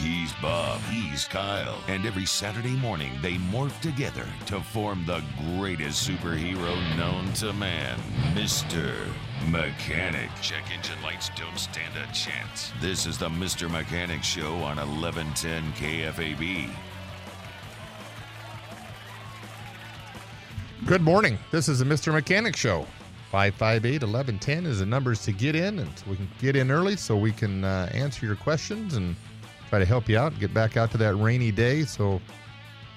He's 0.00 0.32
Bob, 0.40 0.80
he's 0.90 1.26
Kyle, 1.26 1.78
and 1.86 2.06
every 2.06 2.24
Saturday 2.24 2.74
morning 2.76 3.12
they 3.20 3.34
morph 3.34 3.78
together 3.82 4.24
to 4.46 4.58
form 4.58 5.04
the 5.04 5.22
greatest 5.58 6.08
superhero 6.08 6.74
known 6.96 7.30
to 7.34 7.52
man, 7.52 7.98
Mr. 8.32 8.94
Mechanic. 9.50 10.30
Check 10.40 10.64
engine 10.74 11.02
lights 11.02 11.30
don't 11.36 11.58
stand 11.58 11.92
a 11.98 12.10
chance. 12.14 12.72
This 12.80 13.04
is 13.04 13.18
the 13.18 13.28
Mr. 13.28 13.70
Mechanic 13.70 14.22
Show 14.22 14.54
on 14.54 14.78
1110 14.78 15.70
KFAB. 15.74 16.70
Good 20.86 21.02
morning. 21.02 21.38
This 21.50 21.68
is 21.68 21.80
the 21.80 21.84
Mr. 21.84 22.10
Mechanic 22.10 22.56
Show. 22.56 22.86
558 23.30 24.02
1110 24.02 24.64
is 24.64 24.78
the 24.78 24.86
numbers 24.86 25.22
to 25.24 25.32
get 25.32 25.54
in, 25.54 25.78
and 25.78 26.02
we 26.08 26.16
can 26.16 26.28
get 26.40 26.56
in 26.56 26.70
early 26.70 26.96
so 26.96 27.18
we 27.18 27.32
can 27.32 27.64
uh, 27.64 27.90
answer 27.92 28.24
your 28.24 28.36
questions 28.36 28.94
and 28.94 29.14
try 29.70 29.78
to 29.78 29.84
help 29.86 30.08
you 30.08 30.18
out 30.18 30.32
and 30.32 30.40
get 30.40 30.52
back 30.52 30.76
out 30.76 30.90
to 30.90 30.98
that 30.98 31.14
rainy 31.14 31.50
day. 31.52 31.84
So 31.84 32.20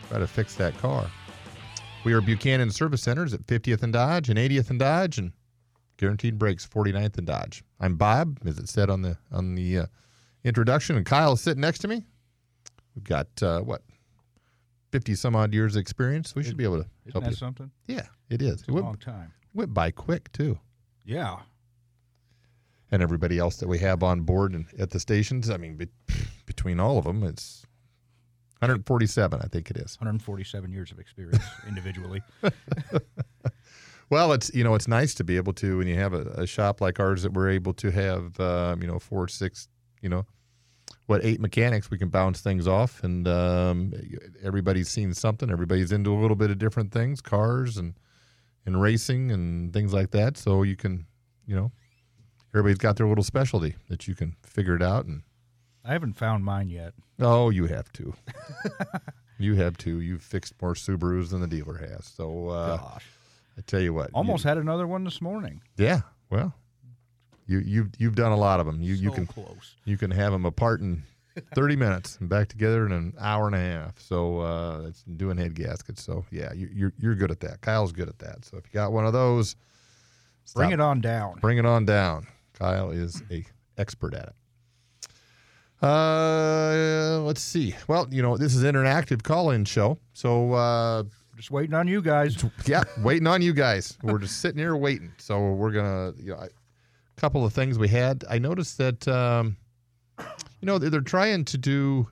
try 0.09 0.19
to 0.19 0.27
fix 0.27 0.55
that 0.55 0.77
car. 0.79 1.09
We 2.03 2.13
are 2.13 2.19
Buchanan 2.19 2.69
Service 2.71 3.01
Centers 3.01 3.33
at 3.33 3.45
50th 3.45 3.83
and 3.83 3.93
Dodge 3.93 4.29
and 4.29 4.37
80th 4.37 4.69
and 4.71 4.79
Dodge, 4.79 5.19
and 5.19 5.31
Guaranteed 5.97 6.37
Brakes 6.37 6.67
49th 6.67 7.17
and 7.17 7.27
Dodge. 7.27 7.63
I'm 7.79 7.95
Bob, 7.95 8.39
as 8.45 8.57
it 8.59 8.67
said 8.67 8.89
on 8.89 9.01
the 9.03 9.17
on 9.31 9.55
the 9.55 9.77
uh, 9.79 9.85
introduction, 10.43 10.97
and 10.97 11.05
Kyle 11.05 11.33
is 11.33 11.41
sitting 11.41 11.61
next 11.61 11.79
to 11.79 11.87
me. 11.87 12.03
We've 12.95 13.05
got 13.05 13.27
uh, 13.41 13.61
what 13.61 13.83
50 14.91 15.15
some 15.15 15.35
odd 15.35 15.53
years 15.53 15.75
of 15.75 15.81
experience. 15.81 16.35
We 16.35 16.43
should 16.43 16.57
be 16.57 16.65
able 16.65 16.81
to 16.83 16.89
Isn't 17.05 17.11
help 17.13 17.23
that 17.23 17.29
you. 17.31 17.37
something? 17.37 17.71
Yeah, 17.87 18.07
it 18.29 18.41
is. 18.41 18.53
It's 18.59 18.63
It 18.63 18.69
a 18.71 18.73
went, 18.73 18.85
long 18.85 18.97
time. 18.97 19.31
went 19.53 19.73
by 19.73 19.91
quick 19.91 20.29
too. 20.33 20.59
Yeah. 21.05 21.37
And 22.91 23.01
everybody 23.01 23.39
else 23.39 23.57
that 23.57 23.67
we 23.67 23.79
have 23.79 24.03
on 24.03 24.21
board 24.21 24.53
and 24.53 24.65
at 24.77 24.89
the 24.91 24.99
stations, 24.99 25.49
I 25.49 25.57
mean, 25.57 25.77
between 26.55 26.79
all 26.79 26.97
of 26.97 27.05
them, 27.05 27.23
it's 27.23 27.65
147, 28.59 29.41
I 29.41 29.47
think 29.47 29.69
it 29.69 29.77
is. 29.77 29.97
147 29.99 30.71
years 30.71 30.91
of 30.91 30.99
experience 30.99 31.43
individually. 31.67 32.21
Well, 34.09 34.33
it's 34.33 34.53
you 34.53 34.63
know 34.63 34.75
it's 34.75 34.87
nice 34.87 35.15
to 35.15 35.23
be 35.23 35.37
able 35.37 35.53
to 35.53 35.79
when 35.79 35.87
you 35.87 35.95
have 35.95 36.13
a, 36.13 36.21
a 36.43 36.45
shop 36.45 36.81
like 36.81 36.99
ours 36.99 37.23
that 37.23 37.33
we're 37.33 37.49
able 37.49 37.73
to 37.73 37.89
have 37.89 38.39
um, 38.39 38.81
you 38.83 38.87
know 38.87 38.99
four 38.99 39.27
six 39.27 39.67
you 40.03 40.09
know 40.09 40.25
what 41.07 41.25
eight 41.25 41.39
mechanics 41.39 41.89
we 41.89 41.97
can 41.97 42.09
bounce 42.09 42.39
things 42.39 42.67
off 42.67 43.03
and 43.03 43.27
um, 43.27 43.91
everybody's 44.43 44.89
seen 44.89 45.15
something 45.15 45.49
everybody's 45.49 45.91
into 45.91 46.13
a 46.13 46.19
little 46.19 46.35
bit 46.35 46.51
of 46.51 46.59
different 46.59 46.91
things 46.91 47.21
cars 47.21 47.77
and 47.77 47.95
and 48.67 48.79
racing 48.79 49.31
and 49.31 49.73
things 49.73 49.93
like 49.93 50.11
that 50.11 50.37
so 50.37 50.61
you 50.61 50.75
can 50.75 51.07
you 51.47 51.55
know 51.55 51.71
everybody's 52.53 52.77
got 52.77 52.97
their 52.97 53.07
little 53.07 53.23
specialty 53.23 53.75
that 53.89 54.07
you 54.07 54.13
can 54.13 54.35
figure 54.43 54.75
it 54.75 54.83
out 54.83 55.05
and 55.05 55.23
I 55.85 55.93
haven't 55.93 56.13
found 56.13 56.43
mine 56.45 56.69
yet. 56.69 56.93
oh 57.19 57.49
you 57.49 57.65
have 57.67 57.91
to 57.93 58.13
you 59.37 59.55
have 59.55 59.77
to 59.77 59.99
you've 59.99 60.23
fixed 60.23 60.53
more 60.61 60.73
Subarus 60.73 61.29
than 61.29 61.41
the 61.41 61.47
dealer 61.47 61.77
has 61.77 62.05
so 62.05 62.49
uh, 62.49 62.77
Gosh. 62.77 63.05
I 63.57 63.61
tell 63.61 63.81
you 63.81 63.93
what 63.93 64.09
you- 64.09 64.15
Almost 64.15 64.43
had 64.43 64.57
another 64.57 64.87
one 64.87 65.03
this 65.03 65.21
morning. 65.21 65.61
Yeah, 65.77 66.01
well, 66.29 66.53
you 67.45 67.59
you've 67.59 67.89
you've 67.99 68.15
done 68.15 68.31
a 68.31 68.37
lot 68.37 68.59
of 68.59 68.65
them. 68.65 68.81
You 68.81 68.93
you 68.95 69.11
can 69.11 69.27
close. 69.27 69.75
you 69.85 69.97
can 69.97 70.09
have 70.11 70.31
them 70.31 70.45
apart 70.45 70.79
in 70.81 71.03
thirty 71.55 71.75
minutes 71.75 72.17
and 72.19 72.29
back 72.29 72.47
together 72.47 72.85
in 72.85 72.91
an 72.91 73.13
hour 73.19 73.45
and 73.47 73.55
a 73.55 73.59
half. 73.59 73.99
So 73.99 74.39
uh, 74.39 74.85
it's 74.87 75.03
doing 75.03 75.37
head 75.37 75.53
gaskets. 75.53 76.03
So 76.03 76.25
yeah, 76.31 76.51
you, 76.53 76.69
you're 76.73 76.93
you're 76.97 77.15
good 77.15 77.29
at 77.31 77.41
that. 77.41 77.61
Kyle's 77.61 77.91
good 77.91 78.07
at 78.09 78.17
that. 78.19 78.45
So 78.45 78.57
if 78.57 78.63
you 78.65 78.71
got 78.73 78.91
one 78.91 79.05
of 79.05 79.13
those, 79.13 79.55
Bring 80.55 80.71
it 80.71 80.79
on 80.79 80.99
down. 81.01 81.39
Bring 81.39 81.57
it 81.57 81.65
on 81.65 81.85
down. 81.85 82.27
Kyle 82.53 82.89
is 82.91 83.21
a 83.31 83.45
expert 83.77 84.13
at 84.13 84.27
it. 84.29 84.35
Uh, 85.83 87.19
let's 87.23 87.41
see. 87.41 87.75
Well, 87.89 88.07
you 88.09 88.21
know 88.21 88.37
this 88.37 88.55
is 88.55 88.63
an 88.63 88.73
interactive 88.73 89.21
call-in 89.21 89.65
show, 89.65 89.99
so 90.13 90.53
uh, 90.53 91.03
Just 91.35 91.51
waiting 91.51 91.73
on 91.73 91.87
you 91.89 92.01
guys. 92.01 92.41
yeah, 92.65 92.83
waiting 92.99 93.27
on 93.27 93.41
you 93.41 93.53
guys. 93.53 93.97
We're 94.01 94.19
just 94.19 94.39
sitting 94.39 94.59
here 94.59 94.77
waiting. 94.77 95.11
So 95.17 95.51
we're 95.51 95.71
gonna, 95.71 96.13
you 96.17 96.31
know, 96.31 96.39
a 96.39 96.49
couple 97.17 97.45
of 97.45 97.51
things 97.53 97.77
we 97.77 97.89
had. 97.89 98.23
I 98.29 98.39
noticed 98.39 98.77
that, 98.77 99.05
um, 99.09 99.57
you 100.19 100.65
know, 100.65 100.77
they're, 100.77 100.89
they're 100.89 101.01
trying 101.01 101.43
to 101.45 101.57
do, 101.57 102.07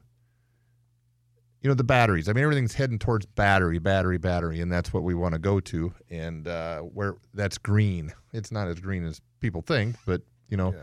you 1.62 1.70
know, 1.70 1.74
the 1.74 1.84
batteries. 1.86 2.28
I 2.28 2.34
mean, 2.34 2.44
everything's 2.44 2.74
heading 2.74 3.00
towards 3.00 3.26
battery, 3.26 3.80
battery, 3.80 4.18
battery, 4.18 4.60
and 4.60 4.70
that's 4.70 4.92
what 4.92 5.04
we 5.04 5.14
want 5.14 5.34
to 5.34 5.40
go 5.40 5.62
to. 5.62 5.94
And 6.10 6.46
uh, 6.48 6.80
where 6.82 7.16
that's 7.34 7.58
green. 7.58 8.12
It's 8.34 8.52
not 8.52 8.68
as 8.68 8.82
green 8.82 9.06
as 9.06 9.22
people 9.40 9.62
think, 9.62 9.96
but 10.06 10.22
you 10.50 10.58
know, 10.58 10.74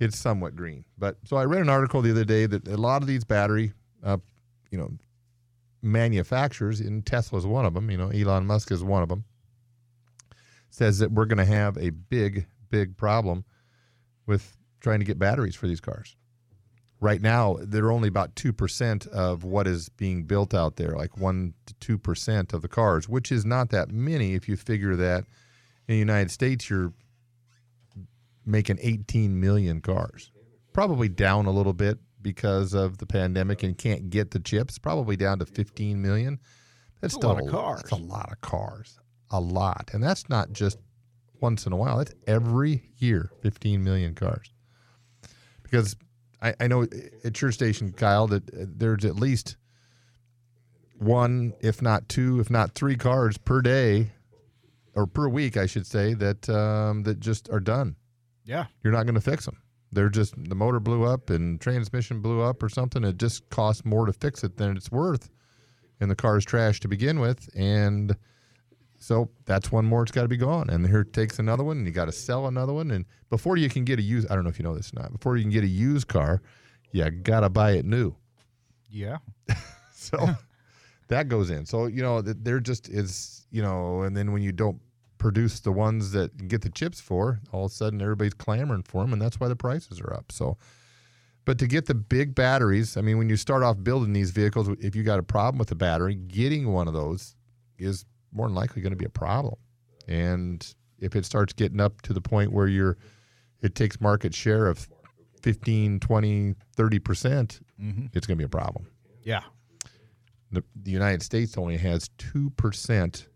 it's 0.00 0.18
somewhat 0.18 0.56
green. 0.56 0.84
But 0.98 1.16
so 1.24 1.36
I 1.36 1.44
read 1.44 1.62
an 1.62 1.68
article 1.68 2.02
the 2.02 2.10
other 2.10 2.24
day 2.24 2.46
that 2.46 2.66
a 2.68 2.76
lot 2.76 3.02
of 3.02 3.08
these 3.08 3.24
battery, 3.24 3.72
uh, 4.02 4.18
you 4.70 4.78
know, 4.78 4.92
manufacturers, 5.82 6.80
and 6.80 7.04
Tesla's 7.04 7.46
one 7.46 7.66
of 7.66 7.74
them, 7.74 7.90
you 7.90 7.96
know, 7.96 8.08
Elon 8.08 8.46
Musk 8.46 8.70
is 8.70 8.82
one 8.82 9.02
of 9.02 9.08
them, 9.08 9.24
says 10.70 10.98
that 10.98 11.12
we're 11.12 11.26
going 11.26 11.38
to 11.38 11.44
have 11.44 11.76
a 11.76 11.90
big, 11.90 12.46
big 12.70 12.96
problem 12.96 13.44
with 14.26 14.56
trying 14.80 15.00
to 15.00 15.04
get 15.04 15.18
batteries 15.18 15.56
for 15.56 15.66
these 15.66 15.80
cars. 15.80 16.16
Right 17.00 17.20
now, 17.20 17.56
they're 17.60 17.90
only 17.90 18.08
about 18.08 18.36
2% 18.36 19.08
of 19.08 19.42
what 19.42 19.66
is 19.66 19.88
being 19.88 20.22
built 20.22 20.54
out 20.54 20.76
there, 20.76 20.92
like 20.92 21.18
1 21.18 21.52
to 21.80 21.98
2% 21.98 22.52
of 22.52 22.62
the 22.62 22.68
cars, 22.68 23.08
which 23.08 23.32
is 23.32 23.44
not 23.44 23.70
that 23.70 23.90
many 23.90 24.34
if 24.34 24.48
you 24.48 24.56
figure 24.56 24.94
that 24.94 25.24
in 25.88 25.94
the 25.94 25.98
United 25.98 26.30
States, 26.30 26.70
you're 26.70 26.92
making 28.44 28.78
18 28.80 29.38
million 29.38 29.80
cars. 29.80 30.30
Probably 30.72 31.08
down 31.08 31.46
a 31.46 31.50
little 31.50 31.72
bit 31.72 31.98
because 32.20 32.72
of 32.72 32.98
the 32.98 33.06
pandemic 33.06 33.62
and 33.62 33.76
can't 33.76 34.10
get 34.10 34.30
the 34.30 34.40
chips. 34.40 34.78
Probably 34.78 35.16
down 35.16 35.38
to 35.40 35.46
15 35.46 36.00
million. 36.00 36.38
That's, 37.00 37.14
That's 37.14 37.14
a 37.14 37.16
still 37.18 37.30
lot 37.30 37.42
of 37.42 37.50
cars. 37.50 37.82
That's 37.82 37.92
a 37.92 37.96
lot 37.96 38.32
of 38.32 38.40
cars. 38.40 38.98
A 39.30 39.40
lot. 39.40 39.90
And 39.92 40.02
that's 40.02 40.28
not 40.28 40.52
just 40.52 40.78
once 41.40 41.66
in 41.66 41.72
a 41.72 41.76
while. 41.76 41.98
That's 41.98 42.14
every 42.26 42.90
year, 42.98 43.32
15 43.42 43.82
million 43.82 44.14
cars. 44.14 44.52
Because 45.62 45.96
I, 46.40 46.54
I 46.60 46.66
know 46.68 46.86
at 47.24 47.40
your 47.40 47.52
station, 47.52 47.92
Kyle, 47.92 48.26
that 48.28 48.48
uh, 48.50 48.66
there's 48.68 49.04
at 49.04 49.16
least 49.16 49.56
one, 50.98 51.54
if 51.60 51.82
not 51.82 52.08
two, 52.08 52.40
if 52.40 52.50
not 52.50 52.74
three 52.74 52.96
cars 52.96 53.36
per 53.38 53.60
day 53.60 54.12
or 54.94 55.06
per 55.06 55.28
week, 55.28 55.56
I 55.56 55.66
should 55.66 55.86
say, 55.86 56.14
that 56.14 56.48
um, 56.48 57.02
that 57.04 57.20
just 57.20 57.48
are 57.50 57.60
done. 57.60 57.96
Yeah. 58.44 58.66
You're 58.82 58.92
not 58.92 59.04
going 59.04 59.14
to 59.14 59.20
fix 59.20 59.44
them. 59.44 59.58
They're 59.92 60.08
just 60.08 60.34
the 60.36 60.54
motor 60.54 60.80
blew 60.80 61.04
up 61.04 61.30
and 61.30 61.60
transmission 61.60 62.20
blew 62.20 62.40
up 62.40 62.62
or 62.62 62.68
something. 62.68 63.04
It 63.04 63.18
just 63.18 63.48
costs 63.50 63.84
more 63.84 64.06
to 64.06 64.12
fix 64.12 64.42
it 64.42 64.56
than 64.56 64.76
it's 64.76 64.90
worth, 64.90 65.28
and 66.00 66.10
the 66.10 66.16
car's 66.16 66.44
trash 66.44 66.80
to 66.80 66.88
begin 66.88 67.20
with. 67.20 67.48
And 67.54 68.16
so 68.98 69.28
that's 69.44 69.70
one 69.70 69.84
more. 69.84 70.02
It's 70.02 70.12
got 70.12 70.22
to 70.22 70.28
be 70.28 70.38
gone. 70.38 70.70
And 70.70 70.86
here 70.86 71.00
it 71.00 71.12
takes 71.12 71.38
another 71.38 71.62
one, 71.62 71.76
and 71.76 71.86
you 71.86 71.92
got 71.92 72.06
to 72.06 72.12
sell 72.12 72.46
another 72.46 72.72
one. 72.72 72.90
And 72.90 73.04
before 73.28 73.58
you 73.58 73.68
can 73.68 73.84
get 73.84 73.98
a 73.98 74.02
used, 74.02 74.30
I 74.30 74.34
don't 74.34 74.44
know 74.44 74.50
if 74.50 74.58
you 74.58 74.62
know 74.62 74.74
this 74.74 74.92
or 74.94 75.02
not. 75.02 75.12
Before 75.12 75.36
you 75.36 75.42
can 75.42 75.50
get 75.50 75.64
a 75.64 75.68
used 75.68 76.08
car, 76.08 76.40
you 76.92 77.10
got 77.10 77.40
to 77.40 77.50
buy 77.50 77.72
it 77.72 77.84
new. 77.84 78.14
Yeah. 78.88 79.18
So 79.94 80.30
that 81.06 81.28
goes 81.28 81.50
in. 81.50 81.64
So 81.64 81.86
you 81.86 82.02
know 82.02 82.20
th- 82.20 82.38
there 82.40 82.58
just 82.58 82.88
is 82.88 83.46
you 83.52 83.62
know, 83.62 84.02
and 84.02 84.16
then 84.16 84.32
when 84.32 84.42
you 84.42 84.50
don't 84.50 84.80
produce 85.22 85.60
the 85.60 85.70
ones 85.70 86.10
that 86.10 86.48
get 86.48 86.62
the 86.62 86.68
chips 86.68 87.00
for, 87.00 87.38
all 87.52 87.66
of 87.66 87.70
a 87.70 87.74
sudden 87.74 88.02
everybody's 88.02 88.34
clamoring 88.34 88.82
for 88.82 89.02
them, 89.04 89.12
and 89.12 89.22
that's 89.22 89.38
why 89.38 89.46
the 89.46 89.54
prices 89.54 90.00
are 90.00 90.12
up. 90.12 90.32
So, 90.32 90.58
but 91.44 91.58
to 91.60 91.68
get 91.68 91.86
the 91.86 91.94
big 91.94 92.34
batteries, 92.34 92.96
I 92.96 93.02
mean, 93.02 93.18
when 93.18 93.28
you 93.28 93.36
start 93.36 93.62
off 93.62 93.76
building 93.84 94.12
these 94.12 94.32
vehicles, 94.32 94.68
if 94.80 94.96
you 94.96 95.04
got 95.04 95.20
a 95.20 95.22
problem 95.22 95.58
with 95.60 95.68
the 95.68 95.76
battery, 95.76 96.16
getting 96.16 96.72
one 96.72 96.88
of 96.88 96.94
those 96.94 97.36
is 97.78 98.04
more 98.32 98.48
than 98.48 98.56
likely 98.56 98.82
going 98.82 98.90
to 98.92 98.96
be 98.96 99.04
a 99.04 99.08
problem. 99.10 99.54
And 100.08 100.66
if 100.98 101.14
it 101.14 101.24
starts 101.24 101.52
getting 101.52 101.80
up 101.80 102.02
to 102.02 102.12
the 102.12 102.20
point 102.20 102.52
where 102.52 102.66
you're, 102.66 102.96
it 103.60 103.76
takes 103.76 104.00
market 104.00 104.34
share 104.34 104.66
of 104.66 104.88
15, 105.42 106.00
20, 106.00 106.54
30 106.76 106.98
percent, 106.98 107.60
Mm-hmm. 107.80 108.06
it's 108.12 108.26
going 108.26 108.36
to 108.38 108.40
be 108.40 108.44
a 108.44 108.48
problem 108.48 108.86
Yeah. 109.24 109.42
the, 110.52 110.62
the 110.76 110.90
United 110.92 111.22
States 111.22 111.56
only 111.58 111.76
has 111.78 112.08
2% 112.18 113.26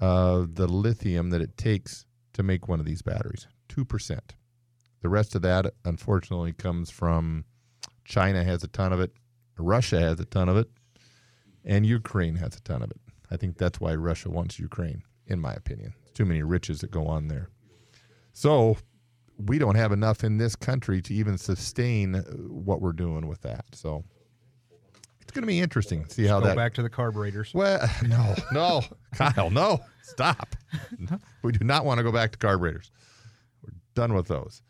of 0.00 0.54
the 0.54 0.66
lithium 0.66 1.30
that 1.30 1.40
it 1.40 1.56
takes 1.56 2.04
to 2.34 2.42
make 2.42 2.68
one 2.68 2.80
of 2.80 2.86
these 2.86 3.02
batteries. 3.02 3.46
2%. 3.68 4.18
The 5.00 5.08
rest 5.08 5.34
of 5.34 5.42
that, 5.42 5.72
unfortunately, 5.84 6.52
comes 6.52 6.90
from 6.90 7.44
China 8.04 8.42
has 8.42 8.64
a 8.64 8.68
ton 8.68 8.92
of 8.92 9.00
it, 9.00 9.12
Russia 9.58 10.00
has 10.00 10.18
a 10.20 10.24
ton 10.24 10.48
of 10.48 10.56
it, 10.56 10.68
and 11.64 11.84
Ukraine 11.84 12.36
has 12.36 12.56
a 12.56 12.60
ton 12.62 12.82
of 12.82 12.90
it. 12.90 13.00
I 13.30 13.36
think 13.36 13.58
that's 13.58 13.80
why 13.80 13.94
Russia 13.94 14.30
wants 14.30 14.58
Ukraine, 14.58 15.02
in 15.26 15.40
my 15.40 15.52
opinion. 15.52 15.92
It's 16.02 16.12
Too 16.12 16.24
many 16.24 16.42
riches 16.42 16.80
that 16.80 16.90
go 16.90 17.06
on 17.06 17.28
there. 17.28 17.50
So 18.32 18.76
we 19.36 19.58
don't 19.58 19.76
have 19.76 19.92
enough 19.92 20.24
in 20.24 20.38
this 20.38 20.56
country 20.56 21.02
to 21.02 21.14
even 21.14 21.38
sustain 21.38 22.16
uh, 22.16 22.22
what 22.22 22.80
we're 22.80 22.92
doing 22.92 23.26
with 23.26 23.42
that. 23.42 23.66
So 23.72 24.04
it's 25.28 25.34
going 25.34 25.42
to 25.42 25.46
be 25.46 25.60
interesting 25.60 26.04
to 26.04 26.10
see 26.10 26.24
how 26.24 26.40
Go 26.40 26.46
that. 26.46 26.54
Go 26.54 26.56
back 26.56 26.72
to 26.74 26.82
the 26.82 26.88
carburetors. 26.88 27.52
Well, 27.52 27.86
no, 28.06 28.34
no, 28.52 28.80
Kyle, 29.14 29.50
no, 29.50 29.80
stop. 30.02 30.56
No, 30.98 31.18
we 31.42 31.52
do 31.52 31.66
not 31.66 31.84
want 31.84 31.98
to 31.98 32.02
go 32.04 32.10
back 32.10 32.32
to 32.32 32.38
carburetors. 32.38 32.90
We're 33.62 33.74
done 33.94 34.14
with 34.14 34.26
those. 34.26 34.62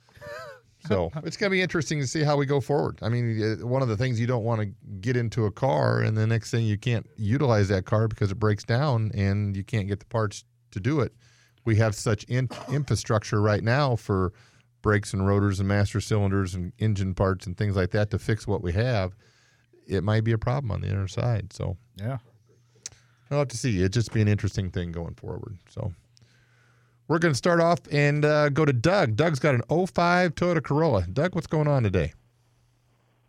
So 0.88 1.12
it's 1.22 1.36
going 1.36 1.50
to 1.50 1.54
be 1.54 1.62
interesting 1.62 2.00
to 2.00 2.08
see 2.08 2.24
how 2.24 2.36
we 2.36 2.44
go 2.44 2.60
forward. 2.60 2.98
I 3.02 3.08
mean, 3.08 3.40
uh, 3.40 3.64
one 3.64 3.82
of 3.82 3.88
the 3.88 3.96
things 3.96 4.18
you 4.18 4.26
don't 4.26 4.42
want 4.42 4.60
to 4.60 4.66
get 5.00 5.16
into 5.16 5.46
a 5.46 5.52
car, 5.52 6.00
and 6.00 6.16
the 6.16 6.26
next 6.26 6.50
thing 6.50 6.66
you 6.66 6.76
can't 6.76 7.06
utilize 7.16 7.68
that 7.68 7.84
car 7.84 8.08
because 8.08 8.32
it 8.32 8.40
breaks 8.40 8.64
down 8.64 9.12
and 9.14 9.56
you 9.56 9.62
can't 9.62 9.86
get 9.86 10.00
the 10.00 10.06
parts 10.06 10.44
to 10.72 10.80
do 10.80 10.98
it. 10.98 11.12
We 11.64 11.76
have 11.76 11.94
such 11.94 12.24
in- 12.24 12.48
infrastructure 12.72 13.40
right 13.40 13.62
now 13.62 13.94
for 13.94 14.32
brakes 14.82 15.12
and 15.12 15.24
rotors 15.24 15.60
and 15.60 15.68
master 15.68 16.00
cylinders 16.00 16.54
and 16.56 16.72
engine 16.78 17.14
parts 17.14 17.46
and 17.46 17.56
things 17.56 17.76
like 17.76 17.92
that 17.92 18.10
to 18.10 18.18
fix 18.18 18.44
what 18.48 18.60
we 18.60 18.72
have. 18.72 19.14
It 19.88 20.04
might 20.04 20.22
be 20.22 20.32
a 20.32 20.38
problem 20.38 20.70
on 20.70 20.82
the 20.82 20.90
other 20.90 21.08
side. 21.08 21.52
So 21.52 21.76
Yeah. 21.96 22.18
I'll 23.30 23.38
have 23.38 23.48
to 23.48 23.56
see. 23.56 23.78
It'd 23.78 23.92
just 23.92 24.12
be 24.12 24.22
an 24.22 24.28
interesting 24.28 24.70
thing 24.70 24.90
going 24.92 25.14
forward. 25.14 25.58
So 25.68 25.92
we're 27.08 27.18
going 27.18 27.32
to 27.32 27.36
start 27.38 27.60
off 27.60 27.80
and 27.90 28.24
uh, 28.24 28.48
go 28.50 28.64
to 28.64 28.72
Doug. 28.72 29.16
Doug's 29.16 29.38
got 29.38 29.54
an 29.54 29.62
05 29.68 30.34
Toyota 30.34 30.62
Corolla. 30.62 31.06
Doug, 31.12 31.34
what's 31.34 31.46
going 31.46 31.68
on 31.68 31.82
today? 31.82 32.12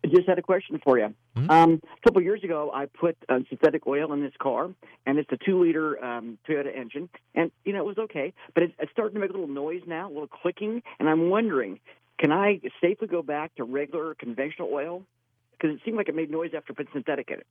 I 0.02 0.08
just 0.08 0.26
had 0.26 0.38
a 0.38 0.42
question 0.42 0.80
for 0.82 0.98
you. 0.98 1.14
Mhm. 1.36 1.50
Um, 1.50 1.80
a 1.84 2.00
couple 2.02 2.22
years 2.22 2.42
ago, 2.42 2.70
I 2.72 2.86
put 2.86 3.16
uh, 3.28 3.40
synthetic 3.50 3.86
oil 3.86 4.12
in 4.14 4.22
this 4.22 4.32
car, 4.40 4.70
and 5.04 5.18
it's 5.18 5.30
a 5.32 5.36
two-liter 5.36 6.02
um, 6.02 6.38
Toyota 6.48 6.74
engine, 6.74 7.10
and 7.34 7.50
you 7.66 7.74
know 7.74 7.80
it 7.80 7.86
was 7.86 7.98
okay, 7.98 8.32
but 8.54 8.62
it's, 8.62 8.72
it's 8.78 8.90
starting 8.92 9.14
to 9.14 9.20
make 9.20 9.28
a 9.28 9.34
little 9.34 9.46
noise 9.46 9.82
now, 9.86 10.08
a 10.08 10.12
little 10.12 10.26
clicking, 10.26 10.82
and 10.98 11.08
I'm 11.08 11.28
wondering, 11.28 11.80
can 12.18 12.32
I 12.32 12.60
safely 12.80 13.08
go 13.08 13.22
back 13.22 13.54
to 13.56 13.64
regular 13.64 14.14
conventional 14.14 14.70
oil? 14.72 15.02
Because 15.60 15.76
it 15.76 15.82
seemed 15.84 15.96
like 15.96 16.08
it 16.08 16.14
made 16.14 16.30
noise 16.30 16.52
after 16.56 16.72
putting 16.72 16.92
synthetic 16.92 17.28
in 17.30 17.40
it. 17.40 17.46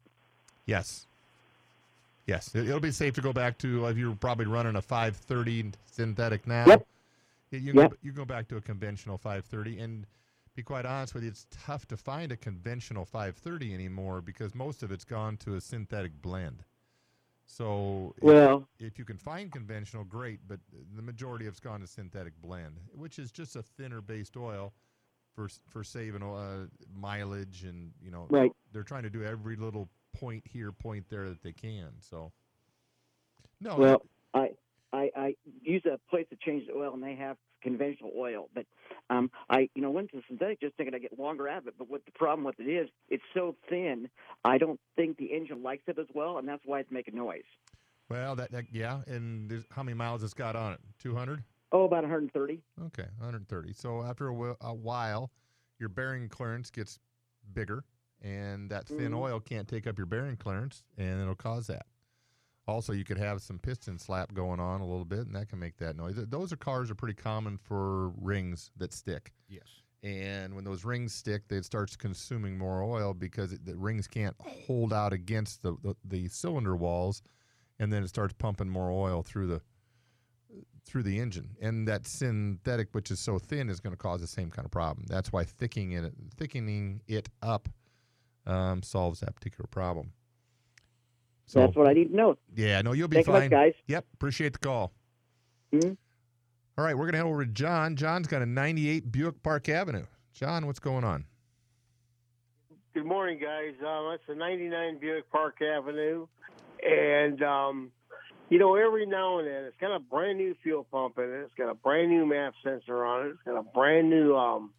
Yes. 0.66 1.06
Yes. 2.26 2.54
It, 2.56 2.68
will 2.68 2.80
be 2.80 2.92
safe 2.92 3.14
to 3.16 3.22
go 3.22 3.34
back 3.34 3.58
to 3.60 3.86
if 3.88 3.98
you're 3.98 4.16
probably 4.16 4.46
running 4.46 4.76
a 4.76 4.82
530 4.82 5.72
synthetic 5.86 6.48
now. 6.48 6.66
Yep. 6.68 6.88
You, 7.52 7.74
Yep. 7.74 7.92
go, 7.92 7.98
you 8.02 8.12
go 8.12 8.26
back 8.26 8.48
to 8.50 8.58
a 8.58 8.62
conventional 8.62 9.18
530. 9.18 9.80
And 9.80 10.06
be 10.56 10.64
quite 10.64 10.86
honest 10.86 11.14
with 11.14 11.24
you, 11.24 11.30
it's 11.30 11.46
tough 11.52 11.88
to 11.88 11.98
find 11.98 12.32
a 12.32 12.38
conventional 12.38 13.06
530 13.06 13.74
anymore 13.74 14.22
because 14.22 14.56
most 14.56 14.84
of 14.84 14.92
it's 14.92 15.06
gone 15.06 15.38
to 15.38 15.56
a 15.56 15.62
synthetic 15.62 16.12
blend. 16.22 16.64
So 17.46 18.14
if- 18.18 18.24
Well, 18.24 18.68
if 18.80 19.00
you 19.00 19.06
can 19.06 19.18
find 19.18 19.52
conventional, 19.52 20.04
great, 20.04 20.40
but 20.48 20.60
the 20.96 21.02
majority 21.02 21.46
of 21.48 21.54
it's 21.54 21.60
gone 21.60 21.82
to 21.82 21.88
synthetic 21.88 22.40
blend, 22.42 22.76
which 22.94 23.18
is 23.20 23.32
just 23.32 23.56
a 23.56 23.64
thinner 23.64 24.02
based 24.02 24.38
oil 24.38 24.74
for 25.40 25.50
for 25.70 25.84
saving 25.86 26.22
uh, 26.22 26.66
mileage 26.94 27.64
and 27.64 27.92
you 28.04 28.12
know 28.12 28.28
right. 28.30 28.52
they're 28.74 28.84
trying 28.84 29.04
to 29.04 29.10
do 29.10 29.24
every 29.24 29.56
little 29.56 29.88
point 30.14 30.44
here, 30.46 30.72
point 30.74 31.06
there 31.10 31.30
that 31.30 31.42
they 31.42 31.54
can. 31.54 31.92
So 32.02 32.34
no, 33.62 33.78
Well, 33.78 34.06
I, 34.34 34.50
I 34.92 35.12
I 35.16 35.36
use 35.62 35.84
a 35.86 35.98
place 36.10 36.26
to 36.32 36.36
change 36.36 36.68
the 36.68 36.74
oil, 36.74 36.94
and 36.94 37.02
they 37.02 37.16
have 37.16 37.38
conventional 37.62 38.12
oil. 38.18 38.50
But 38.54 38.66
um, 39.10 39.32
I, 39.50 39.70
you 39.76 39.82
know, 39.82 39.92
went 39.92 40.12
to 40.12 40.18
the 40.18 40.24
synthetic 40.28 40.60
just 40.60 40.76
thinking 40.76 40.94
I 40.94 41.00
get 41.00 41.18
longer 41.18 41.48
out 41.48 41.60
of 41.60 41.68
it. 41.68 41.76
But 41.78 41.90
what 41.90 42.04
the 42.06 42.12
problem 42.12 42.44
with 42.44 42.60
it 42.60 42.70
is, 42.70 42.90
it's 43.08 43.24
so 43.34 43.56
thin. 43.70 44.10
I 44.44 44.58
don't 44.58 44.80
think 44.98 45.18
the 45.18 45.34
engine 45.34 45.64
likes 45.64 45.84
it 45.88 45.98
as 46.00 46.08
well, 46.14 46.38
and 46.38 46.48
that's 46.48 46.64
why 46.66 46.80
it's 46.82 46.92
making 46.92 47.16
noise. 47.16 47.44
well 48.10 48.36
that, 48.36 48.52
that 48.52 48.66
yeah, 48.74 49.00
and 49.08 49.64
how 49.72 49.84
many 49.84 49.96
miles 49.96 50.22
it's 50.22 50.34
got 50.34 50.58
on 50.58 50.74
it? 50.74 50.80
Two 51.02 51.16
hundred. 51.16 51.44
Oh, 51.72 51.84
about 51.84 52.02
130. 52.04 52.62
Okay, 52.88 53.04
130. 53.18 53.74
So 53.74 54.02
after 54.04 54.28
a, 54.30 54.34
whi- 54.34 54.56
a 54.62 54.74
while, 54.74 55.32
your 55.80 55.90
bearing 55.90 56.28
clearance 56.30 56.70
gets 56.72 57.00
bigger, 57.54 57.84
and 58.22 58.70
that 58.72 58.88
thin 58.88 59.12
Mhm. 59.12 59.18
oil 59.20 59.40
can't 59.40 59.68
take 59.68 59.86
up 59.88 59.98
your 59.98 60.08
bearing 60.08 60.36
clearance, 60.38 60.84
and 60.98 61.22
it'll 61.22 61.36
cause 61.36 61.68
that. 61.68 61.86
Also, 62.68 62.94
you 62.94 63.04
could 63.04 63.18
have 63.18 63.42
some 63.42 63.58
piston 63.60 63.98
slap 63.98 64.34
going 64.34 64.60
on 64.60 64.82
a 64.82 64.86
little 64.86 65.06
bit, 65.06 65.20
and 65.28 65.36
that 65.36 65.50
can 65.50 65.60
make 65.60 65.78
that 65.78 65.96
noise. 65.96 66.16
Those 66.16 66.52
are 66.54 66.58
cars 66.58 66.92
are 66.92 66.96
pretty 66.96 67.16
common 67.16 67.58
for 67.58 68.10
rings 68.10 68.72
that 68.78 68.94
stick. 68.94 69.32
Yes. 69.48 69.82
And 70.04 70.54
when 70.56 70.64
those 70.64 70.86
rings 70.86 71.14
stick, 71.14 71.44
it 71.50 71.66
starts 71.66 71.96
consuming 71.96 72.58
more 72.58 72.84
oil 72.84 73.14
because 73.14 73.52
it, 73.54 73.66
the 73.66 73.76
rings 73.76 74.08
can't 74.08 74.36
hold 74.40 74.94
out 74.94 75.14
against 75.14 75.62
the, 75.64 75.76
the, 75.84 75.96
the 76.06 76.28
cylinder 76.30 76.76
walls, 76.76 77.22
and 77.80 77.92
then 77.92 78.04
it 78.04 78.08
starts 78.10 78.34
pumping 78.38 78.70
more 78.70 78.92
oil 78.92 79.24
through 79.24 79.48
the 79.48 79.62
through 80.90 81.04
the 81.04 81.20
engine. 81.20 81.50
And 81.62 81.88
that 81.88 82.08
synthetic, 82.08 82.90
which 82.94 83.12
is 83.12 83.20
so 83.20 83.38
thin, 83.40 83.70
is 83.70 83.80
going 83.80 83.94
to 83.94 83.98
cause 83.98 84.22
the 84.22 84.28
same 84.28 84.50
kind 84.50 84.66
of 84.66 84.72
problem. 84.72 85.06
That's 85.08 85.32
why 85.32 85.44
thickening 85.44 85.92
it 85.94 86.14
thickening 86.38 87.02
it 87.08 87.30
up 87.42 87.70
um, 88.46 88.82
solves 88.82 89.20
that 89.20 89.36
particular 89.36 89.68
problem. 89.70 90.12
So 91.46 91.60
that's 91.62 91.76
what 91.76 91.88
I 91.88 91.94
need 91.94 92.10
to 92.10 92.16
know. 92.16 92.38
yeah, 92.56 92.82
no, 92.82 92.92
you'll 92.94 93.08
be 93.08 93.16
Thank 93.18 93.28
you 93.28 93.34
much, 93.34 93.42
fine. 93.44 93.50
guys. 93.50 93.74
Yep, 93.88 94.06
appreciate 94.14 94.54
the 94.54 94.60
call. 94.60 94.92
Mhm. 95.74 95.98
All 96.78 96.86
right, 96.86 96.96
we're 96.98 97.06
gonna 97.06 97.18
head 97.18 97.26
over 97.26 97.44
to 97.46 97.52
John. 97.52 97.96
John's 97.96 98.28
got 98.28 98.42
a 98.42 98.46
'98 98.46 99.12
Buick 99.12 99.42
Park 99.44 99.68
Avenue. 99.70 100.06
John, 100.34 100.66
what's 100.68 100.80
going 100.80 101.04
on? 101.04 101.26
Good 102.94 103.06
morning, 103.06 103.40
guys. 103.40 103.74
Um, 103.86 104.12
it's 104.14 104.24
a 104.30 104.36
99 104.36 104.98
Buick 105.00 105.30
Park 105.32 105.62
Avenue, 105.62 106.28
and 106.88 107.42
um, 107.44 107.92
you 108.50 108.58
know, 108.58 108.76
every 108.76 109.06
now 109.06 109.40
and 109.40 109.48
then 109.48 109.64
it's 109.66 109.78
got 109.80 109.96
a 109.96 110.00
brand 110.00 110.38
new 110.38 110.56
fuel 110.64 110.86
pump 110.92 111.18
in 111.18 111.26
it. 111.26 111.44
It's 111.44 111.54
got 111.56 111.70
a 111.70 111.76
brand 111.76 112.10
new 112.10 112.26
map 112.26 112.54
sensor 112.64 113.06
on 113.06 113.28
it. 113.28 113.30
It's 113.32 113.44
got 113.46 113.58
a 113.58 113.64
brand 113.64 114.10
new 114.10 114.36
um, 114.36 114.72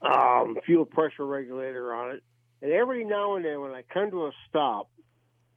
um, 0.00 0.56
fuel 0.64 0.84
pressure 0.84 1.26
regulator 1.26 1.92
on 1.94 2.16
it. 2.16 2.22
And 2.62 2.72
every 2.72 3.04
now 3.04 3.36
and 3.36 3.44
then, 3.44 3.60
when 3.60 3.72
I 3.72 3.82
come 3.82 4.10
to 4.10 4.26
a 4.26 4.32
stop, 4.48 4.88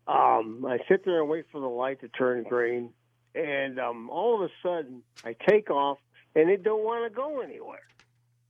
um, 0.08 0.66
I 0.68 0.80
sit 0.88 1.06
there 1.06 1.22
and 1.22 1.30
wait 1.30 1.46
for 1.52 1.62
the 1.62 1.68
light 1.68 2.02
to 2.02 2.08
turn 2.10 2.44
green, 2.44 2.92
and 3.36 3.80
um, 3.80 4.10
all 4.10 4.36
of 4.36 4.50
a 4.50 4.54
sudden 4.62 5.04
I 5.24 5.36
take 5.48 5.69
off, 5.69 6.00
and 6.36 6.50
it 6.50 6.63
don't 6.63 6.84
want 6.84 7.12
to 7.12 7.16
go 7.16 7.42
anywhere. 7.42 7.80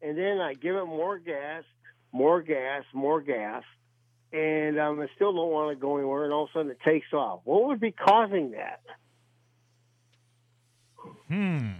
And 0.02 0.18
then 0.18 0.40
I 0.40 0.54
give 0.54 0.76
it 0.76 0.86
more 0.86 1.20
gas, 1.20 1.64
more 2.12 2.42
gas, 2.42 2.84
more 2.94 3.22
gas, 3.22 3.64
and 4.34 4.80
um, 4.80 5.00
I 5.00 5.08
still 5.16 5.34
don't 5.34 5.52
want 5.52 5.76
to 5.76 5.80
go 5.80 5.98
anywhere. 5.98 6.24
And 6.26 6.34
all 6.34 6.44
of 6.44 6.50
a 6.50 6.54
sudden, 6.54 6.72
it 6.72 6.80
takes 6.84 7.12
off. 7.14 7.42
What 7.44 7.66
would 7.66 7.80
be 7.80 7.92
causing 7.92 8.52
that? 8.52 8.82
Hmm. 11.28 11.72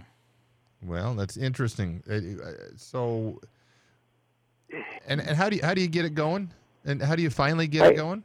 Well, 0.84 1.14
that's 1.14 1.36
interesting. 1.36 2.02
Uh, 2.08 2.44
uh, 2.44 2.52
So, 2.76 3.40
and 5.06 5.20
and 5.20 5.36
how 5.36 5.48
do 5.48 5.56
you 5.56 5.62
how 5.62 5.74
do 5.74 5.80
you 5.80 5.88
get 5.88 6.04
it 6.04 6.14
going? 6.14 6.50
And 6.84 7.00
how 7.00 7.14
do 7.14 7.22
you 7.22 7.30
finally 7.30 7.68
get 7.68 7.92
it 7.92 7.96
going? 7.96 8.24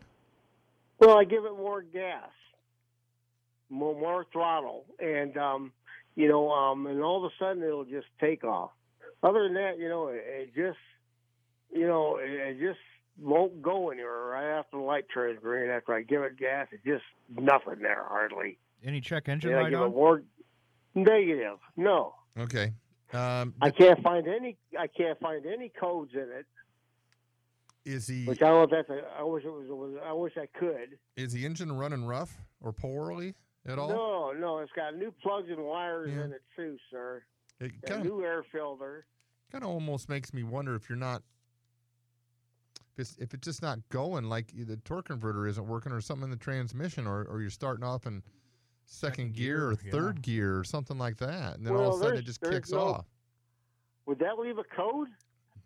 Well, 0.99 1.17
I 1.19 1.25
give 1.25 1.45
it 1.45 1.55
more 1.55 1.83
gas, 1.83 2.29
more, 3.69 3.93
more 3.93 4.25
throttle, 4.31 4.85
and 4.99 5.37
um, 5.37 5.71
you 6.15 6.27
know, 6.27 6.49
um, 6.49 6.87
and 6.87 7.03
all 7.03 7.23
of 7.23 7.31
a 7.31 7.35
sudden 7.37 7.61
it'll 7.61 7.85
just 7.85 8.07
take 8.19 8.43
off. 8.43 8.71
Other 9.21 9.43
than 9.43 9.53
that, 9.53 9.77
you 9.77 9.89
know, 9.89 10.07
it, 10.07 10.23
it 10.25 10.55
just, 10.55 10.79
you 11.71 11.85
know, 11.85 12.17
it, 12.17 12.31
it 12.31 12.59
just 12.59 12.79
won't 13.19 13.61
go 13.61 13.89
anywhere 13.89 14.25
right 14.25 14.57
after 14.59 14.77
the 14.77 14.83
light 14.83 15.05
turns 15.13 15.39
green. 15.41 15.69
After 15.69 15.93
I 15.93 16.01
give 16.03 16.21
it 16.21 16.37
gas, 16.37 16.67
it's 16.71 16.83
just 16.83 17.03
nothing 17.39 17.79
there 17.81 18.05
hardly. 18.07 18.57
Any 18.83 19.01
check 19.01 19.27
engine 19.29 19.51
And 19.51 19.59
I 19.59 19.63
light 19.63 19.69
give 19.71 19.79
it 19.79 19.83
on? 19.83 19.91
more 19.91 20.23
negative. 20.95 21.57
No, 21.75 22.13
Okay. 22.37 22.73
Um, 23.13 23.53
I 23.61 23.69
can't 23.71 24.01
find 24.03 24.27
any. 24.27 24.57
I 24.77 24.87
can't 24.87 25.17
find 25.21 25.45
any 25.45 25.69
codes 25.79 26.11
in 26.13 26.19
it. 26.29 26.45
is 27.85 28.05
he? 28.07 28.25
Which 28.25 28.41
I 28.41 28.47
don't 28.49 28.69
know 28.69 28.77
if 28.77 28.87
that's. 28.87 28.89
A, 28.89 29.07
I 29.19 29.23
wish 29.23 29.45
it 29.45 29.49
was, 29.49 29.67
was. 29.69 29.97
I 30.05 30.11
wish 30.11 30.33
I 30.37 30.45
could. 30.59 30.97
is 31.15 31.31
the 31.31 31.45
engine 31.45 31.71
running 31.71 32.03
rough 32.05 32.35
or 32.61 32.73
poorly 32.73 33.33
at 33.65 33.79
all? 33.79 33.87
No, 33.87 34.33
no, 34.37 34.59
it's 34.59 34.73
got 34.73 34.95
new 34.97 35.13
plugs 35.23 35.47
and 35.49 35.59
wires 35.63 36.11
Yeah. 36.13 36.25
in 36.25 36.33
it 36.33 36.41
too, 36.55 36.77
sir. 36.91 37.23
It 37.61 37.71
kind 37.85 38.01
of 38.01 38.05
new 38.07 38.23
air 38.25 38.43
filter. 38.51 39.05
kind 39.53 39.63
of 39.63 39.69
almost 39.69 40.09
makes 40.09 40.33
me 40.33 40.43
wonder 40.43 40.75
if 40.75 40.89
you're 40.89 40.97
not 40.97 41.23
if 42.97 42.99
it's 42.99 43.17
if 43.17 43.33
it's 43.33 43.45
just 43.45 43.61
not 43.61 43.79
going 43.89 44.25
like 44.25 44.51
the 44.55 44.77
torque 44.77 45.07
converter 45.07 45.47
isn't 45.47 45.67
working 45.67 45.91
or 45.91 46.01
something 46.01 46.25
in 46.25 46.29
the 46.31 46.35
transmission 46.37 47.05
or, 47.05 47.23
or 47.25 47.41
you're 47.41 47.49
starting 47.49 47.83
off 47.83 48.05
in 48.05 48.23
second, 48.85 49.15
Second 49.15 49.33
gear, 49.35 49.67
or 49.69 49.75
gear, 49.75 49.81
yeah. 49.85 49.91
third 49.91 50.21
gear 50.21 50.57
or 50.57 50.63
something 50.63 50.97
like 50.97 51.17
that 51.17 51.57
and 51.57 51.65
then 51.65 51.75
all 51.75 51.93
of 51.95 52.01
a 52.01 52.03
sudden 52.03 52.19
it 52.19 52.25
just 52.25 52.41
kicks 52.41 52.71
no- 52.71 52.79
off 52.79 53.05
Would 54.05 54.19
that 54.19 54.39
leave 54.39 54.57
a 54.57 54.63
code? 54.63 55.09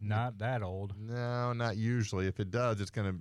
Not 0.03 0.39
that 0.39 0.63
old. 0.63 0.93
no 1.00 1.53
not 1.53 1.77
usually 1.77 2.27
if 2.27 2.39
it 2.39 2.51
does 2.51 2.81
it's 2.81 2.91
gonna 2.91 3.13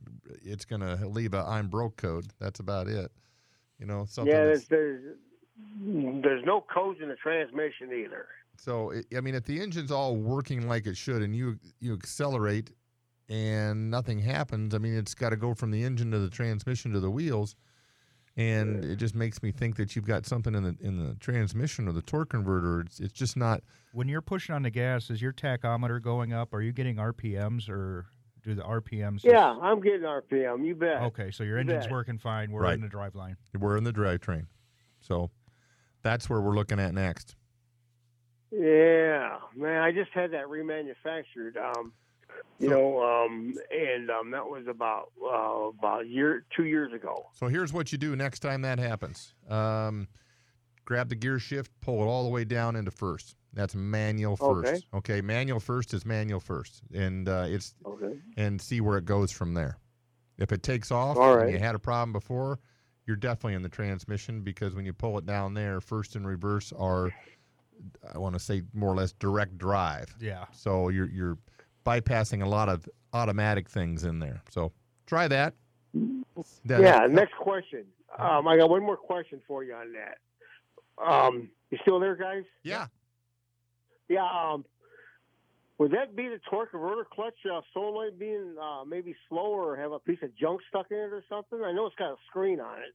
it's 0.42 0.64
gonna 0.64 1.06
leave 1.06 1.34
a 1.34 1.44
i'm 1.46 1.68
broke 1.68 1.96
code 1.96 2.26
that's 2.40 2.60
about 2.60 2.88
it 2.88 3.12
you 3.78 3.86
know 3.86 4.06
something 4.08 4.32
yeah, 4.32 4.44
there's, 4.44 4.66
there's 4.68 5.16
there's 5.82 6.44
no 6.44 6.62
codes 6.72 7.00
in 7.02 7.08
the 7.08 7.16
transmission 7.16 7.92
either. 7.92 8.26
So 8.56 8.92
I 9.16 9.20
mean, 9.20 9.34
if 9.34 9.44
the 9.44 9.60
engine's 9.60 9.90
all 9.90 10.16
working 10.16 10.68
like 10.68 10.86
it 10.86 10.96
should, 10.96 11.22
and 11.22 11.34
you 11.34 11.58
you 11.80 11.94
accelerate, 11.94 12.70
and 13.30 13.90
nothing 13.90 14.18
happens, 14.18 14.74
I 14.74 14.78
mean, 14.78 14.94
it's 14.94 15.14
got 15.14 15.30
to 15.30 15.36
go 15.36 15.54
from 15.54 15.70
the 15.70 15.82
engine 15.84 16.10
to 16.10 16.18
the 16.18 16.28
transmission 16.28 16.92
to 16.92 17.00
the 17.00 17.10
wheels. 17.10 17.54
and 18.36 18.84
it 18.84 18.96
just 18.96 19.14
makes 19.14 19.42
me 19.42 19.50
think 19.52 19.76
that 19.76 19.94
you've 19.96 20.04
got 20.06 20.24
something 20.26 20.54
in 20.54 20.62
the 20.62 20.76
in 20.80 20.96
the 21.04 21.14
transmission 21.16 21.88
or 21.88 21.92
the 21.92 22.02
torque 22.02 22.30
converter. 22.30 22.80
It's 22.80 23.00
it's 23.00 23.12
just 23.12 23.36
not. 23.36 23.62
When 23.92 24.08
you're 24.08 24.20
pushing 24.22 24.54
on 24.54 24.62
the 24.62 24.70
gas, 24.70 25.10
is 25.10 25.20
your 25.22 25.32
tachometer 25.32 26.00
going 26.02 26.32
up? 26.32 26.52
Are 26.54 26.60
you 26.62 26.72
getting 26.72 26.96
RPMs 26.96 27.68
or 27.68 28.06
do 28.42 28.54
the 28.54 28.62
RPMs? 28.62 29.24
Yeah, 29.24 29.56
I'm 29.60 29.80
getting 29.80 30.02
RPM. 30.02 30.64
You 30.64 30.74
bet. 30.76 31.02
Okay, 31.02 31.30
so 31.32 31.42
your 31.44 31.56
You 31.56 31.60
engine's 31.62 31.84
bet. 31.86 31.92
working 31.92 32.18
fine. 32.18 32.50
We're 32.52 32.62
Right. 32.62 32.74
in 32.74 32.80
the 32.82 32.88
drive 32.88 33.14
line. 33.16 33.36
We're 33.58 33.76
in 33.76 33.84
the 33.84 33.92
drivetrain, 33.92 34.46
so 35.00 35.30
that's 36.02 36.30
where 36.30 36.40
we're 36.40 36.54
looking 36.54 36.78
at 36.78 36.94
next. 36.94 37.34
Yeah, 38.52 39.38
man, 39.56 39.82
I 39.82 39.92
just 39.92 40.10
had 40.12 40.32
that 40.32 40.46
remanufactured. 40.46 41.56
Um, 41.56 41.92
you 42.58 42.68
So- 42.68 42.74
know, 42.74 43.02
um, 43.02 43.54
and 43.70 44.10
um, 44.10 44.30
that 44.32 44.46
was 44.46 44.66
about 44.68 45.10
uh, 45.22 45.68
about 45.78 46.02
a 46.02 46.06
year, 46.06 46.44
two 46.54 46.64
years 46.64 46.92
ago. 46.92 47.26
So 47.34 47.48
here's 47.48 47.72
what 47.72 47.92
you 47.92 47.98
do 47.98 48.14
next 48.16 48.40
time 48.40 48.62
that 48.62 48.78
happens. 48.78 49.34
Um, 49.48 50.08
grab 50.84 51.08
the 51.08 51.14
gear 51.14 51.38
shift, 51.38 51.70
pull 51.80 52.02
it 52.02 52.06
all 52.06 52.24
the 52.24 52.30
way 52.30 52.44
down 52.44 52.76
into 52.76 52.90
first. 52.90 53.36
That's 53.52 53.74
manual 53.74 54.36
first. 54.36 54.70
Okay. 54.70 54.80
Okay, 54.94 55.20
manual 55.20 55.58
first 55.60 55.92
is 55.94 56.04
manual 56.06 56.38
first, 56.40 56.82
and 56.94 57.28
uh, 57.28 57.46
it's 57.48 57.74
Okay. 57.84 58.18
and 58.36 58.60
see 58.60 58.80
where 58.80 58.96
it 58.98 59.04
goes 59.04 59.32
from 59.32 59.54
there. 59.54 59.78
If 60.38 60.52
it 60.52 60.62
takes 60.62 60.90
off 60.90 61.16
All 61.16 61.38
and 61.38 61.50
you 61.52 61.58
had 61.58 61.74
a 61.74 61.78
problem 61.78 62.12
before, 62.12 62.60
you're 63.06 63.16
definitely 63.16 63.54
in 63.54 63.62
the 63.62 63.68
transmission 63.68 64.42
because 64.42 64.74
when 64.74 64.86
you 64.86 64.92
pull 64.92 65.18
it 65.18 65.26
down 65.26 65.52
there, 65.54 65.80
first 65.80 66.14
and 66.16 66.26
reverse 66.26 66.72
are, 66.78 67.10
I 68.14 68.18
want 68.18 68.34
to 68.34 68.38
say 68.38 68.62
more 68.72 68.90
or 68.92 68.94
less 68.96 69.12
direct 69.12 69.58
drive. 69.58 70.14
Yeah. 70.20 70.44
So 70.52 70.88
you're 70.90 71.10
you're 71.10 71.38
bypassing 71.84 72.42
a 72.42 72.48
lot 72.48 72.68
of 72.68 72.88
automatic 73.12 73.68
things 73.68 74.04
in 74.04 74.18
there. 74.18 74.42
So 74.50 74.72
try 75.06 75.28
that. 75.28 75.54
That- 76.64 76.80
yeah. 76.80 77.06
Next 77.08 77.34
question. 77.34 77.84
Um, 78.18 78.48
I 78.48 78.56
got 78.56 78.68
one 78.68 78.82
more 78.82 78.96
question 78.96 79.40
for 79.46 79.62
you 79.62 79.74
on 79.74 79.92
that. 79.92 80.18
Um, 81.02 81.50
you 81.70 81.78
still 81.82 82.00
there, 82.00 82.16
guys? 82.16 82.44
Yeah. 82.62 82.86
Yeah. 84.08 84.26
Um, 84.26 84.64
would 85.78 85.92
that 85.92 86.14
be 86.14 86.28
the 86.28 86.40
torque 86.50 86.72
converter 86.72 87.06
clutch 87.10 87.36
uh, 87.50 87.62
solenoid 87.72 88.18
being 88.18 88.56
uh, 88.60 88.84
maybe 88.84 89.14
slower 89.28 89.72
or 89.72 89.76
have 89.76 89.92
a 89.92 89.98
piece 89.98 90.18
of 90.22 90.36
junk 90.36 90.60
stuck 90.68 90.90
in 90.90 90.98
it 90.98 91.12
or 91.12 91.24
something? 91.28 91.62
I 91.64 91.72
know 91.72 91.86
it's 91.86 91.96
got 91.96 92.12
a 92.12 92.16
screen 92.28 92.60
on 92.60 92.80
it. 92.80 92.94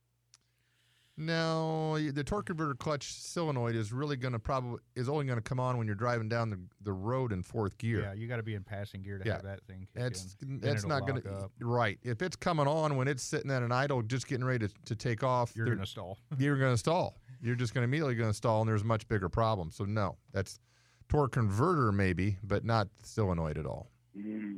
No, 1.18 1.98
the 1.98 2.24
torque 2.26 2.48
converter 2.48 2.74
clutch 2.76 3.14
solenoid 3.14 3.74
is 3.76 3.94
really 3.94 4.18
going 4.18 4.34
to 4.34 4.40
probably 4.40 4.80
is 4.96 5.08
only 5.08 5.26
going 5.26 5.38
to 5.38 5.42
come 5.42 5.62
on 5.62 5.78
when 5.78 5.88
you're 5.88 5.96
driving 5.96 6.28
down 6.28 6.50
the, 6.50 6.60
the 6.82 6.92
road 6.92 7.32
in 7.32 7.42
fourth 7.42 7.78
gear. 7.78 8.02
Yeah, 8.02 8.14
you 8.14 8.28
got 8.28 8.36
to 8.38 8.44
be 8.44 8.54
in 8.54 8.64
passing 8.64 9.02
gear 9.02 9.18
to 9.18 9.26
Yeah. 9.26 9.36
have 9.36 9.44
that 9.44 9.62
thing. 9.66 9.88
Kick 9.94 10.04
That's 10.04 10.36
in. 10.42 10.60
That's 10.60 10.86
not 10.86 11.08
going 11.08 11.22
to 11.22 11.30
up. 11.32 11.52
right. 11.62 11.98
If 12.04 12.22
it's 12.22 12.36
coming 12.36 12.68
on 12.68 12.98
when 12.98 13.08
it's 13.08 13.24
sitting 13.24 13.50
at 13.50 13.64
an 13.64 13.72
idle, 13.72 14.02
just 14.02 14.28
getting 14.28 14.44
ready 14.44 14.68
to, 14.68 14.74
to 14.88 14.96
take 14.96 15.24
off, 15.24 15.56
You're 15.56 15.68
gonna 15.74 15.86
stall. 15.86 16.18
you're 16.38 16.58
going 16.58 16.74
to 16.74 16.78
stall. 16.78 17.16
You're 17.42 17.56
just 17.56 17.74
going 17.74 17.84
to 17.84 17.86
immediately 17.86 18.16
going 18.16 18.30
to 18.30 18.34
stall, 18.36 18.62
and 18.62 18.70
there's 18.70 18.82
a 18.82 18.86
much 18.86 19.08
bigger 19.08 19.30
problem. 19.30 19.72
So 19.72 19.86
no, 19.86 20.18
that's 20.34 20.60
torque 21.08 21.32
converter 21.34 21.92
maybe, 21.94 22.38
but 22.44 22.66
not 22.66 22.90
solenoid 23.04 23.58
at 23.58 23.66
all. 23.66 23.90
Mm-hmm. 24.18 24.58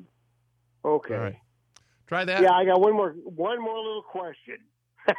Okay. 0.85 1.13
All 1.15 1.19
right. 1.21 1.35
Try 2.07 2.25
that. 2.25 2.41
Yeah, 2.41 2.53
I 2.53 2.65
got 2.65 2.79
one 2.79 2.93
more 2.93 3.11
one 3.25 3.61
more 3.61 3.77
little 3.77 4.01
question. 4.03 4.57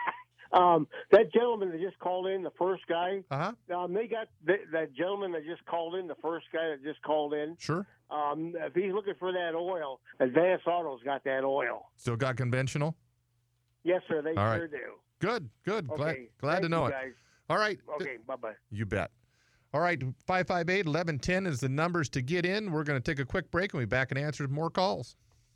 um, 0.52 0.88
that 1.10 1.32
gentleman 1.32 1.70
that 1.70 1.80
just 1.80 1.98
called 1.98 2.26
in, 2.26 2.42
the 2.42 2.50
first 2.58 2.82
guy, 2.88 3.22
Uh 3.30 3.52
huh. 3.70 3.76
um, 3.84 3.92
they 3.94 4.06
got 4.06 4.28
th- 4.46 4.60
that 4.72 4.92
gentleman 4.94 5.32
that 5.32 5.44
just 5.44 5.64
called 5.66 5.94
in, 5.94 6.06
the 6.06 6.14
first 6.22 6.46
guy 6.52 6.68
that 6.70 6.82
just 6.82 7.02
called 7.02 7.34
in. 7.34 7.56
Sure. 7.58 7.86
Um, 8.10 8.54
if 8.56 8.74
he's 8.74 8.92
looking 8.92 9.14
for 9.18 9.32
that 9.32 9.54
oil, 9.54 10.00
Advanced 10.20 10.66
Auto's 10.66 11.00
got 11.04 11.22
that 11.24 11.44
oil. 11.44 11.90
Still 11.96 12.16
got 12.16 12.36
conventional. 12.36 12.96
Yes, 13.84 14.02
sir. 14.08 14.22
They 14.22 14.30
All 14.30 14.46
right. 14.46 14.56
sure 14.58 14.68
do. 14.68 14.78
Good. 15.20 15.48
Good. 15.64 15.88
Glad 15.88 16.00
Okay. 16.10 16.28
glad 16.40 16.52
Thank 16.54 16.62
to 16.64 16.68
know 16.68 16.86
it. 16.86 16.90
Guys. 16.92 17.12
All 17.50 17.58
right. 17.58 17.78
Okay. 18.00 18.16
Bye 18.26 18.36
bye. 18.36 18.52
You 18.70 18.86
bet. 18.86 19.10
All 19.74 19.80
right, 19.82 20.00
558 20.26 20.86
1110 20.86 21.44
is 21.46 21.60
the 21.60 21.68
numbers 21.68 22.08
to 22.10 22.22
get 22.22 22.46
in. 22.46 22.72
We're 22.72 22.84
going 22.84 22.98
to 23.00 23.04
take 23.04 23.18
a 23.20 23.26
quick 23.26 23.50
break 23.50 23.74
and 23.74 23.78
we'll 23.78 23.86
be 23.86 23.90
back 23.90 24.10
and 24.10 24.18
answer 24.18 24.48
more 24.48 24.70
calls. 24.70 25.14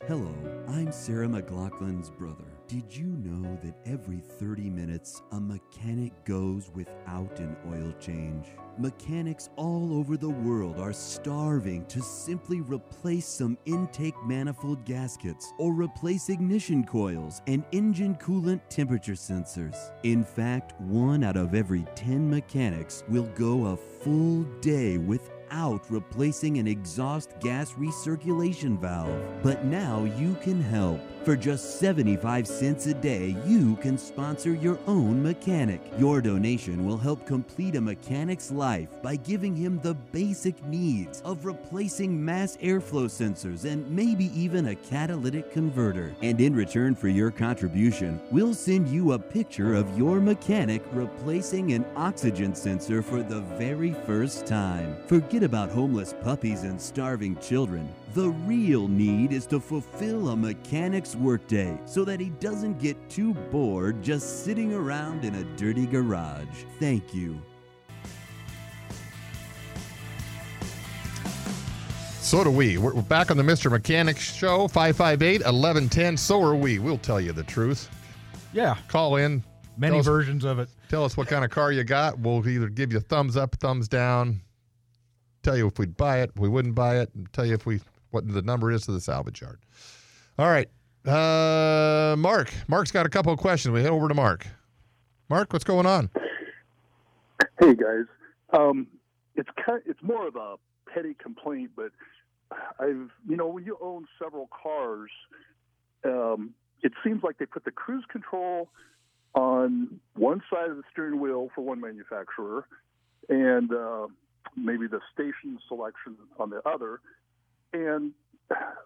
Hello, 0.09 0.35
I'm 0.67 0.91
Sarah 0.91 1.29
McLachlan's 1.29 2.11
brother. 2.11 2.43
Did 2.67 2.85
you 2.91 3.07
know 3.07 3.57
that 3.63 3.77
every 3.87 4.19
30 4.19 4.69
minutes 4.69 5.23
a 5.31 5.39
mechanic 5.39 6.13
goes 6.25 6.73
without 6.75 7.39
an 7.39 7.57
oil 7.71 7.95
change? 8.01 8.47
Mechanics 8.79 9.49
all 9.55 9.97
over 9.97 10.17
the 10.17 10.29
world 10.29 10.81
are 10.81 10.93
starving 10.93 11.87
to 11.87 12.03
simply 12.03 12.63
replace 12.63 13.27
some 13.27 13.57
intake 13.65 14.17
manifold 14.27 14.85
gaskets 14.85 15.53
or 15.59 15.73
replace 15.73 16.31
ignition 16.31 16.83
coils 16.83 17.41
and 17.47 17.63
engine 17.71 18.17
coolant 18.17 18.61
temperature 18.69 19.13
sensors. 19.13 19.93
In 20.03 20.25
fact, 20.25 20.73
one 20.81 21.23
out 21.23 21.37
of 21.37 21.55
every 21.55 21.87
10 21.95 22.29
mechanics 22.29 23.05
will 23.09 23.29
go 23.37 23.67
a 23.67 23.77
full 23.77 24.43
day 24.61 24.99
without 24.99 25.42
replacing 25.89 26.59
an 26.59 26.67
exhaust 26.67 27.39
gas 27.41 27.73
recirculation 27.73 28.79
valve. 28.79 29.23
But 29.43 29.65
now 29.65 30.05
you 30.05 30.37
can 30.43 30.61
help. 30.61 31.01
For 31.25 31.37
just 31.37 31.79
75 31.79 32.49
cents 32.49 32.87
a 32.87 32.95
day, 32.95 33.37
you 33.47 33.77
can 33.77 33.97
sponsor 33.97 34.55
your 34.55 34.77
own 34.89 35.23
mechanic. 35.23 35.81
Your 35.97 36.21
donation 36.21 36.85
will 36.85 36.97
help 36.97 37.27
complete 37.27 37.77
a 37.77 37.81
mechanic's 37.81 38.51
life 38.51 38.89
by 39.03 39.15
giving 39.15 39.55
him 39.55 39.79
the 39.83 39.95
basic 39.95 40.61
needs 40.65 41.21
of 41.25 41.45
replacing 41.45 42.25
mass 42.25 42.57
airflow 42.57 43.07
sensors 43.07 43.67
and 43.67 43.89
maybe 43.89 44.37
even 44.37 44.67
a 44.67 44.75
catalytic 44.75 45.53
converter. 45.53 46.13
And 46.23 46.41
in 46.41 46.57
return 46.57 46.97
for 46.97 47.07
your 47.07 47.31
contribution, 47.31 48.21
we'll 48.33 48.55
send 48.55 48.89
you 48.89 49.13
a 49.13 49.19
picture 49.19 49.75
of 49.75 49.97
your 49.97 50.19
mechanic 50.19 50.83
replacing 50.91 51.73
an 51.73 51.87
oxygen 51.95 52.53
sensor 52.53 53.01
for 53.01 53.23
the 53.23 53.43
very 53.43 53.95
first 54.07 54.45
time. 54.45 54.97
Forget 55.07 55.42
about 55.43 55.71
homeless 55.71 56.15
puppies 56.23 56.63
and 56.63 56.81
starving 56.81 57.37
children. 57.39 57.89
The 58.15 58.31
real 58.31 58.89
need 58.89 59.33
is 59.33 59.47
to 59.47 59.61
fulfill 59.61 60.29
a 60.31 60.37
mechanic's 60.37 61.17
workday 61.17 61.79
so 61.87 62.05
that 62.05 62.21
he 62.21 62.31
doesn't 62.31 62.79
get 62.79 62.97
too 63.11 63.35
bored 63.35 64.03
just 64.03 64.45
sitting 64.45 64.73
around 64.75 65.25
in 65.25 65.35
a 65.37 65.45
dirty 65.57 65.87
garage. 65.87 66.65
Thank 66.79 67.15
you. 67.15 67.41
So 72.21 72.45
do 72.45 72.51
we. 72.51 72.79
We're, 72.79 72.95
we're 72.95 73.03
back 73.03 73.31
on 73.31 73.37
the 73.37 73.43
Mr. 73.43 73.71
Mechanic 73.71 74.19
Show, 74.19 74.69
558 74.69 75.41
1110. 75.43 76.17
So 76.17 76.43
are 76.43 76.55
we. 76.55 76.79
We'll 76.79 76.97
tell 76.99 77.21
you 77.21 77.33
the 77.33 77.43
truth. 77.43 77.91
Yeah, 78.55 78.77
Call 78.89 79.17
in, 79.17 79.43
many 79.77 79.93
Tell 79.93 80.01
us- 80.01 80.07
versions 80.07 80.45
of 80.45 80.59
it. 80.59 80.69
tell 80.89 81.05
us 81.05 81.17
what 81.17 81.27
kind 81.27 81.45
of 81.45 81.51
car 81.51 81.73
you 81.73 81.85
got. 81.85 82.19
We'll 82.19 82.47
either 82.47 82.69
give 82.69 82.93
you 82.93 83.01
thumbs 83.01 83.37
up, 83.37 83.55
thumbs 83.57 83.89
down, 83.89 84.41
tell 85.43 85.57
you 85.57 85.67
if 85.67 85.79
we'd 85.79 85.97
buy 85.97 86.21
it, 86.21 86.31
we 86.37 86.49
wouldn't 86.49 86.75
buy 86.75 86.99
it, 86.99 87.11
and 87.15 87.33
tell 87.33 87.45
you 87.47 87.55
if 87.55 87.67
we 87.67 87.81
what 88.11 88.27
the 88.27 88.43
number 88.43 88.71
is 88.71 88.85
to 88.87 88.93
the 88.93 89.01
salvage 89.01 89.41
yard. 89.41 89.59
All 90.39 90.49
right. 90.49 90.69
Uh, 91.07 92.15
Mark. 92.17 92.53
Mark's 92.69 92.91
got 92.91 93.07
a 93.07 93.09
couple 93.09 93.33
of 93.33 93.39
questions. 93.39 93.73
We 93.73 93.83
head 93.83 93.91
over 93.91 94.09
to 94.09 94.15
Mark. 94.15 94.47
Mark, 95.29 95.53
what's 95.53 95.65
going 95.65 95.87
on? 95.87 96.11
Hey 97.59 97.75
guys, 97.75 98.05
um, 98.53 98.87
it's 99.35 99.49
kind 99.65 99.79
of, 99.79 99.87
it's 99.87 100.03
more 100.03 100.27
of 100.27 100.37
a 100.37 100.57
petty 100.93 101.15
complaint, 101.15 101.71
but 101.75 101.91
I've 102.79 103.11
you 103.29 103.37
know 103.37 103.49
when 103.49 103.65
you 103.65 103.79
own 103.81 104.07
several 104.23 104.49
cars, 104.51 105.11
um, 106.05 106.55
it 106.83 106.93
seems 107.05 107.23
like 107.23 107.39
they 107.39 107.47
put 107.47 107.65
the 107.65 107.71
cruise 107.71 108.05
control 108.11 108.69
on 109.35 110.01
one 110.15 110.43
side 110.51 110.71
of 110.71 110.77
the 110.77 110.83
steering 110.93 111.21
wheel 111.21 111.51
for 111.55 111.63
one 111.63 111.81
manufacturer, 111.81 112.67
and 113.29 113.73
uh, 113.73 114.07
maybe 114.57 114.87
the 114.87 115.01
station 115.13 115.59
selection 115.69 116.17
on 116.39 116.51
the 116.51 116.61
other, 116.69 117.01
and 117.73 118.13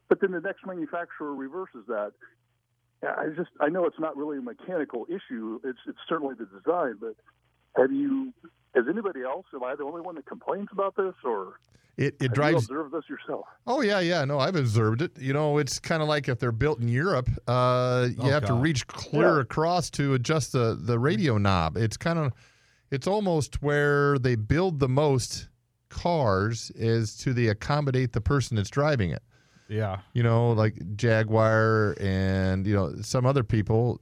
but 0.09 0.21
then 0.21 0.31
the 0.33 0.41
next 0.41 0.65
manufacturer 0.67 1.35
reverses 1.35 1.85
that. 1.89 2.13
I 3.03 3.27
just 3.37 3.51
I 3.61 3.69
know 3.69 3.85
it's 3.85 3.99
not 4.01 4.17
really 4.17 4.39
a 4.39 4.43
mechanical 4.43 5.07
issue. 5.09 5.61
It's 5.65 5.79
it's 5.87 5.99
certainly 6.09 6.35
the 6.39 6.47
design, 6.47 6.95
but 7.01 7.15
have 7.77 7.93
you 7.93 8.33
has 8.75 8.85
anybody 8.89 9.23
else? 9.23 9.47
Am 9.55 9.63
I 9.63 9.75
the 9.77 9.85
only 9.85 10.01
one 10.01 10.15
that 10.17 10.27
complains 10.27 10.69
about 10.73 10.97
this, 10.97 11.15
or 11.25 11.61
It 11.99 12.17
it 12.21 12.33
drives. 12.33 12.69
you 12.69 12.77
observed 12.77 12.95
this 12.95 13.05
yourself? 13.09 13.45
Oh 13.67 13.83
yeah, 13.83 14.01
yeah. 14.01 14.25
No, 14.25 14.39
I've 14.39 14.57
observed 14.57 15.03
it. 15.03 15.19
You 15.21 15.33
know, 15.35 15.59
it's 15.59 15.79
kind 15.79 16.03
of 16.03 16.09
like 16.09 16.27
if 16.29 16.39
they're 16.39 16.53
built 16.53 16.81
in 16.81 16.89
Europe, 16.89 17.29
uh, 17.47 18.09
you 18.11 18.17
Oh, 18.25 18.31
have 18.31 18.45
to 18.47 18.55
reach 18.55 18.87
clear 18.87 19.37
Yeah. 19.37 19.43
across 19.43 19.91
to 19.91 20.15
adjust 20.15 20.53
the 20.53 20.75
the 20.81 20.99
radio 20.99 21.37
knob. 21.39 21.77
It's 21.77 21.97
kind 21.99 22.19
of, 22.19 22.33
it's 22.91 23.07
almost 23.07 23.63
where 23.63 24.19
they 24.19 24.37
build 24.37 24.79
the 24.81 24.89
most 24.89 25.49
cars 25.89 26.71
is 26.75 27.17
to 27.19 27.33
the 27.33 27.49
accommodate 27.49 28.13
the 28.13 28.21
person 28.21 28.57
that's 28.57 28.71
driving 28.71 29.11
it. 29.11 29.23
Yeah, 29.69 29.99
You 30.13 30.23
know, 30.23 30.53
like 30.53 30.77
Jaguar 30.97 31.97
and 32.01 32.65
you 32.67 32.75
know 32.75 32.95
some 33.03 33.27
other 33.27 33.43
people. 33.43 34.01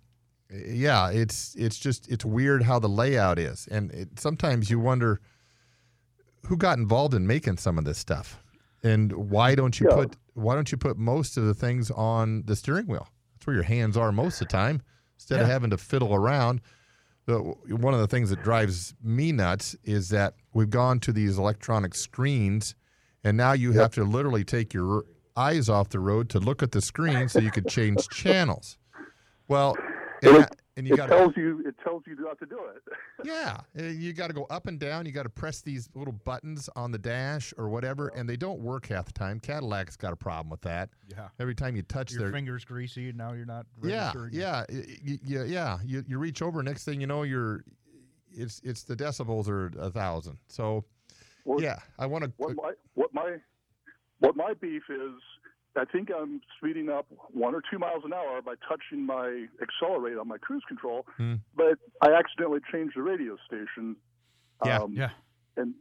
Yeah, 0.53 1.11
it's 1.11 1.55
it's 1.57 1.79
just 1.79 2.07
it's 2.13 2.25
weird 2.25 2.63
how 2.63 2.79
the 2.79 2.89
layout 2.89 3.39
is, 3.39 3.67
and 3.71 3.91
it, 3.93 4.21
sometimes 4.21 4.69
you 4.71 4.79
wonder 4.79 5.21
who 6.47 6.57
got 6.59 6.77
involved 6.79 7.15
in 7.15 7.27
making 7.27 7.57
some 7.57 7.79
of 7.79 7.85
this 7.87 7.97
stuff, 7.99 8.43
and 8.83 9.11
why 9.13 9.55
don't 9.55 9.81
you 9.81 9.87
Yeah. 9.89 9.97
put 9.97 10.17
why 10.35 10.55
don't 10.55 10.71
you 10.71 10.77
put 10.77 10.99
most 10.99 11.37
of 11.39 11.45
the 11.47 11.55
things 11.55 11.91
on 11.91 12.43
the 12.45 12.57
steering 12.57 12.87
wheel? 12.87 13.09
That's 13.35 13.47
where 13.47 13.55
your 13.55 13.63
hands 13.65 13.97
are 13.97 14.13
most 14.13 14.43
of 14.43 14.49
the 14.49 14.53
time, 14.53 14.83
instead 15.17 15.41
of 15.41 15.47
having 15.47 15.71
to 15.71 15.79
fiddle 15.79 16.15
around. 16.15 16.61
The 17.27 17.39
one 17.39 17.95
of 17.95 18.01
the 18.01 18.07
things 18.07 18.31
that 18.31 18.43
drives 18.43 18.95
me 19.03 19.33
nuts 19.33 19.75
is 19.85 20.11
that 20.11 20.35
we've 20.53 20.71
gone 20.71 21.01
to 21.01 21.13
these 21.13 21.39
electronic 21.39 21.95
screens, 21.95 22.75
and 23.23 23.37
now 23.37 23.53
you 23.53 23.73
have 23.73 23.95
to 23.95 24.05
literally 24.05 24.45
take 24.45 24.75
your 24.75 25.05
eyes 25.37 25.69
off 25.69 25.89
the 25.89 26.01
road 26.01 26.29
to 26.31 26.39
look 26.39 26.63
at 26.63 26.73
the 26.73 26.81
screen 26.81 27.29
so 27.29 27.41
you 27.41 27.51
could 27.51 27.69
change 27.69 28.09
channels. 28.09 28.79
Well, 29.49 29.77
and, 30.23 30.47
and 30.77 30.87
you 30.87 30.95
it 30.95 30.97
got 30.97 31.09
tells 31.09 31.37
you 31.37 31.63
it 31.67 31.75
tells 31.85 32.03
you 32.07 32.17
not 32.17 32.39
to 32.41 32.47
do 32.47 32.59
it. 32.75 32.83
yeah, 33.25 33.59
uh, 33.79 33.85
you 33.85 34.13
got 34.13 34.27
to 34.29 34.33
go 34.33 34.45
up 34.51 34.67
and 34.67 34.79
down. 34.79 35.07
You 35.07 35.13
got 35.13 35.23
to 35.23 35.29
press 35.29 35.61
these 35.61 35.89
little 35.95 36.13
buttons 36.13 36.69
on 36.75 36.91
the 36.91 36.99
dash 36.99 37.55
or 37.57 37.69
whatever, 37.69 38.09
and 38.09 38.29
they 38.29 38.37
don't 38.37 38.61
work 38.61 38.87
half 38.89 39.07
the 39.07 39.13
time. 39.13 39.41
Cadillac's 39.41 39.97
got 39.97 40.13
a 40.13 40.17
problem 40.17 40.51
with 40.51 40.63
that. 40.63 40.91
Yeah. 41.09 41.29
Every 41.39 41.55
time 41.55 41.77
you 41.77 41.83
touch 41.83 42.13
Your 42.13 42.23
their 42.23 42.33
fingers 42.33 42.65
greasy, 42.65 43.11
and 43.11 43.19
now 43.19 43.33
you're 43.33 43.47
not. 43.47 43.67
yeah, 43.83 44.13
yeah, 44.33 44.65
y- 44.69 44.85
y- 45.07 45.45
yeah. 45.47 45.79
You 45.85 46.05
you 46.09 46.19
reach 46.19 46.43
over, 46.43 46.63
next 46.63 46.85
thing 46.85 47.01
you 47.01 47.07
know, 47.07 47.23
you're 47.23 47.65
it's 48.33 48.61
it's 48.65 48.83
the 48.83 48.97
decibels 48.97 49.49
are 49.49 49.71
a 49.79 49.91
thousand. 49.91 50.39
So 50.49 50.85
Well, 51.45 51.63
yeah, 51.63 51.79
I 51.99 52.07
want 52.07 52.25
to. 52.25 52.33
What 52.37 52.57
my 52.57 52.73
what 52.95 53.15
my 53.15 53.37
what 54.19 54.35
my 54.37 54.55
beef 54.55 54.83
is, 54.89 55.13
I 55.77 55.85
think 55.85 56.11
I'm 56.17 56.41
speeding 56.59 56.89
up 56.89 57.07
one 57.33 57.55
or 57.55 57.63
two 57.71 57.79
miles 57.79 58.03
an 58.05 58.13
hour 58.13 58.41
by 58.43 58.55
touching 58.69 59.05
my 59.05 59.47
accelerate 59.61 60.17
on 60.19 60.29
my 60.29 60.39
cruise 60.39 60.63
control, 60.69 61.05
Hmm. 61.17 61.35
but 61.57 61.79
I 62.01 62.13
accidentally 62.13 62.61
changed 62.73 62.97
the 62.97 63.03
radio 63.03 63.37
station. 63.47 63.97
Yeah, 64.65 64.79
um, 64.83 64.93
Yeah. 64.93 65.11
and 65.57 65.75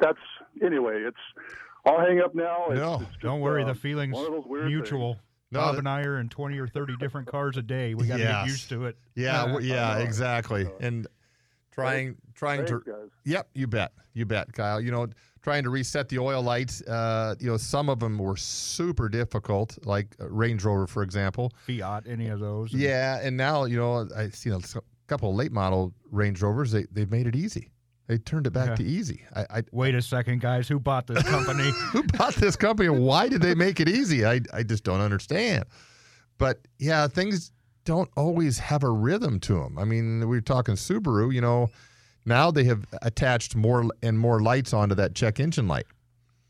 that's 0.00 0.18
anyway. 0.62 1.02
It's 1.02 1.16
I'll 1.86 1.98
hang 2.00 2.20
up 2.20 2.34
now. 2.34 2.66
It's, 2.70 2.80
No, 2.80 2.94
it's 3.00 3.04
just, 3.10 3.20
Don't 3.20 3.40
worry, 3.40 3.62
uh, 3.64 3.68
the 3.68 3.74
feelings 3.74 4.14
one 4.14 4.34
of 4.34 4.46
mutual. 4.68 5.18
No, 5.52 5.60
Bob 5.60 5.76
and 5.78 5.88
I 5.88 6.02
are 6.04 6.20
in 6.20 6.28
20 6.28 6.58
or 6.58 6.68
30 6.68 6.96
different 6.98 7.26
cars 7.26 7.56
a 7.56 7.62
day. 7.62 7.94
We 7.94 8.06
got 8.06 8.18
to 8.18 8.22
Yes. 8.22 8.44
get 8.44 8.46
used 8.50 8.68
to 8.68 8.84
it. 8.86 8.96
Yeah, 9.16 9.42
w- 9.46 9.66
yeah, 9.68 9.98
exactly. 9.98 10.68
And 10.80 11.08
trying 11.70 12.16
trying 12.34 12.66
Thanks, 12.66 12.70
to 12.84 12.90
guys. 12.90 13.10
Yep, 13.24 13.48
you 13.54 13.66
bet. 13.66 13.92
You 14.14 14.26
bet, 14.26 14.52
Kyle. 14.52 14.80
You 14.80 14.90
know, 14.90 15.06
trying 15.42 15.62
to 15.64 15.70
reset 15.70 16.08
the 16.08 16.18
oil 16.18 16.42
lights, 16.42 16.82
uh, 16.82 17.34
you 17.38 17.48
know, 17.48 17.56
some 17.56 17.88
of 17.88 18.00
them 18.00 18.18
were 18.18 18.36
super 18.36 19.08
difficult, 19.08 19.78
like 19.86 20.14
uh, 20.20 20.28
Range 20.28 20.62
Rover, 20.62 20.86
for 20.86 21.02
example. 21.02 21.52
Fiat, 21.66 22.04
any 22.06 22.28
of 22.28 22.40
those. 22.40 22.72
Yeah, 22.72 23.20
and 23.22 23.36
now, 23.36 23.64
you 23.64 23.76
know, 23.76 24.08
I've 24.16 24.34
seen 24.34 24.52
a 24.52 24.60
couple 25.06 25.30
of 25.30 25.36
late 25.36 25.52
model 25.52 25.94
Range 26.10 26.40
Rovers, 26.40 26.72
they, 26.72 26.86
they've 26.90 27.10
made 27.10 27.26
it 27.26 27.36
easy. 27.36 27.70
They 28.06 28.18
turned 28.18 28.48
it 28.48 28.50
back 28.50 28.70
Yeah. 28.70 28.74
to 28.76 28.82
easy. 28.84 29.22
I, 29.36 29.46
I 29.58 29.62
Wait 29.70 29.94
a 29.94 30.02
second, 30.02 30.40
guys. 30.40 30.66
Who 30.66 30.80
bought 30.80 31.06
this 31.06 31.22
company? 31.22 31.70
who 31.92 32.02
bought 32.02 32.34
this 32.34 32.56
company 32.56 32.88
why 32.88 33.28
did 33.28 33.40
they 33.40 33.54
make 33.54 33.78
it 33.78 33.88
easy? 33.88 34.26
I, 34.26 34.40
I 34.52 34.64
just 34.64 34.82
don't 34.82 35.00
understand. 35.00 35.64
But 36.36 36.58
yeah, 36.80 37.06
things 37.06 37.52
don't 37.90 38.10
always 38.16 38.60
have 38.60 38.84
a 38.84 38.88
rhythm 38.88 39.40
to 39.40 39.54
them. 39.54 39.76
I 39.76 39.84
mean, 39.84 40.28
we 40.28 40.38
are 40.38 40.40
talking 40.40 40.76
Subaru, 40.76 41.34
you 41.34 41.40
know, 41.40 41.70
now 42.24 42.52
they 42.52 42.62
have 42.62 42.86
attached 43.02 43.56
more 43.56 43.84
and 44.00 44.16
more 44.16 44.40
lights 44.40 44.72
onto 44.72 44.94
that 44.94 45.16
check 45.16 45.40
engine 45.40 45.66
light. 45.66 45.86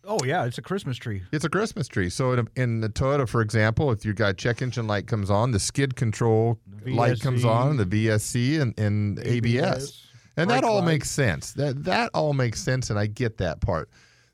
oh 0.04 0.18
yeah, 0.22 0.44
it's 0.44 0.58
a 0.58 0.62
Christmas 0.62 0.98
tree. 0.98 1.22
It's 1.32 1.46
a 1.46 1.48
Christmas 1.48 1.88
tree. 1.88 2.10
So 2.10 2.32
in, 2.32 2.48
in 2.56 2.80
the 2.82 2.90
Toyota, 2.90 3.26
for 3.26 3.40
example, 3.40 3.90
if 3.90 4.04
you 4.04 4.12
got 4.12 4.36
check 4.36 4.60
engine 4.60 4.86
light 4.86 5.06
comes 5.06 5.30
on, 5.30 5.52
the 5.52 5.58
skid 5.58 5.96
control 5.96 6.58
The 6.84 6.92
light 6.92 7.20
comes 7.22 7.46
on, 7.46 7.78
the 7.78 7.86
VSC 7.86 8.60
and, 8.60 8.78
and 8.78 9.18
ABS. 9.20 10.08
And 10.36 10.50
that 10.50 10.62
all 10.62 10.80
light. 10.80 10.84
makes 10.92 11.10
sense. 11.10 11.54
That 11.54 11.84
that 11.84 12.10
all 12.12 12.34
makes 12.34 12.60
sense, 12.60 12.90
and 12.90 12.98
I 12.98 13.06
get 13.06 13.38
that 13.38 13.62
part. 13.62 13.88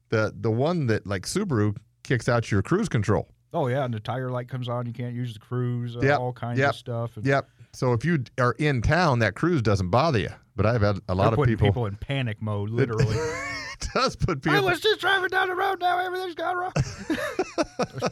The 0.08 0.34
the 0.36 0.50
one 0.50 0.88
that 0.88 1.06
like 1.06 1.22
Subaru 1.22 1.76
kicks 2.02 2.28
out 2.28 2.50
your 2.50 2.62
cruise 2.62 2.88
control. 2.88 3.28
Oh 3.56 3.68
yeah, 3.68 3.84
and 3.84 3.94
the 3.94 4.00
tire 4.00 4.30
light 4.30 4.48
comes 4.48 4.68
on. 4.68 4.84
You 4.86 4.92
can't 4.92 5.14
use 5.14 5.32
the 5.32 5.40
cruise. 5.40 5.96
Uh, 5.96 6.00
Yep, 6.02 6.18
All 6.20 6.32
kinds 6.32 6.58
yep, 6.58 6.70
of 6.70 6.76
stuff. 6.76 7.16
And 7.16 7.24
Yep. 7.26 7.48
So 7.72 7.92
if 7.94 8.04
you 8.04 8.22
are 8.38 8.52
in 8.58 8.82
town, 8.82 9.18
that 9.20 9.34
cruise 9.34 9.62
doesn't 9.62 9.88
bother 9.90 10.18
you. 10.18 10.30
But 10.56 10.66
I've 10.66 10.82
had 10.82 10.98
a 11.08 11.14
lot 11.14 11.32
of 11.32 11.36
putting 11.36 11.56
people. 11.56 11.86
in 11.86 11.96
panic 11.96 12.40
mode, 12.40 12.70
literally. 12.80 13.16
it 13.16 13.88
does 13.94 14.14
put 14.16 14.42
people. 14.42 14.58
I 14.58 14.60
was 14.60 14.80
just 14.80 15.00
driving 15.00 15.28
down 15.28 15.48
the 15.48 15.54
road. 15.54 15.80
Now 15.80 15.98
everything's 15.98 16.34
gone 16.34 16.56
wrong. 16.56 16.72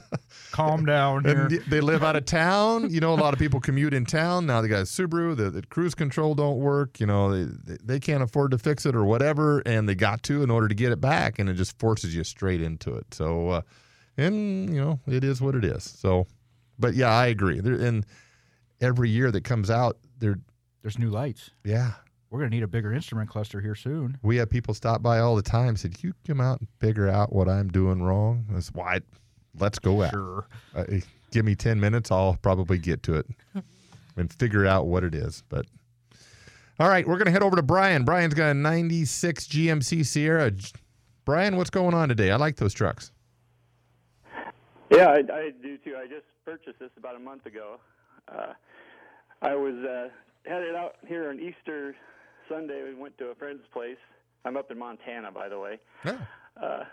Calm 0.53 0.85
down 0.85 1.25
here. 1.25 1.47
And 1.47 1.51
they 1.69 1.81
live 1.81 2.03
out 2.05 2.17
of 2.17 2.25
town. 2.27 2.91
You 2.91 3.01
know, 3.01 3.13
a 3.13 3.17
lot 3.17 3.33
of 3.33 3.39
people 3.39 3.61
commute 3.61 3.93
in 3.95 4.05
town. 4.07 4.47
Now 4.47 4.61
they 4.61 4.69
got 4.69 4.81
a 4.81 4.85
Subaru. 4.85 5.37
The, 5.37 5.51
the 5.51 5.63
cruise 5.63 5.95
control 5.95 6.35
don't 6.35 6.59
work. 6.59 7.01
You 7.01 7.07
know, 7.07 7.31
they, 7.35 7.45
they 7.65 7.77
they 7.83 8.01
can't 8.01 8.23
afford 8.23 8.51
to 8.53 8.59
fix 8.59 8.87
it 8.87 8.95
or 8.95 9.05
whatever, 9.05 9.61
and 9.67 9.89
they 9.89 9.95
got 9.95 10.23
to 10.25 10.43
in 10.43 10.51
order 10.51 10.69
to 10.69 10.75
get 10.75 10.93
it 10.93 11.01
back, 11.01 11.39
and 11.39 11.49
it 11.49 11.55
just 11.55 11.79
forces 11.79 12.15
you 12.15 12.23
straight 12.25 12.61
into 12.61 12.95
it. 12.95 13.13
So, 13.13 13.49
uh, 13.49 13.61
and 14.17 14.73
you 14.75 14.81
know, 14.81 15.01
it 15.07 15.25
is 15.25 15.41
what 15.41 15.55
it 15.55 15.65
is. 15.65 15.83
So, 15.85 16.27
but 16.79 16.95
yeah, 16.95 17.11
I 17.11 17.27
agree. 17.27 17.61
There, 17.61 17.75
and 17.75 18.05
every 18.81 19.11
year 19.11 19.31
that 19.31 19.45
comes 19.45 19.71
out, 19.71 19.99
there, 20.19 20.37
There's 20.83 20.99
new 20.99 21.11
lights. 21.11 21.51
yeah, 21.65 21.93
We're 22.31 22.41
gonna 22.41 22.51
need 22.51 22.63
a 22.63 22.69
bigger 22.69 22.93
instrument 22.93 23.29
cluster 23.31 23.61
here 23.61 23.75
soon. 23.75 24.19
we 24.23 24.37
have 24.37 24.51
people 24.51 24.75
stop 24.75 25.03
by 25.03 25.19
all 25.21 25.37
the 25.37 25.43
time. 25.43 25.77
Said, 25.77 26.03
"You 26.03 26.13
come 26.27 26.41
out 26.41 26.61
and 26.61 26.69
figure 26.81 27.09
out 27.09 27.33
what 27.33 27.49
I'm 27.49 27.69
doing 27.69 28.03
wrong." 28.03 28.47
That's 28.51 28.69
why. 28.73 29.01
Let's 29.59 29.79
go 29.79 30.03
out. 30.03 30.11
Sure. 30.11 30.49
Uh, 30.75 30.85
give 31.31 31.45
me 31.45 31.55
10 31.55 31.79
minutes, 31.79 32.11
I'll 32.11 32.37
probably 32.43 32.77
get 32.79 33.05
to 33.05 33.15
it 33.15 33.27
and 34.17 34.33
figure 34.33 34.67
out 34.67 34.89
what 34.89 35.05
it 35.05 35.15
is. 35.15 35.45
But 35.49 35.67
all 36.81 36.89
right, 36.89 37.07
we're 37.07 37.19
going 37.19 37.27
to 37.27 37.31
head 37.31 37.45
over 37.45 37.55
to 37.55 37.63
Brian. 37.63 38.05
Brian's 38.05 38.35
got 38.35 38.51
a 38.51 38.55
96 38.55 39.47
GMC 39.47 40.05
Sierra. 40.05 40.51
Brian, 41.25 41.57
what's 41.57 41.71
going 41.71 41.95
on 41.95 42.09
today? 42.09 42.33
I 42.33 42.37
like 42.37 42.57
those 42.57 42.75
trucks. 42.75 43.13
Yeah, 44.91 45.09
I, 45.09 45.19
I 45.33 45.51
do 45.63 45.79
too. 45.79 45.97
I 45.97 46.07
just 46.07 46.25
purchased 46.45 46.79
this 46.79 46.91
about 46.97 47.17
a 47.17 47.19
month 47.19 47.47
ago. 47.47 47.79
Uh, 48.29 48.53
I 49.43 49.55
was 49.55 49.75
uh, 49.75 50.09
headed 50.49 50.75
out 50.75 50.97
here 51.07 51.31
on 51.31 51.41
Easter 51.41 51.95
Sunday. 52.49 52.83
We 52.85 52.95
went 52.95 53.17
to 53.19 53.27
a 53.27 53.35
friend's 53.35 53.65
place. 53.73 53.97
I'm 54.45 54.57
up 54.57 54.71
in 54.71 54.79
Montana, 54.79 55.31
by 55.33 55.49
the 55.49 55.59
way. 55.59 55.79
Yeah. 56.05 56.19
Uh, 56.61 56.85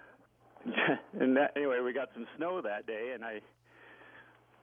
and 1.19 1.35
that, 1.35 1.53
anyway, 1.55 1.79
we 1.83 1.93
got 1.93 2.09
some 2.13 2.27
snow 2.37 2.61
that 2.61 2.87
day, 2.87 3.11
and 3.13 3.25
I 3.25 3.41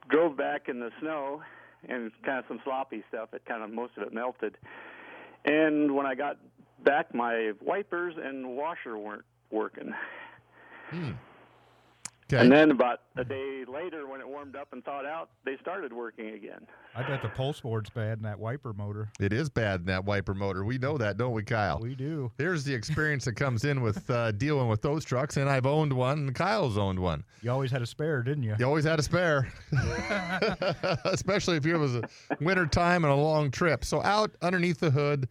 drove 0.09 0.35
back 0.35 0.69
in 0.69 0.79
the 0.79 0.89
snow 0.99 1.41
and 1.87 2.11
kind 2.23 2.39
of 2.39 2.45
some 2.47 2.59
sloppy 2.63 3.03
stuff. 3.09 3.29
It 3.33 3.43
kind 3.45 3.63
of 3.63 3.71
most 3.71 3.93
of 3.97 4.03
it 4.03 4.13
melted. 4.13 4.57
And 5.45 5.95
when 5.95 6.05
I 6.05 6.15
got 6.15 6.37
back, 6.83 7.13
my 7.13 7.51
wipers 7.61 8.15
and 8.21 8.55
washer 8.55 8.97
weren't 8.97 9.25
working. 9.51 9.93
Okay. 12.31 12.43
And 12.43 12.51
then 12.51 12.69
about 12.69 13.01
a 13.17 13.25
day 13.25 13.65
later, 13.67 14.07
when 14.07 14.21
it 14.21 14.27
warmed 14.27 14.55
up 14.55 14.67
and 14.71 14.85
thawed 14.85 15.05
out, 15.05 15.31
they 15.45 15.57
started 15.61 15.91
working 15.91 16.29
again. 16.29 16.67
I 16.95 17.01
bet 17.01 17.23
the 17.23 17.29
pulse 17.29 17.59
board's 17.61 17.89
bad 17.89 18.19
in 18.19 18.23
that 18.23 18.39
wiper 18.39 18.71
motor. 18.71 19.09
it 19.19 19.33
is 19.33 19.49
bad 19.49 19.79
in 19.79 19.85
that 19.87 20.05
wiper 20.05 20.35
motor. 20.35 20.63
We 20.63 20.77
know 20.77 20.95
that, 20.99 21.17
don't 21.17 21.33
we, 21.33 21.41
Kyle? 21.41 21.79
We 21.79 21.95
do. 21.95 22.31
Here's 22.37 22.63
the 22.63 22.73
experience 22.73 23.25
that 23.25 23.33
comes 23.33 23.65
in 23.65 23.81
with 23.81 24.07
uh, 24.11 24.31
dealing 24.37 24.67
with 24.67 24.83
those 24.83 25.03
trucks, 25.03 25.37
and 25.37 25.49
I've 25.49 25.65
owned 25.65 25.91
one, 25.91 26.19
and 26.19 26.35
Kyle's 26.35 26.77
owned 26.77 26.99
one. 26.99 27.23
You 27.41 27.49
always 27.49 27.71
had 27.71 27.81
a 27.81 27.87
spare, 27.87 28.21
didn't 28.21 28.43
you? 28.43 28.55
You 28.59 28.65
always 28.65 28.85
had 28.85 28.99
a 28.99 29.03
spare, 29.03 29.51
especially 31.05 31.57
if 31.57 31.65
it 31.65 31.77
was 31.77 31.95
a 31.95 32.03
winter 32.41 32.67
time 32.67 33.05
and 33.05 33.11
a 33.11 33.15
long 33.15 33.49
trip. 33.49 33.83
So 33.83 34.03
out 34.03 34.35
underneath 34.43 34.79
the 34.79 34.91
hood, 34.91 35.27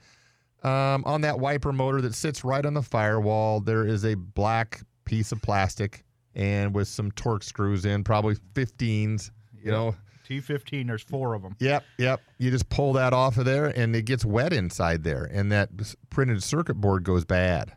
um, 0.65 1.05
on 1.07 1.21
that 1.21 1.39
wiper 1.39 1.73
motor 1.73 2.01
that 2.01 2.15
sits 2.15 2.43
right 2.43 2.67
on 2.67 2.75
the 2.75 2.83
firewall, 2.83 3.61
there 3.61 3.87
is 3.87 4.05
a 4.05 4.15
black 4.17 4.81
piece 5.05 5.31
of 5.31 5.41
plastic 5.41 6.05
and 6.35 6.75
with 6.75 6.89
some 6.89 7.11
Torx 7.13 7.45
screws 7.45 7.85
in, 7.85 8.05
probably 8.05 8.37
15s. 8.55 9.31
You 9.63 9.71
know, 9.73 9.95
T15. 10.29 10.87
There's 10.87 11.03
four 11.03 11.35
of 11.35 11.43
them. 11.43 11.57
Yep, 11.59 11.85
yep. 11.99 12.21
You 12.39 12.51
just 12.51 12.69
pull 12.69 12.93
that 12.95 13.13
off 13.13 13.39
of 13.39 13.45
there, 13.45 13.67
and 13.67 13.95
it 13.97 14.03
gets 14.05 14.25
wet 14.25 14.53
inside 14.53 15.03
there, 15.05 15.25
and 15.25 15.51
that 15.53 15.71
printed 16.11 16.43
circuit 16.43 16.75
board 16.75 17.03
goes 17.05 17.25
bad. 17.25 17.73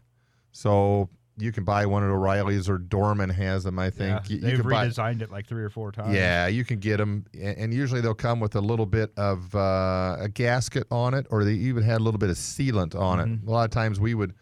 So 0.51 1.09
you 1.37 1.51
can 1.51 1.63
buy 1.63 1.85
one 1.85 2.03
at 2.03 2.09
O'Reilly's 2.09 2.69
or 2.69 2.77
Dorman 2.77 3.29
has 3.29 3.63
them. 3.63 3.79
I 3.79 3.89
think 3.89 4.09
Yeah, 4.09 4.19
you, 4.27 4.35
you 4.35 4.41
they've 4.41 4.59
can 4.61 4.69
buy. 4.69 4.87
redesigned 4.87 5.21
it 5.21 5.31
like 5.31 5.47
three 5.47 5.63
or 5.63 5.69
four 5.69 5.91
times. 5.91 6.13
Yeah, 6.13 6.47
you 6.47 6.63
can 6.65 6.79
get 6.79 6.97
them, 6.97 7.25
and 7.41 7.73
usually 7.73 8.01
they'll 8.01 8.13
come 8.13 8.39
with 8.39 8.55
a 8.55 8.61
little 8.61 8.85
bit 8.85 9.11
of 9.17 9.53
uh, 9.55 10.17
a 10.19 10.29
gasket 10.31 10.85
on 10.91 11.13
it, 11.13 11.25
or 11.31 11.43
they 11.45 11.53
even 11.53 11.83
had 11.83 12.01
a 12.01 12.03
little 12.03 12.19
bit 12.19 12.29
of 12.29 12.35
sealant 12.35 12.95
on 12.95 13.17
Mhm. 13.19 13.43
it. 13.43 13.47
A 13.47 13.49
lot 13.51 13.63
of 13.63 13.71
times 13.71 13.99
we 13.99 14.13
would 14.13 14.33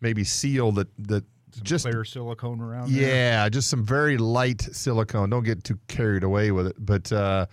maybe 0.00 0.22
seal 0.22 0.70
the 0.70 0.86
the 0.98 1.24
just 1.62 1.84
clear 1.84 2.04
silicone 2.04 2.60
around. 2.60 2.92
there. 2.92 3.08
yeah, 3.08 3.48
just 3.48 3.68
some 3.70 3.84
very 3.84 4.16
light 4.18 4.60
silicone. 4.62 5.30
Don't 5.30 5.44
get 5.44 5.64
too 5.64 5.78
carried 5.88 6.22
away 6.24 6.50
with 6.50 6.66
it, 6.68 6.76
but 6.78 7.10
uh, 7.12 7.46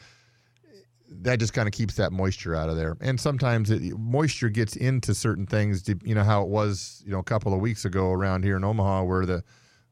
that 1.10 1.40
just 1.40 1.54
kind 1.54 1.68
of 1.68 1.74
keeps 1.74 1.96
that 1.96 2.12
moisture 2.12 2.56
out 2.56 2.70
of 2.70 2.76
there. 2.76 2.98
And 3.02 3.20
sometimes 3.20 3.72
it, 3.72 3.82
moisture 3.98 4.50
gets 4.50 4.76
into 4.76 5.14
certain 5.14 5.46
things. 5.46 5.82
de- 5.84 5.98
You 6.08 6.16
know 6.16 6.24
how 6.24 6.42
it 6.44 6.50
was, 6.50 7.02
you 7.06 7.12
know, 7.12 7.20
a 7.20 7.24
couple 7.24 7.54
of 7.54 7.60
weeks 7.62 7.86
ago 7.86 8.12
around 8.12 8.44
here 8.44 8.58
in 8.58 8.64
Omaha, 8.64 9.04
where 9.04 9.26
the 9.26 9.44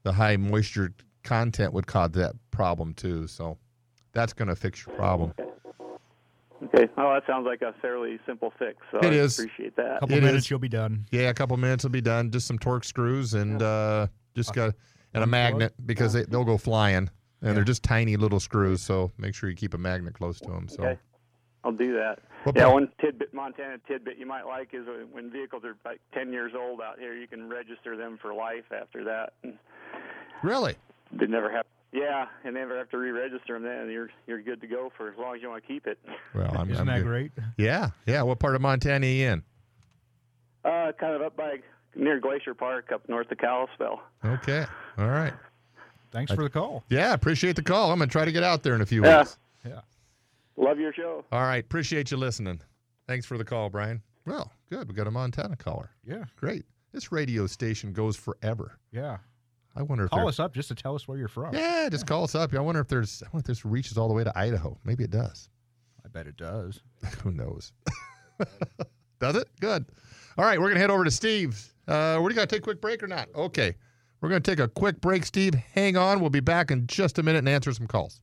the 0.04 0.14
high 0.14 0.36
moisture 0.38 0.94
content 1.24 1.72
would 1.74 1.88
cause 1.88 2.12
that 2.12 2.34
problem 2.52 2.94
too. 2.94 3.28
So 3.28 3.58
that's 4.12 4.34
going 4.34 4.50
to 4.50 4.56
fix 4.56 4.86
your 4.86 4.96
problem. 4.96 5.34
Okay. 6.66 6.88
Well, 6.98 7.14
that 7.14 7.24
sounds 7.28 7.46
like 7.46 7.62
a 7.62 7.74
fairly 7.82 8.20
simple 8.26 8.54
fix. 8.58 8.78
So 8.92 9.00
It 9.00 9.06
I 9.06 9.10
is. 9.16 9.38
appreciate 9.40 9.76
that. 9.76 9.98
A 9.98 10.00
couple 10.02 10.18
It 10.18 10.24
minutes, 10.24 10.46
is. 10.46 10.50
you'll 10.50 10.60
be 10.60 10.70
done. 10.70 11.06
Yeah, 11.12 11.30
a 11.30 11.34
couple 11.34 11.58
minutes 11.58 11.84
will 11.84 11.92
be 11.92 12.02
done. 12.02 12.32
Just 12.32 12.48
some 12.48 12.58
Torx 12.60 12.86
screws 12.86 13.34
and 13.34 13.62
uh, 13.62 14.08
just 14.36 14.54
got 14.54 14.74
and 15.14 15.24
a 15.24 15.28
magnet 15.28 15.74
because 15.86 16.14
they, 16.14 16.24
they'll 16.24 16.44
go 16.46 16.58
flying. 16.58 16.98
And 16.98 17.50
Yeah. 17.50 17.54
they're 17.54 17.64
just 17.66 17.84
tiny 17.84 18.16
little 18.16 18.40
screws, 18.40 18.82
so 18.82 19.12
make 19.18 19.36
sure 19.36 19.50
you 19.50 19.56
keep 19.56 19.74
a 19.74 19.78
magnet 19.78 20.14
close 20.14 20.40
to 20.40 20.50
them. 20.50 20.68
So, 20.70 20.84
Okay. 20.84 21.00
I'll 21.66 21.72
do 21.74 21.94
that. 21.96 22.20
What 22.46 22.56
yeah, 22.56 22.64
part- 22.64 22.74
one 22.74 22.90
tidbit, 23.02 23.34
Montana 23.34 23.78
tidbit 23.88 24.18
you 24.18 24.26
might 24.26 24.44
like 24.46 24.70
is 24.74 24.86
when 25.12 25.30
vehicles 25.32 25.64
are 25.66 25.76
like 25.86 26.00
10 26.14 26.32
years 26.32 26.54
old 26.58 26.82
out 26.82 27.00
here, 27.00 27.14
you 27.16 27.28
can 27.28 27.50
register 27.50 27.96
them 27.98 28.18
for 28.22 28.34
life 28.34 28.66
after 28.72 29.04
that. 29.06 29.34
Really? 30.42 30.76
they 31.12 31.28
never 31.28 31.52
have. 31.52 31.66
Yeah, 31.94 32.26
and 32.44 32.56
never 32.56 32.76
have 32.78 32.90
to 32.90 32.98
re-register 32.98 33.54
them. 33.54 33.64
Then 33.64 33.90
you're 33.92 34.10
you're 34.26 34.42
good 34.42 34.60
to 34.62 34.68
go 34.68 34.92
for 34.98 35.10
as 35.12 35.18
long 35.18 35.36
as 35.36 35.42
you 35.44 35.50
want 35.50 35.62
to 35.64 35.68
keep 35.68 35.86
it. 35.86 36.00
Well, 36.34 36.52
I'm, 36.58 36.70
Isn't 36.72 36.82
I'm 36.82 36.88
that 36.88 37.04
good. 37.04 37.06
great? 37.08 37.32
Yeah, 37.58 37.92
yeah. 38.08 38.24
What 38.24 38.40
part 38.40 38.56
of 38.56 38.62
Montana 38.62 39.06
are 39.06 39.10
you 39.10 39.28
in? 39.30 39.44
Uh, 40.66 40.92
kind 41.00 41.14
of 41.14 41.22
up 41.22 41.36
by 41.38 41.58
near 41.96 42.20
Glacier 42.20 42.54
Park, 42.56 42.92
up 42.92 43.08
north 43.08 43.32
of 43.32 43.38
Kalispell. 43.38 44.02
Okay. 44.26 44.66
All 44.98 45.10
right. 45.10 45.34
Thanks 46.12 46.32
for 46.34 46.44
the 46.44 46.50
call. 46.50 46.84
Yeah, 46.90 47.14
appreciate 47.14 47.56
the 47.56 47.64
call. 47.64 47.92
I'm 47.92 48.00
gonna 48.00 48.10
try 48.10 48.26
to 48.26 48.32
get 48.32 48.44
out 48.44 48.64
there 48.64 48.74
in 48.76 48.82
a 48.82 48.86
few 48.86 49.04
Yeah. 49.04 49.20
weeks. 49.20 49.38
Yeah. 49.66 49.82
Love 50.58 50.80
your 50.80 50.94
show. 50.94 51.26
All 51.32 51.42
right. 51.42 51.64
Appreciate 51.64 52.10
you 52.12 52.18
listening. 52.18 52.60
Thanks 53.08 53.26
for 53.26 53.38
the 53.38 53.44
call, 53.46 53.70
Brian. 53.70 54.02
Well, 54.26 54.52
good. 54.70 54.88
We 54.88 54.94
got 54.96 55.08
a 55.08 55.12
Montana 55.12 55.56
caller. 55.58 55.92
Yeah. 56.08 56.26
Great. 56.38 56.66
This 56.92 57.12
radio 57.12 57.46
station 57.48 57.92
goes 57.94 58.16
forever. 58.16 58.78
Yeah. 58.92 59.18
I 59.76 59.82
wonder 59.82 60.06
if 60.06 60.12
Call 60.12 60.28
us 60.28 60.40
up 60.40 60.54
just 60.54 60.68
to 60.70 60.76
tell 60.76 60.94
us 60.94 61.08
where 61.08 61.18
you're 61.18 61.28
from. 61.28 61.56
Yeah, 61.56 61.90
just 61.90 62.06
call 62.06 62.24
us 62.24 62.36
up. 62.36 62.54
I 62.54 62.60
wonder 62.60 62.82
if 62.82 62.88
there's. 62.88 63.24
I 63.24 63.28
wonder 63.34 63.44
if 63.44 63.48
this 63.48 63.66
reaches 63.66 63.98
all 63.98 64.08
the 64.08 64.14
way 64.14 64.24
to 64.24 64.38
Idaho. 64.38 64.78
Maybe 64.84 65.04
it 65.04 65.10
does. 65.10 65.50
I 66.06 66.10
bet 66.10 66.28
it 66.28 66.38
does. 66.38 66.82
Who 67.24 67.32
knows? 67.32 67.72
does 69.20 69.36
it? 69.36 69.48
Good. 69.60 69.86
All 70.38 70.46
right, 70.46 70.60
we're 70.60 70.70
gonna 70.70 70.80
head 70.80 70.92
over 70.92 71.04
to 71.04 71.12
Steve's. 71.12 71.74
Uh, 71.88 72.20
you 72.22 72.34
got? 72.34 72.50
Take 72.50 72.60
a 72.60 72.64
quick 72.64 72.82
break 72.82 73.02
or 73.02 73.08
not? 73.08 73.30
Okay, 73.36 73.76
we're 74.22 74.30
gonna 74.30 74.42
take 74.42 74.60
a 74.60 74.68
quick 74.68 75.02
break. 75.02 75.26
Steve, 75.26 75.56
hang 75.56 75.98
on. 75.98 76.20
We'll 76.20 76.30
be 76.30 76.40
back 76.40 76.70
in 76.70 76.86
just 76.86 77.18
a 77.18 77.24
minute 77.24 77.40
and 77.40 77.50
answer 77.50 77.74
some 77.74 77.88
calls. 77.88 78.22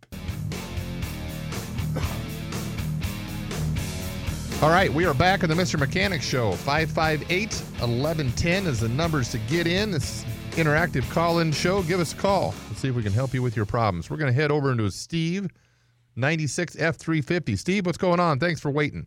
All 4.63 4.69
right, 4.69 4.93
we 4.93 5.07
are 5.07 5.15
back 5.15 5.43
on 5.43 5.49
the 5.49 5.55
Mr. 5.55 5.81
Mechanic 5.81 6.21
Show. 6.21 6.53
558 6.53 7.55
1110 7.81 8.67
is 8.67 8.81
the 8.81 8.91
numbers 8.91 9.31
to 9.31 9.39
get 9.39 9.67
in. 9.67 9.91
This 9.91 10.23
interactive 10.61 11.11
call 11.11 11.39
in 11.41 11.51
show. 11.53 11.83
Give 11.83 12.01
us 12.01 12.13
a 12.13 12.17
call. 12.17 12.55
Let's 12.69 12.81
see 12.81 12.89
if 12.89 12.95
we 12.95 13.03
can 13.03 13.13
help 13.13 13.33
you 13.35 13.43
with 13.43 13.57
your 13.57 13.67
problems. 13.67 14.11
We're 14.11 14.19
going 14.19 14.33
to 14.33 14.39
head 14.41 14.51
over 14.51 14.71
into 14.71 14.91
Steve, 14.91 15.49
96 16.17 16.77
F350. 16.77 17.59
Steve, 17.59 17.87
what's 17.87 17.99
going 17.99 18.21
on? 18.21 18.39
Thanks 18.39 18.61
for 18.61 18.71
waiting. 18.71 19.07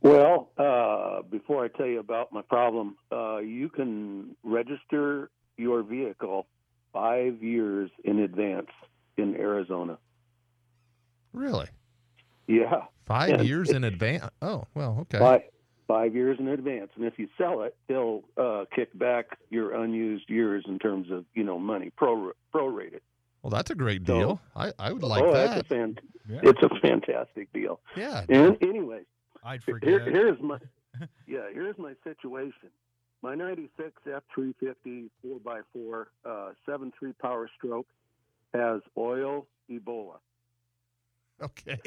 Well, 0.00 0.50
uh, 0.58 1.22
before 1.22 1.64
I 1.64 1.68
tell 1.68 1.86
you 1.86 1.98
about 1.98 2.32
my 2.32 2.42
problem, 2.42 2.96
uh, 3.10 3.38
you 3.38 3.68
can 3.68 4.36
register 4.44 5.30
your 5.56 5.82
vehicle 5.82 6.46
five 6.92 7.42
years 7.42 7.90
in 8.04 8.20
advance 8.20 8.68
in 9.16 9.34
Arizona. 9.36 9.98
Really? 11.32 11.66
Yeah, 12.46 12.82
Five 13.06 13.30
Yeah. 13.30 13.40
years 13.42 13.70
in 13.70 13.84
advance? 13.84 14.24
Oh, 14.42 14.64
well, 14.74 14.98
okay. 15.00 15.18
five 15.18 15.40
five 15.88 16.14
years 16.14 16.38
in 16.38 16.46
advance, 16.48 16.90
and 16.94 17.04
if 17.04 17.18
you 17.18 17.26
sell 17.36 17.62
it, 17.62 17.74
they'll 17.88 18.22
uh, 18.36 18.66
kick 18.72 18.96
back 18.96 19.38
your 19.50 19.74
unused 19.82 20.28
years 20.30 20.64
in 20.68 20.78
terms 20.78 21.10
of 21.10 21.24
you 21.34 21.42
know 21.42 21.58
money 21.58 21.90
pro 21.96 22.30
prorated. 22.54 23.00
Well, 23.42 23.50
that's 23.50 23.70
a 23.70 23.74
great 23.74 24.06
So- 24.06 24.18
deal. 24.18 24.40
I, 24.54 24.72
I 24.78 24.92
would 24.92 25.02
like 25.02 25.24
oh, 25.24 25.32
that. 25.32 25.46
that's 25.54 25.60
a 25.62 25.64
fan- 25.64 25.98
Yeah. 26.28 26.40
It's 26.42 26.62
a 26.62 26.68
fantastic 26.80 27.52
deal. 27.52 27.80
yeah. 27.96 28.24
And 28.28 28.56
anyway, 28.62 29.00
I'd 29.42 29.62
Here, 29.64 29.74
forget. 29.76 30.02
here's 30.08 30.40
my 30.40 30.58
yeah. 31.26 31.46
Here's 31.52 31.78
my 31.78 31.94
situation. 32.04 32.68
My 33.22 33.34
'96 33.34 33.90
F350 34.06 35.08
4x4 35.26 36.04
uh, 36.24 36.28
7.3 36.68 36.92
Power 37.20 37.50
Stroke 37.56 37.86
has 38.54 38.80
oil 38.96 39.46
Ebola. 39.70 40.18
Okay. 41.42 41.78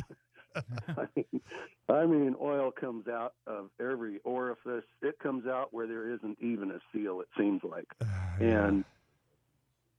I 0.56 1.08
mean, 1.16 1.42
I 1.90 2.06
mean, 2.06 2.36
oil 2.42 2.72
comes 2.72 3.08
out 3.08 3.34
of 3.48 3.70
every 3.80 4.20
orifice. 4.24 4.86
It 5.02 5.20
comes 5.20 5.46
out 5.48 5.74
where 5.74 5.88
there 5.88 6.10
isn't 6.12 6.38
even 6.42 6.72
a 6.72 6.80
seal. 6.94 7.22
It 7.22 7.28
seems 7.38 7.62
like, 7.64 7.88
and 8.40 8.84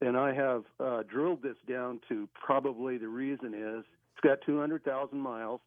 and 0.01 0.17
I 0.17 0.35
have 0.35 0.65
uh, 0.81 1.03
drilled 1.09 1.43
this 1.43 1.57
down 1.69 2.01
to 2.09 2.29
probably 2.35 2.99
the 2.99 3.09
reason 3.09 3.55
is 3.55 3.85
it's 4.15 4.21
got 4.23 4.39
200,000 4.45 5.17
miles, 5.19 5.61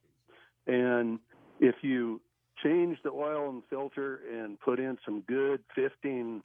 and 0.67 1.19
if 1.59 1.75
you 1.81 2.21
change 2.63 2.97
the 3.03 3.11
oil 3.11 3.49
and 3.49 3.63
filter 3.69 4.21
and 4.31 4.59
put 4.59 4.79
in 4.79 4.97
some 5.05 5.21
good 5.21 5.61
15, 5.75 6.41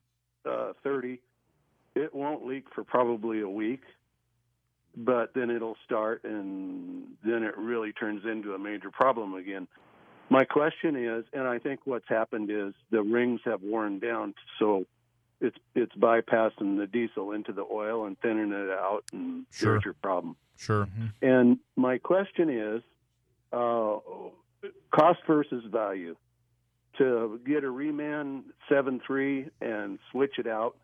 uh, 0.48 0.72
30, 0.83 1.20
it 1.94 2.14
won't 2.14 2.46
leak 2.46 2.66
for 2.74 2.85
probably 2.85 3.40
a 3.40 3.48
week. 3.48 3.83
But 4.96 5.35
then 5.35 5.50
it'll 5.50 5.76
start, 5.85 6.24
and 6.24 7.05
then 7.24 7.44
it 7.44 7.57
really 7.57 7.92
turns 7.92 8.24
into 8.24 8.55
a 8.55 8.59
major 8.59 8.90
problem 8.90 9.35
again. 9.35 9.68
My 10.31 10.44
question 10.44 10.96
is, 10.96 11.24
and 11.33 11.46
I 11.46 11.59
think 11.59 11.81
what's 11.85 12.09
happened 12.09 12.50
is 12.50 12.74
the 12.90 13.03
rings 13.03 13.40
have 13.44 13.62
worn 13.62 13.98
down, 14.00 14.35
so 14.59 14.85
it's 15.40 15.57
it's 15.74 15.94
bypassing 15.94 16.76
the 16.79 16.87
diesel 16.87 17.33
into 17.33 17.53
the 17.53 17.64
oil 17.72 18.07
and 18.07 18.18
thinning 18.20 18.53
it 18.53 18.70
out, 18.70 19.05
and 19.12 19.46
Sure. 19.50 19.72
there's 19.72 19.85
your 19.85 19.94
problem. 19.94 20.37
Sure. 20.57 20.87
And 21.22 21.59
my 21.76 21.98
question 21.98 22.50
is, 22.50 22.83
uh, 23.53 23.98
cost 24.92 25.20
versus 25.26 25.64
value. 25.70 26.16
To 26.98 27.40
get 27.46 27.64
a 27.64 27.68
reman 27.68 28.42
seven 28.68 29.00
three 29.07 29.48
and 29.61 29.98
switch 30.11 30.38
it 30.38 30.46
out, 30.46 30.76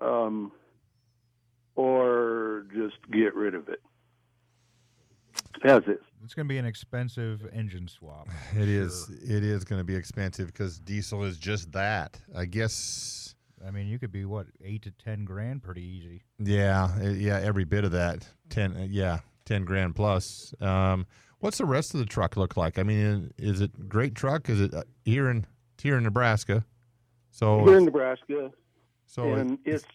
um, 0.00 0.52
or 1.74 2.66
just 2.74 2.96
get 3.10 3.34
rid 3.34 3.54
of 3.54 3.68
it 3.68 3.80
as 5.64 5.82
is. 5.86 5.98
It's 6.24 6.34
going 6.34 6.46
to 6.46 6.52
be 6.52 6.58
an 6.58 6.66
expensive 6.66 7.48
engine 7.52 7.88
swap. 7.88 8.28
It 8.56 8.68
is. 8.68 9.08
It 9.22 9.44
is 9.44 9.64
going 9.64 9.80
to 9.80 9.84
be 9.84 9.94
expensive 9.94 10.48
because 10.48 10.78
diesel 10.78 11.24
is 11.24 11.38
just 11.38 11.72
that. 11.72 12.18
I 12.34 12.44
guess. 12.44 13.34
I 13.66 13.70
mean, 13.70 13.86
you 13.86 13.98
could 13.98 14.12
be 14.12 14.24
what 14.24 14.46
eight 14.64 14.82
to 14.82 14.90
ten 14.90 15.24
grand 15.24 15.62
pretty 15.62 15.82
easy. 15.82 16.22
Yeah. 16.38 16.88
uh, 17.00 17.08
Yeah. 17.10 17.40
Every 17.42 17.64
bit 17.64 17.84
of 17.84 17.92
that. 17.92 18.26
Ten. 18.50 18.76
uh, 18.76 18.86
Yeah. 18.88 19.20
Ten 19.44 19.64
grand 19.64 19.94
plus. 19.96 20.54
Um, 20.60 21.06
what's 21.40 21.58
the 21.58 21.64
rest 21.64 21.94
of 21.94 22.00
the 22.00 22.06
truck 22.06 22.36
look 22.36 22.56
like? 22.56 22.78
I 22.78 22.82
mean, 22.82 23.32
is 23.38 23.60
it 23.60 23.88
great 23.88 24.14
truck? 24.14 24.48
Is 24.48 24.60
it 24.60 24.74
uh, 24.74 24.84
here 25.04 25.28
in 25.30 25.46
here 25.80 25.96
in 25.96 26.04
Nebraska? 26.04 26.64
So. 27.30 27.64
Here 27.64 27.78
in 27.78 27.84
Nebraska, 27.86 28.50
so 29.06 29.32
and 29.32 29.58
it's 29.64 29.84
it's 29.84 29.92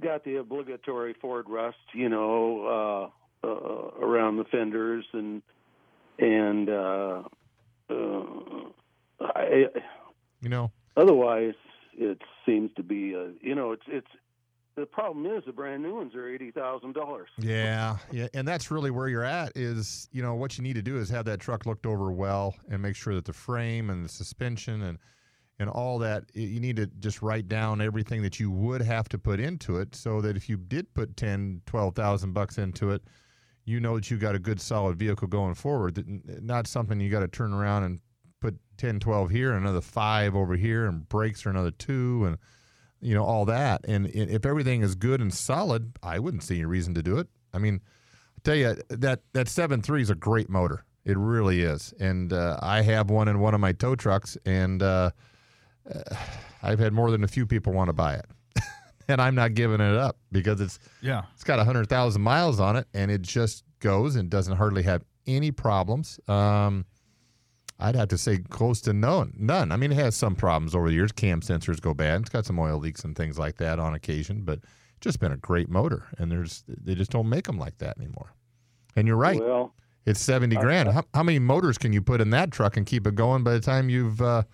got 0.00 0.24
the 0.24 0.36
obligatory 0.36 1.14
Ford 1.20 1.46
rust, 1.48 1.76
you 1.92 2.08
know, 2.08 3.10
uh, 3.42 3.46
uh, 3.46 3.90
around 4.00 4.36
the 4.36 4.44
fenders 4.44 5.04
and 5.12 5.42
and 6.18 6.68
uh, 6.68 7.22
uh, 7.90 8.22
I, 9.20 9.66
you 10.40 10.48
know. 10.48 10.70
otherwise 10.96 11.54
it 11.92 12.18
seems 12.46 12.70
to 12.76 12.82
be 12.82 13.14
a 13.14 13.32
you 13.40 13.54
know 13.54 13.72
it's 13.72 13.82
it's 13.88 14.06
the 14.76 14.86
problem 14.86 15.24
is 15.26 15.44
the 15.46 15.52
brand 15.52 15.82
new 15.82 15.94
ones 15.94 16.14
are 16.14 16.28
eighty 16.28 16.50
thousand 16.50 16.94
dollars. 16.94 17.28
Yeah, 17.38 17.98
yeah, 18.10 18.26
and 18.34 18.46
that's 18.46 18.70
really 18.70 18.90
where 18.90 19.08
you're 19.08 19.24
at. 19.24 19.52
Is 19.56 20.08
you 20.12 20.22
know 20.22 20.34
what 20.34 20.56
you 20.58 20.64
need 20.64 20.74
to 20.74 20.82
do 20.82 20.98
is 20.98 21.08
have 21.10 21.24
that 21.26 21.40
truck 21.40 21.66
looked 21.66 21.86
over 21.86 22.10
well 22.10 22.54
and 22.68 22.82
make 22.82 22.96
sure 22.96 23.14
that 23.14 23.24
the 23.24 23.32
frame 23.32 23.90
and 23.90 24.04
the 24.04 24.08
suspension 24.08 24.82
and 24.82 24.98
and 25.58 25.70
all 25.70 25.98
that 25.98 26.24
you 26.34 26.60
need 26.60 26.76
to 26.76 26.86
just 26.98 27.22
write 27.22 27.48
down 27.48 27.80
everything 27.80 28.22
that 28.22 28.40
you 28.40 28.50
would 28.50 28.82
have 28.82 29.08
to 29.08 29.18
put 29.18 29.38
into 29.38 29.76
it 29.78 29.94
so 29.94 30.20
that 30.20 30.36
if 30.36 30.48
you 30.48 30.56
did 30.56 30.92
put 30.94 31.16
10 31.16 31.62
12,000 31.66 32.32
bucks 32.32 32.58
into 32.58 32.90
it 32.90 33.02
you 33.64 33.80
know 33.80 33.96
that 33.96 34.10
you 34.10 34.16
got 34.16 34.34
a 34.34 34.38
good 34.38 34.60
solid 34.60 34.98
vehicle 34.98 35.28
going 35.28 35.54
forward. 35.54 36.04
Not 36.42 36.66
something 36.66 37.00
you 37.00 37.10
got 37.10 37.20
to 37.20 37.28
turn 37.28 37.52
around 37.52 37.84
and 37.84 38.00
put 38.40 38.56
10 38.76 39.00
12 39.00 39.30
here 39.30 39.52
and 39.52 39.64
another 39.64 39.80
5 39.80 40.36
over 40.36 40.54
here 40.54 40.86
and 40.86 41.08
brakes 41.08 41.46
are 41.46 41.50
another 41.50 41.70
2 41.70 42.26
and 42.26 42.38
you 43.00 43.14
know 43.14 43.24
all 43.24 43.44
that. 43.46 43.82
And 43.86 44.06
if 44.08 44.44
everything 44.44 44.82
is 44.82 44.94
good 44.94 45.20
and 45.20 45.32
solid 45.32 45.96
i 46.02 46.18
wouldn't 46.18 46.42
see 46.42 46.56
any 46.56 46.66
reason 46.66 46.94
to 46.94 47.02
do 47.02 47.18
it. 47.18 47.28
I 47.52 47.58
mean 47.58 47.80
i 48.36 48.40
tell 48.44 48.56
you 48.56 48.76
that 48.88 49.20
that 49.32 49.46
7.3 49.46 50.00
is 50.00 50.10
a 50.10 50.14
great 50.14 50.50
motor. 50.50 50.84
It 51.04 51.16
really 51.16 51.62
is. 51.62 51.94
And 51.98 52.32
uh, 52.32 52.58
i 52.60 52.82
have 52.82 53.08
one 53.08 53.28
in 53.28 53.40
one 53.40 53.54
of 53.54 53.60
my 53.60 53.72
tow 53.72 53.96
trucks 53.96 54.36
and 54.44 54.82
uh, 54.82 55.10
uh, 55.92 56.14
i've 56.62 56.78
had 56.78 56.92
more 56.92 57.10
than 57.10 57.24
a 57.24 57.28
few 57.28 57.46
people 57.46 57.72
want 57.72 57.88
to 57.88 57.92
buy 57.92 58.14
it 58.14 58.26
and 59.08 59.20
i'm 59.20 59.34
not 59.34 59.54
giving 59.54 59.80
it 59.80 59.96
up 59.96 60.16
because 60.32 60.60
it's 60.60 60.78
Yeah. 61.02 61.22
it's 61.34 61.44
got 61.44 61.58
100000 61.58 62.20
miles 62.22 62.60
on 62.60 62.76
it 62.76 62.86
and 62.94 63.10
it 63.10 63.22
just 63.22 63.64
goes 63.80 64.16
and 64.16 64.30
doesn't 64.30 64.56
hardly 64.56 64.82
have 64.84 65.02
any 65.26 65.50
problems 65.50 66.18
um, 66.28 66.84
I'd 67.80 67.96
have 67.96 68.08
to 68.08 68.18
say 68.18 68.38
close 68.38 68.80
to 68.82 68.92
none. 68.92 69.34
None. 69.36 69.72
I 69.72 69.76
mean, 69.76 69.90
it 69.90 69.96
has 69.96 70.14
some 70.14 70.36
problems 70.36 70.76
over 70.76 70.88
the 70.88 70.94
years. 70.94 71.10
Cam 71.10 71.40
sensors 71.40 71.80
go 71.80 71.92
bad. 71.92 72.20
It's 72.20 72.30
got 72.30 72.46
some 72.46 72.56
oil 72.60 72.78
leaks 72.78 73.02
and 73.02 73.16
things 73.16 73.36
like 73.36 73.56
that 73.56 73.80
on 73.80 73.94
occasion, 73.94 74.42
but 74.44 74.58
it's 74.60 75.00
just 75.00 75.18
been 75.18 75.32
a 75.32 75.36
great 75.36 75.68
motor. 75.68 76.04
And 76.16 76.30
there's 76.30 76.62
they 76.68 76.94
just 76.94 77.10
don't 77.10 77.28
make 77.28 77.46
them 77.46 77.58
like 77.58 77.78
that 77.78 77.98
anymore. 77.98 78.32
And 78.94 79.08
you're 79.08 79.16
right. 79.16 79.40
Well, 79.40 79.74
It's 80.06 80.20
seventy 80.20 80.54
grand. 80.54 80.88
How, 80.88 81.02
how 81.14 81.24
many 81.24 81.40
motors 81.40 81.76
can 81.76 81.92
you 81.92 82.00
put 82.00 82.20
in 82.20 82.30
that 82.30 82.52
truck 82.52 82.76
and 82.76 82.86
keep 82.86 83.08
it 83.08 83.16
going 83.16 83.42
by 83.42 83.54
the 83.54 83.60
time 83.60 83.88
you've, 83.90 84.22
uh, 84.22 84.44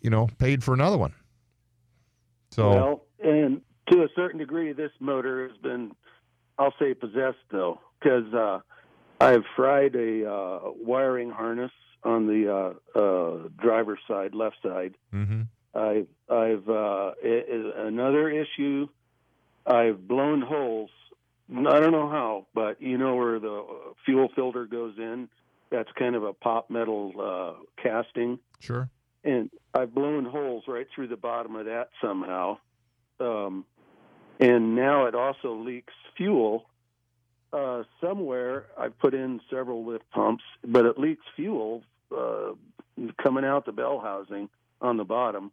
you 0.00 0.10
know, 0.10 0.28
paid 0.38 0.62
for 0.64 0.74
another 0.74 0.98
one? 0.98 1.14
So 2.50 2.68
well, 2.70 3.04
and 3.22 3.60
to 3.90 4.02
a 4.02 4.08
certain 4.16 4.38
degree, 4.38 4.72
this 4.72 4.90
motor 5.00 5.48
has 5.48 5.56
been, 5.58 5.92
I'll 6.58 6.74
say, 6.78 6.94
possessed 6.94 7.38
though, 7.50 7.80
because 8.00 8.32
uh, 8.34 8.60
I've 9.20 9.44
fried 9.56 9.94
a 9.94 10.30
uh, 10.30 10.58
wiring 10.82 11.30
harness 11.30 11.72
on 12.02 12.26
the 12.26 12.74
uh, 12.96 12.98
uh, 12.98 13.48
driver's 13.60 14.00
side, 14.08 14.34
left 14.34 14.56
side. 14.62 14.94
Mm-hmm. 15.14 15.42
I've 15.74 16.08
I've 16.28 16.68
uh, 16.68 17.12
i- 17.24 17.44
i- 17.52 17.86
another 17.86 18.28
issue. 18.30 18.88
I've 19.66 20.08
blown 20.08 20.40
holes. 20.40 20.90
I 21.52 21.78
don't 21.80 21.92
know 21.92 22.08
how, 22.08 22.46
but 22.54 22.80
you 22.80 22.96
know 22.96 23.16
where 23.16 23.38
the 23.40 23.64
fuel 24.04 24.28
filter 24.34 24.66
goes 24.66 24.94
in. 24.98 25.28
That's 25.70 25.90
kind 25.98 26.14
of 26.16 26.22
a 26.24 26.32
pop 26.32 26.70
metal 26.70 27.12
uh, 27.20 27.82
casting, 27.82 28.38
Sure. 28.60 28.88
And 29.24 29.50
I've 29.74 29.94
blown 29.94 30.24
holes 30.24 30.64
right 30.66 30.86
through 30.94 31.08
the 31.08 31.16
bottom 31.16 31.56
of 31.56 31.66
that 31.66 31.90
somehow. 32.02 32.58
Um, 33.18 33.64
and 34.38 34.74
now 34.74 35.06
it 35.06 35.14
also 35.14 35.54
leaks 35.54 35.92
fuel. 36.16 36.66
Uh, 37.52 37.82
somewhere 38.00 38.66
I've 38.78 38.96
put 38.98 39.12
in 39.12 39.40
several 39.50 39.84
lift 39.84 40.08
pumps, 40.12 40.44
but 40.64 40.86
it 40.86 40.98
leaks 40.98 41.24
fuel 41.36 41.82
uh, 42.16 42.52
coming 43.22 43.44
out 43.44 43.66
the 43.66 43.72
bell 43.72 44.00
housing 44.00 44.48
on 44.80 44.96
the 44.96 45.04
bottom. 45.04 45.50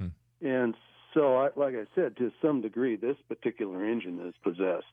Mhm. 0.00 0.10
And 0.40 0.74
so, 1.12 1.36
I, 1.36 1.50
like 1.54 1.74
I 1.74 1.84
said, 1.94 2.16
to 2.16 2.32
some 2.42 2.60
degree, 2.62 2.96
this 2.96 3.16
particular 3.28 3.84
engine 3.84 4.20
is 4.26 4.34
possessed. 4.42 4.86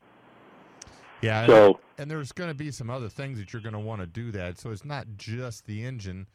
Yeah. 1.22 1.44
and- 1.44 1.50
So, 1.50 1.80
and 1.98 2.12
there's 2.12 2.32
going 2.32 2.50
to 2.50 2.56
be 2.56 2.70
some 2.72 2.90
other 2.90 3.10
things 3.10 3.40
that 3.40 3.54
you're 3.54 3.62
going 3.62 3.74
to 3.74 3.80
want 3.80 4.02
to 4.02 4.08
do 4.08 4.32
that. 4.32 4.60
So 4.60 4.72
it's 4.72 4.86
not 4.86 5.08
just 5.18 5.66
the 5.66 5.84
engine. 5.86 6.28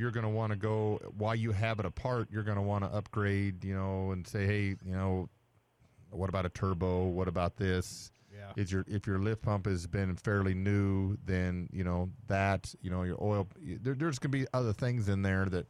You're 0.00 0.10
going 0.10 0.24
to 0.24 0.30
want 0.30 0.50
to 0.50 0.56
go 0.56 0.98
while 1.18 1.34
you 1.34 1.52
have 1.52 1.78
it 1.78 1.84
apart. 1.84 2.28
You're 2.32 2.42
going 2.42 2.56
to 2.56 2.62
want 2.62 2.84
to 2.84 2.90
upgrade, 2.90 3.62
you 3.62 3.74
know, 3.74 4.12
and 4.12 4.26
say, 4.26 4.46
hey, 4.46 4.76
you 4.82 4.94
know, 4.94 5.28
what 6.08 6.30
about 6.30 6.46
a 6.46 6.48
turbo? 6.48 7.04
What 7.04 7.28
about 7.28 7.56
this? 7.56 8.10
Yeah. 8.34 8.50
Is 8.56 8.72
your 8.72 8.86
if 8.88 9.06
your 9.06 9.18
lift 9.18 9.42
pump 9.42 9.66
has 9.66 9.86
been 9.86 10.16
fairly 10.16 10.54
new, 10.54 11.18
then 11.26 11.68
you 11.70 11.84
know 11.84 12.08
that 12.28 12.74
you 12.80 12.90
know 12.90 13.02
your 13.02 13.22
oil. 13.22 13.46
There, 13.60 13.94
there's 13.94 14.18
going 14.18 14.32
to 14.32 14.38
be 14.38 14.46
other 14.54 14.72
things 14.72 15.10
in 15.10 15.20
there 15.20 15.44
that 15.46 15.66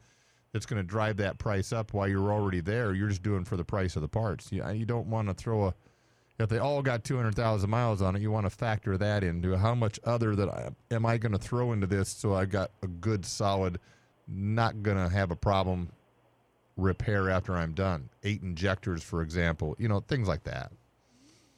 that's 0.53 0.67
going 0.67 0.81
to 0.81 0.87
drive 0.87 1.17
that 1.17 1.39
price 1.39 1.73
up 1.73 1.93
while 1.93 2.07
you're 2.07 2.33
already 2.33 2.61
there. 2.61 2.95
You're 2.95 3.09
just 3.09 3.25
doing 3.25 3.45
for 3.45 3.57
the 3.57 3.65
price 3.65 3.97
of 3.97 4.03
the 4.03 4.09
parts. 4.09 4.53
You, 4.53 4.65
you 4.71 4.87
don't 4.87 5.09
want 5.09 5.27
to 5.27 5.35
throw 5.35 5.67
a 5.67 5.75
if 6.39 6.49
they 6.49 6.59
all 6.59 6.81
got 6.81 7.05
200,000 7.05 7.69
miles 7.69 8.01
on 8.01 8.17
it, 8.17 8.23
you 8.23 8.31
want 8.31 8.47
to 8.47 8.51
factor 8.51 8.97
that 8.97 9.23
into 9.23 9.59
how 9.59 9.75
much 9.75 10.01
other 10.05 10.35
that 10.37 10.49
I, 10.49 10.71
am 10.91 11.05
I 11.05 11.19
going 11.19 11.33
to 11.33 11.39
throw 11.39 11.73
into 11.73 11.87
this 11.87 12.09
so 12.09 12.35
I 12.35 12.47
got 12.47 12.71
a 12.83 12.87
good 12.87 13.27
solid 13.27 13.79
not 14.31 14.83
going 14.83 14.97
to 14.97 15.09
have 15.09 15.31
a 15.31 15.37
problem 15.37 15.91
repair 16.77 17.29
after 17.29 17.55
I'm 17.55 17.73
done. 17.73 18.09
Eight 18.23 18.43
injectors 18.43 19.03
for 19.03 19.23
example, 19.23 19.77
you 19.79 19.89
know, 19.89 20.01
things 20.01 20.29
like 20.29 20.45
that. 20.45 20.73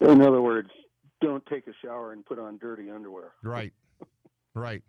in 0.00 0.20
other 0.20 0.42
words, 0.42 0.70
don't 1.20 1.44
take 1.46 1.66
a 1.68 1.72
shower 1.84 2.12
and 2.12 2.24
put 2.24 2.38
on 2.38 2.58
dirty 2.58 2.90
underwear. 2.90 3.32
Right. 3.42 3.72
right. 4.54 4.82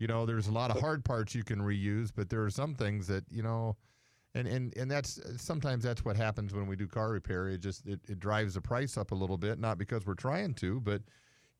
You 0.00 0.08
know, 0.08 0.26
there's 0.26 0.48
a 0.48 0.52
lot 0.52 0.70
of 0.70 0.80
hard 0.80 1.04
parts 1.04 1.34
you 1.34 1.44
can 1.44 1.60
reuse, 1.60 2.10
but 2.14 2.28
there 2.28 2.42
are 2.42 2.50
some 2.50 2.74
things 2.74 3.06
that, 3.06 3.24
you 3.30 3.42
know, 3.42 3.76
and, 4.34 4.48
and, 4.48 4.76
and 4.76 4.90
that's 4.90 5.20
sometimes 5.36 5.84
that's 5.84 6.04
what 6.04 6.16
happens 6.16 6.52
when 6.52 6.66
we 6.66 6.74
do 6.74 6.88
car 6.88 7.10
repair. 7.10 7.48
It 7.48 7.58
just 7.58 7.86
it, 7.86 8.00
it 8.08 8.18
drives 8.18 8.54
the 8.54 8.60
price 8.60 8.96
up 8.96 9.12
a 9.12 9.14
little 9.14 9.38
bit, 9.38 9.60
not 9.60 9.78
because 9.78 10.04
we're 10.04 10.14
trying 10.14 10.54
to, 10.54 10.80
but 10.80 11.02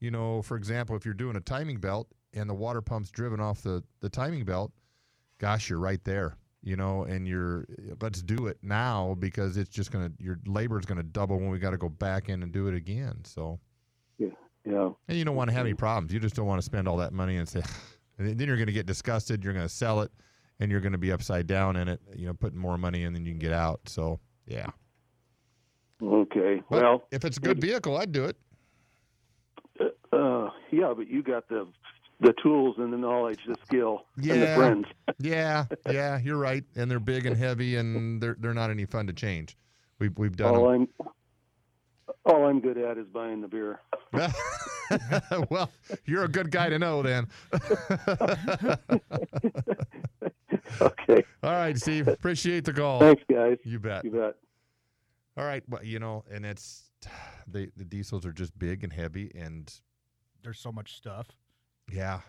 you 0.00 0.10
know, 0.10 0.42
for 0.42 0.56
example, 0.56 0.96
if 0.96 1.04
you're 1.04 1.14
doing 1.14 1.36
a 1.36 1.40
timing 1.40 1.78
belt 1.78 2.08
and 2.34 2.50
the 2.50 2.54
water 2.54 2.82
pump's 2.82 3.10
driven 3.10 3.40
off 3.40 3.62
the, 3.62 3.82
the 4.00 4.08
timing 4.08 4.44
belt, 4.44 4.72
gosh, 5.44 5.68
you're 5.68 5.78
right 5.78 6.02
there. 6.04 6.38
You 6.62 6.76
know, 6.76 7.02
and 7.02 7.28
you're 7.28 7.66
let's 8.00 8.22
do 8.22 8.46
it 8.46 8.56
now 8.62 9.14
because 9.18 9.58
it's 9.58 9.68
just 9.68 9.92
gonna 9.92 10.10
your 10.18 10.38
labor 10.46 10.78
is 10.78 10.86
gonna 10.86 11.02
double 11.02 11.36
when 11.38 11.50
we 11.50 11.58
got 11.58 11.72
to 11.72 11.76
go 11.76 11.90
back 11.90 12.30
in 12.30 12.42
and 12.42 12.50
do 12.50 12.68
it 12.68 12.74
again. 12.74 13.18
So 13.24 13.60
Yeah, 14.16 14.28
yeah. 14.64 14.88
and 15.06 15.18
you 15.18 15.26
don't 15.26 15.36
want 15.36 15.50
to 15.50 15.54
have 15.54 15.66
any 15.66 15.74
problems. 15.74 16.10
You 16.14 16.20
just 16.20 16.34
don't 16.34 16.46
want 16.46 16.58
to 16.58 16.64
spend 16.64 16.88
all 16.88 16.96
that 16.96 17.12
money 17.12 17.36
and 17.36 17.46
say, 17.46 17.60
and 18.18 18.40
then 18.40 18.46
you're 18.46 18.56
going 18.56 18.68
to 18.68 18.72
get 18.72 18.86
disgusted. 18.86 19.44
You're 19.44 19.52
going 19.52 19.66
to 19.66 19.74
sell 19.74 20.00
it, 20.00 20.10
and 20.58 20.70
you're 20.70 20.80
going 20.80 20.92
to 20.92 20.98
be 20.98 21.12
upside 21.12 21.46
down 21.46 21.76
in 21.76 21.86
it. 21.88 22.00
You 22.16 22.28
know, 22.28 22.32
putting 22.32 22.58
more 22.58 22.78
money 22.78 23.02
in 23.02 23.12
than 23.12 23.26
you 23.26 23.32
can 23.32 23.40
get 23.40 23.52
out. 23.52 23.80
So 23.86 24.20
yeah. 24.46 24.68
Okay. 26.02 26.62
But 26.70 26.82
well, 26.82 27.02
if 27.10 27.26
it's 27.26 27.36
a 27.36 27.40
good 27.40 27.60
vehicle, 27.60 27.98
I'd 27.98 28.10
do 28.12 28.24
it. 28.24 28.36
uh, 29.78 30.48
yeah, 30.70 30.94
but 30.96 31.08
you 31.08 31.22
got 31.22 31.46
the 31.50 31.68
the 32.20 32.32
tools 32.42 32.76
and 32.78 32.92
the 32.92 32.96
knowledge, 32.96 33.40
the 33.46 33.56
skill, 33.66 34.06
and 34.16 34.24
the 34.24 34.36
Yeah. 34.36 34.56
friends. 34.56 34.86
Yeah, 35.18 35.66
yeah, 35.88 36.18
you're 36.18 36.38
right. 36.38 36.64
And 36.74 36.90
they're 36.90 36.98
big 36.98 37.24
and 37.26 37.36
heavy, 37.36 37.76
and 37.76 38.20
they're 38.20 38.36
they're 38.38 38.52
not 38.54 38.70
any 38.70 38.84
fun 38.84 39.06
to 39.06 39.12
change. 39.12 39.56
We've 40.00 40.16
we've 40.18 40.36
done 40.36 40.56
All 40.56 40.70
them. 40.72 40.88
I'm 40.98 41.08
all 42.26 42.46
I'm 42.46 42.60
good 42.60 42.76
at 42.78 42.98
is 42.98 43.06
buying 43.06 43.40
the 43.40 43.48
beer. 43.48 43.80
well, 45.50 45.70
you're 46.04 46.24
a 46.24 46.28
good 46.28 46.50
guy 46.50 46.68
to 46.68 46.78
know 46.78 47.02
then. 47.02 47.28
okay. 50.80 51.24
All 51.42 51.52
right, 51.52 51.76
Steve. 51.78 52.08
Appreciate 52.08 52.64
the 52.64 52.72
call. 52.72 53.00
Thanks, 53.00 53.22
guys. 53.30 53.58
You 53.64 53.78
bet. 53.78 54.04
You 54.04 54.10
bet. 54.10 54.36
All 55.36 55.44
right, 55.44 55.62
well, 55.68 55.82
you 55.82 55.98
know, 55.98 56.24
and 56.30 56.44
it's 56.46 56.90
they 57.46 57.70
the 57.76 57.84
diesels 57.84 58.24
are 58.26 58.32
just 58.32 58.58
big 58.58 58.84
and 58.84 58.92
heavy, 58.92 59.30
and 59.34 59.72
There's 60.42 60.58
so 60.58 60.70
much 60.72 60.94
stuff. 60.96 61.28
Yeah, 61.92 62.20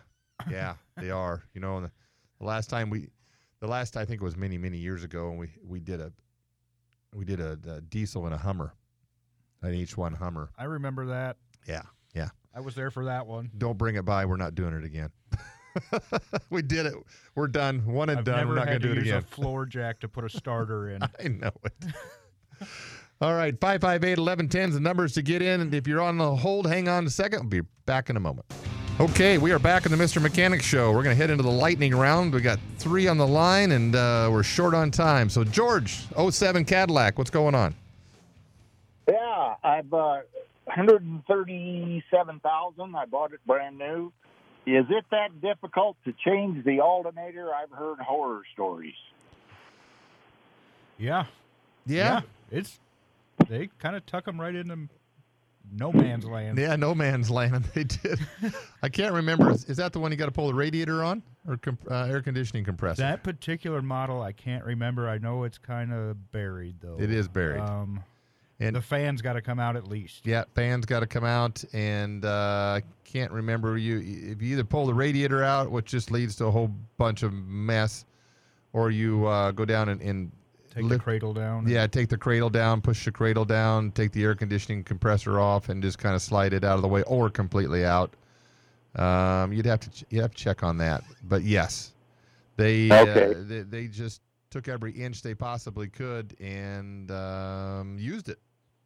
yeah, 0.50 0.74
they 0.96 1.10
are. 1.10 1.42
You 1.54 1.60
know, 1.60 1.80
the, 1.80 1.90
the 2.38 2.46
last 2.46 2.68
time 2.68 2.90
we, 2.90 3.08
the 3.60 3.66
last 3.66 3.96
I 3.96 4.04
think 4.04 4.20
it 4.20 4.24
was 4.24 4.36
many 4.36 4.58
many 4.58 4.78
years 4.78 5.04
ago, 5.04 5.30
and 5.30 5.38
we 5.38 5.48
we 5.64 5.80
did 5.80 6.00
a 6.00 6.12
we 7.14 7.24
did 7.24 7.40
a, 7.40 7.58
a 7.68 7.80
diesel 7.80 8.26
and 8.26 8.34
a 8.34 8.38
Hummer, 8.38 8.74
an 9.62 9.72
H1 9.72 10.16
Hummer. 10.16 10.50
I 10.58 10.64
remember 10.64 11.06
that. 11.06 11.36
Yeah, 11.66 11.82
yeah. 12.14 12.28
I 12.54 12.60
was 12.60 12.74
there 12.74 12.90
for 12.90 13.04
that 13.04 13.26
one. 13.26 13.50
Don't 13.58 13.76
bring 13.76 13.96
it 13.96 14.04
by. 14.04 14.24
We're 14.24 14.36
not 14.36 14.54
doing 14.54 14.74
it 14.74 14.84
again. 14.84 15.10
we 16.50 16.62
did 16.62 16.86
it. 16.86 16.94
We're 17.34 17.48
done. 17.48 17.84
One 17.84 18.08
and 18.08 18.20
I've 18.20 18.24
done. 18.24 18.48
We're 18.48 18.54
not 18.54 18.66
going 18.66 18.80
to 18.80 18.86
do 18.86 18.92
it 18.92 18.96
use 18.96 19.08
again. 19.08 19.18
a 19.18 19.22
floor 19.22 19.66
jack 19.66 20.00
to 20.00 20.08
put 20.08 20.24
a 20.24 20.30
starter 20.30 20.88
in. 20.90 21.02
I 21.20 21.28
know 21.28 21.52
it. 21.64 21.74
All 23.20 23.34
right, 23.34 23.58
558 23.58 24.18
1110 24.18 24.68
is 24.68 24.74
the 24.74 24.80
numbers 24.80 25.14
to 25.14 25.22
get 25.22 25.42
in. 25.42 25.60
And 25.60 25.74
if 25.74 25.86
you're 25.86 26.02
on 26.02 26.18
the 26.18 26.36
hold, 26.36 26.66
hang 26.66 26.88
on 26.88 27.06
a 27.06 27.10
second. 27.10 27.40
We'll 27.40 27.62
be 27.62 27.68
back 27.86 28.10
in 28.10 28.16
a 28.16 28.20
moment. 28.20 28.46
Okay, 28.98 29.36
we 29.36 29.52
are 29.52 29.58
back 29.58 29.84
in 29.84 29.92
the 29.92 29.98
Mr. 29.98 30.22
Mechanic 30.22 30.62
Show. 30.62 30.90
We're 30.90 31.02
going 31.02 31.14
to 31.14 31.20
head 31.20 31.28
into 31.28 31.42
the 31.42 31.50
lightning 31.50 31.94
round. 31.94 32.32
We 32.32 32.40
got 32.40 32.58
three 32.78 33.08
on 33.08 33.18
the 33.18 33.26
line, 33.26 33.72
and 33.72 33.94
uh, 33.94 34.30
we're 34.32 34.42
short 34.42 34.72
on 34.72 34.90
time. 34.90 35.28
So, 35.28 35.44
George, 35.44 36.06
07 36.16 36.64
Cadillac, 36.64 37.18
what's 37.18 37.28
going 37.28 37.54
on? 37.54 37.74
Yeah, 39.06 39.56
I've 39.62 39.92
uh, 39.92 40.20
137,000. 40.64 42.96
I 42.96 43.04
bought 43.04 43.34
it 43.34 43.40
brand 43.46 43.76
new. 43.76 44.14
Is 44.64 44.86
it 44.88 45.04
that 45.10 45.42
difficult 45.42 45.98
to 46.06 46.14
change 46.24 46.64
the 46.64 46.80
alternator? 46.80 47.50
I've 47.54 47.72
heard 47.72 47.98
horror 47.98 48.44
stories. 48.54 48.94
Yeah. 50.96 51.26
Yeah. 51.84 52.22
It's 52.50 52.80
they 53.46 53.68
kind 53.78 53.94
of 53.94 54.06
tuck 54.06 54.24
them 54.24 54.40
right 54.40 54.54
into 54.54 54.88
no 55.72 55.92
man's 55.92 56.24
land. 56.24 56.58
Yeah, 56.58 56.76
no 56.76 56.94
man's 56.94 57.30
land. 57.30 57.64
They 57.74 57.84
did. 57.84 58.18
I 58.82 58.88
can't 58.88 59.12
remember. 59.14 59.50
Is, 59.50 59.64
is 59.66 59.76
that 59.78 59.92
the 59.92 59.98
one 60.00 60.10
you 60.10 60.16
got 60.16 60.26
to 60.26 60.32
pull 60.32 60.46
the 60.48 60.54
radiator 60.54 61.02
on 61.02 61.22
or 61.46 61.56
comp- 61.56 61.90
uh, 61.90 62.04
air 62.04 62.22
conditioning 62.22 62.64
compressor? 62.64 63.02
That 63.02 63.22
particular 63.22 63.82
model, 63.82 64.22
I 64.22 64.32
can't 64.32 64.64
remember. 64.64 65.08
I 65.08 65.18
know 65.18 65.44
it's 65.44 65.58
kind 65.58 65.92
of 65.92 66.30
buried 66.32 66.76
though. 66.80 66.96
It 66.98 67.10
is 67.10 67.28
buried. 67.28 67.60
Um, 67.60 68.02
And- 68.60 68.74
the 68.76 68.80
fans 68.80 69.20
got 69.22 69.34
to 69.34 69.42
come 69.42 69.60
out 69.60 69.76
at 69.76 69.86
least. 69.86 70.26
Yeah, 70.26 70.44
fans 70.54 70.86
got 70.86 71.00
to 71.00 71.06
come 71.06 71.24
out, 71.24 71.62
and 71.72 72.24
uh, 72.24 72.78
I 72.78 72.82
can't 73.04 73.30
remember 73.32 73.76
you 73.76 73.98
if 74.32 74.40
you 74.40 74.52
either 74.54 74.64
pull 74.64 74.86
the 74.86 74.94
radiator 74.94 75.42
out, 75.44 75.70
which 75.70 75.86
just 75.86 76.10
leads 76.10 76.36
to 76.36 76.46
a 76.46 76.50
whole 76.50 76.70
bunch 76.96 77.22
of 77.22 77.32
mess, 77.32 78.04
or 78.72 78.90
you 78.90 79.26
uh, 79.26 79.50
go 79.52 79.64
down 79.64 79.88
and, 79.90 80.00
and 80.00 80.32
Take 80.76 80.88
the 80.90 80.98
cradle 80.98 81.32
down. 81.32 81.66
Yeah, 81.66 81.86
take 81.86 82.10
the 82.10 82.18
cradle 82.18 82.50
down, 82.50 82.82
push 82.82 83.06
the 83.06 83.10
cradle 83.12 83.46
down, 83.46 83.92
take 83.92 84.12
the 84.12 84.22
air 84.22 84.34
conditioning 84.34 84.84
compressor 84.84 85.40
off, 85.40 85.70
and 85.70 85.82
just 85.82 85.98
kind 85.98 86.14
of 86.14 86.20
slide 86.20 86.52
it 86.52 86.64
out 86.64 86.76
of 86.76 86.82
the 86.82 86.88
way, 86.88 87.02
or 87.04 87.30
completely 87.30 87.84
out. 87.84 88.14
Um, 88.94 89.54
you'd 89.54 89.64
have 89.64 89.80
to 89.80 89.90
ch- 89.90 90.04
you 90.10 90.20
have 90.20 90.32
to 90.32 90.36
check 90.36 90.62
on 90.62 90.76
that, 90.78 91.02
but 91.24 91.42
yes, 91.42 91.94
they 92.56 92.90
Okay. 92.92 93.34
uh, 93.34 93.42
they, 93.42 93.60
they 93.62 93.86
just 93.86 94.20
took 94.50 94.68
every 94.68 94.92
inch 94.92 95.22
they 95.22 95.34
possibly 95.34 95.88
could 95.88 96.38
and 96.40 97.10
um, 97.10 97.96
used 97.98 98.28
it. 98.28 98.38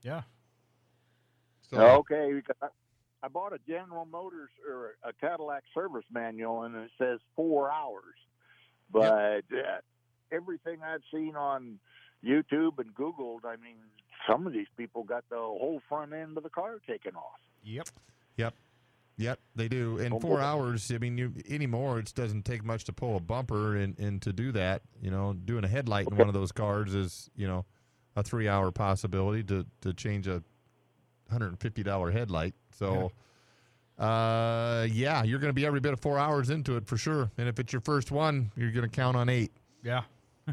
Yeah. 0.03 0.23
So 1.71 1.79
Okay, 1.79 2.41
I, 2.63 2.69
I 3.23 3.29
bought 3.29 3.53
a 3.53 3.59
General 3.69 4.05
Motors 4.05 4.51
or 4.69 4.95
a 5.05 5.13
Cadillac 5.13 5.65
service 5.75 6.05
manual, 6.13 6.63
and 6.63 6.75
it 6.77 6.91
says 6.99 7.19
four 7.35 7.71
hours. 7.71 8.15
But 8.93 9.45
uh, 9.53 9.81
everything 10.33 10.79
I've 10.85 11.03
seen 11.13 11.37
on 11.37 11.79
YouTube 12.25 12.79
and 12.79 12.95
Googled, 12.95 13.45
I 13.45 13.57
mean, 13.57 13.77
some 14.29 14.47
of 14.47 14.53
these 14.53 14.67
people 14.77 15.03
got 15.05 15.25
the 15.31 15.37
whole 15.37 15.81
front 15.89 16.13
end 16.13 16.37
of 16.37 16.43
the 16.43 16.51
car 16.51 16.77
taken 16.87 17.15
off. 17.17 17.39
Yep. 17.65 17.89
Yep. 18.37 18.55
Yep, 19.17 19.39
they 19.55 19.69
do. 19.69 19.99
In 19.99 20.15
Oh, 20.15 20.19
four 20.21 20.39
boy. 20.39 20.43
hours, 20.43 20.91
I 20.91 20.97
mean, 20.97 21.19
you, 21.19 21.35
anymore, 21.49 21.99
it 21.99 22.11
doesn't 22.15 22.45
take 22.47 22.65
much 22.65 22.85
to 22.85 22.93
pull 22.93 23.17
a 23.17 23.21
bumper 23.21 23.77
and, 23.77 23.99
and 23.99 24.23
to 24.23 24.33
do 24.33 24.51
that. 24.53 24.81
You 25.03 25.11
know, 25.11 25.35
doing 25.35 25.63
a 25.65 25.69
headlight 25.69 26.09
in 26.11 26.17
one 26.17 26.29
of 26.29 26.33
those 26.35 26.53
cars 26.53 26.95
is, 26.95 27.29
you 27.37 27.47
know, 27.47 27.67
a 28.17 28.23
three 28.23 28.49
hour 28.49 28.71
possibility 28.73 29.43
to, 29.45 29.67
to 29.83 29.93
change 29.93 30.27
a 30.27 30.43
$150 31.31 32.13
headlight. 32.13 32.55
So, 32.79 33.13
Uh, 33.99 34.87
yeah, 34.91 35.23
you're 35.23 35.39
going 35.39 35.51
to 35.51 35.55
be 35.55 35.67
every 35.67 35.81
bit 35.81 35.93
of 35.93 36.01
four 36.01 36.19
hours 36.19 36.49
into 36.49 36.77
it 36.77 36.87
for 36.87 36.97
sure. 36.97 37.31
And 37.37 37.47
if 37.47 37.59
it's 37.59 37.71
your 37.75 37.83
first 37.83 38.11
one, 38.11 38.51
you're 38.57 38.71
going 38.73 38.89
to 38.89 38.95
count 38.97 39.15
on 39.19 39.29
eight. 39.29 39.53
Yeah. 39.83 40.03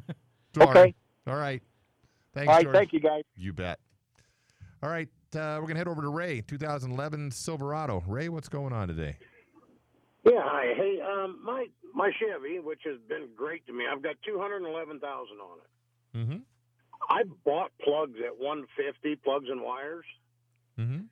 Tomorrow. 0.54 0.72
Okay. 0.82 0.96
All 1.28 1.36
right. 1.36 1.62
Thanks, 2.34 2.50
All 2.50 2.56
right, 2.56 2.64
George. 2.64 2.76
thank 2.76 2.94
you 2.94 3.00
guys. 3.00 3.24
You 3.36 3.54
bet. 3.54 3.80
All 4.84 4.90
right, 4.90 5.08
uh, 5.36 5.58
we're 5.60 5.62
going 5.62 5.74
to 5.74 5.78
head 5.80 5.88
over 5.88 6.02
to 6.04 6.10
Ray, 6.10 6.42
2011 6.42 7.32
Silverado. 7.32 8.04
Ray, 8.08 8.30
what's 8.30 8.48
going 8.48 8.74
on 8.74 8.88
today? 8.88 9.18
Yeah, 10.24 10.42
hi. 10.44 10.74
Hey, 10.76 11.00
um, 11.02 11.40
my 11.44 11.66
my 11.96 12.12
Chevy, 12.20 12.60
which 12.60 12.82
has 12.86 12.98
been 13.10 13.30
great 13.36 13.66
to 13.68 13.74
me, 13.74 13.86
I've 13.92 14.04
got 14.04 14.16
two 14.26 14.38
hundred 14.40 14.68
eleven 14.68 15.00
thousand 15.00 15.38
on 15.38 15.58
it. 15.60 16.18
Mm-hmm. 16.18 16.38
I 17.10 17.24
bought 17.46 17.72
plugs 17.82 18.18
at 18.26 18.38
one 18.38 18.66
fifty, 18.76 19.16
plugs 19.16 19.46
and 19.50 19.62
wires, 19.62 20.06
Mm-hmm. 20.80 21.06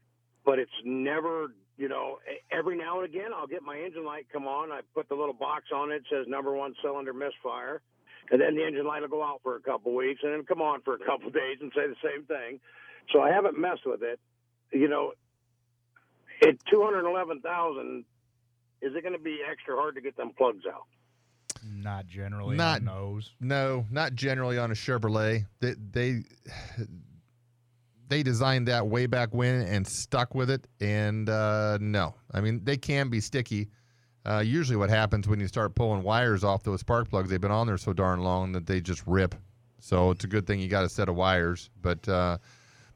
but 0.46 0.60
it's 0.60 0.70
never, 0.84 1.48
you 1.78 1.88
know, 1.90 2.20
every 2.52 2.78
now 2.78 3.00
and 3.02 3.10
again 3.10 3.32
I'll 3.36 3.48
get 3.48 3.64
my 3.64 3.78
engine 3.80 4.06
light 4.06 4.28
come 4.32 4.46
on. 4.48 4.72
I 4.72 4.82
put 4.94 5.10
the 5.10 5.16
little 5.16 5.34
box 5.34 5.66
on 5.74 5.92
it, 5.92 6.04
says 6.12 6.26
number 6.28 6.54
one 6.54 6.76
cylinder 6.84 7.14
misfire, 7.14 7.82
and 8.32 8.42
then 8.42 8.56
the 8.56 8.66
engine 8.66 8.86
light 8.86 9.02
will 9.02 9.10
go 9.10 9.24
out 9.24 9.42
for 9.44 9.56
a 9.56 9.60
couple 9.60 9.94
weeks 9.96 10.22
and 10.24 10.34
then 10.34 10.44
come 10.46 10.62
on 10.62 10.82
for 10.82 10.96
a 10.96 11.00
couple 11.00 11.30
days 11.32 11.58
and 11.62 11.72
say 11.76 11.88
the 11.88 11.96
same 12.04 12.26
thing. 12.26 12.60
So 13.14 13.22
I 13.22 13.30
haven't 13.32 13.58
messed 13.60 13.86
with 13.86 14.02
it. 14.02 14.20
You 14.72 14.88
know, 14.88 15.14
at 16.42 16.56
two 16.72 16.82
hundred 16.84 17.08
eleven 17.10 17.40
thousand, 17.42 18.06
is 18.82 18.94
it 18.96 19.02
going 19.04 19.14
to 19.14 19.20
be 19.20 19.40
extra 19.50 19.76
hard 19.76 19.96
to 19.96 20.02
get 20.02 20.18
them 20.18 20.32
plugs 20.38 20.64
out? 20.68 20.86
Not 21.64 22.08
generally 22.08 22.56
Not- 22.58 22.82
on 22.82 22.86
those. 22.86 23.34
No, 23.40 23.86
not 23.92 24.14
generally 24.16 24.58
on 24.58 24.72
a 24.72 24.76
Chevrolet. 24.76 25.46
They 25.62 25.74
they 25.92 26.24
they 28.08 28.24
designed 28.24 28.68
that 28.68 28.88
way 28.88 29.06
back 29.08 29.34
when 29.34 29.62
and 29.62 29.88
stuck 29.88 30.36
with 30.36 30.50
it. 30.50 30.68
And 30.80 31.30
uh, 31.30 31.78
no, 31.82 32.16
I 32.34 32.42
mean 32.42 32.62
they 32.64 32.78
can 32.78 33.10
be 33.10 33.20
sticky. 33.20 33.70
Uh, 34.26 34.40
usually, 34.40 34.76
what 34.76 34.90
happens 34.90 35.28
when 35.28 35.40
you 35.40 35.48
start 35.48 35.76
pulling 35.76 36.02
wires 36.04 36.44
off 36.44 36.64
those 36.64 36.80
spark 36.80 37.10
plugs, 37.10 37.30
they've 37.30 37.40
been 37.42 37.52
on 37.52 37.68
there 37.68 37.78
so 37.78 37.94
darn 37.94 38.22
long 38.22 38.52
that 38.54 38.66
they 38.66 38.82
just 38.82 39.04
rip. 39.06 39.36
So 39.80 40.10
it's 40.12 40.24
a 40.24 40.28
good 40.28 40.48
thing 40.48 40.60
you 40.60 40.68
got 40.68 40.84
a 40.84 40.90
set 40.90 41.10
of 41.10 41.16
wires. 41.16 41.70
But 41.82 42.08
uh, 42.10 42.38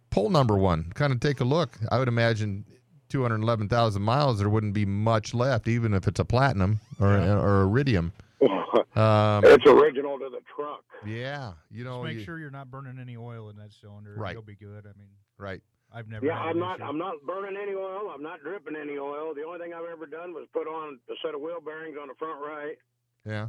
pull 0.09 0.29
number 0.31 0.57
one, 0.57 0.91
kind 0.95 1.13
of 1.13 1.19
take 1.19 1.39
a 1.39 1.43
look. 1.45 1.77
I 1.91 1.99
would 1.99 2.07
imagine 2.07 2.65
211,000 3.09 4.01
miles, 4.01 4.39
there 4.39 4.49
wouldn't 4.49 4.73
be 4.73 4.85
much 4.85 5.33
left, 5.33 5.67
even 5.67 5.93
if 5.93 6.07
it's 6.07 6.19
a 6.19 6.25
platinum 6.25 6.79
or 6.99 7.15
or 7.17 7.61
iridium. 7.63 8.13
Um, 8.95 9.43
it's 9.45 9.65
original 9.65 10.17
to 10.19 10.29
the 10.29 10.41
truck. 10.55 10.83
yeah, 11.05 11.53
you 11.71 11.83
know, 11.83 11.97
Just 12.03 12.03
make 12.05 12.17
you- 12.17 12.23
sure 12.25 12.39
you're 12.39 12.49
not 12.51 12.69
burning 12.69 12.97
any 12.99 13.15
oil 13.15 13.49
in 13.49 13.55
that 13.57 13.71
cylinder. 13.71 14.13
Right. 14.17 14.33
You'll 14.33 14.41
be 14.41 14.55
good. 14.55 14.85
I 14.85 14.97
mean, 14.97 15.07
right. 15.37 15.61
I've 15.93 16.07
never. 16.07 16.25
Yeah, 16.25 16.37
I'm 16.37 16.59
not. 16.59 16.77
issue. 16.77 16.85
I'm 16.85 16.97
not 16.97 17.15
burning 17.25 17.57
any 17.61 17.73
oil. 17.73 18.11
I'm 18.13 18.21
not 18.21 18.41
dripping 18.41 18.75
any 18.75 18.97
oil. 18.97 19.33
The 19.33 19.43
only 19.43 19.59
thing 19.59 19.73
I've 19.73 19.89
ever 19.91 20.05
done 20.05 20.33
was 20.33 20.47
put 20.53 20.67
on 20.67 20.99
a 21.09 21.13
set 21.25 21.33
of 21.33 21.41
wheel 21.41 21.59
bearings 21.63 21.97
on 21.99 22.07
the 22.07 22.13
front 22.15 22.39
right, 22.41 22.77
Yeah, 23.25 23.47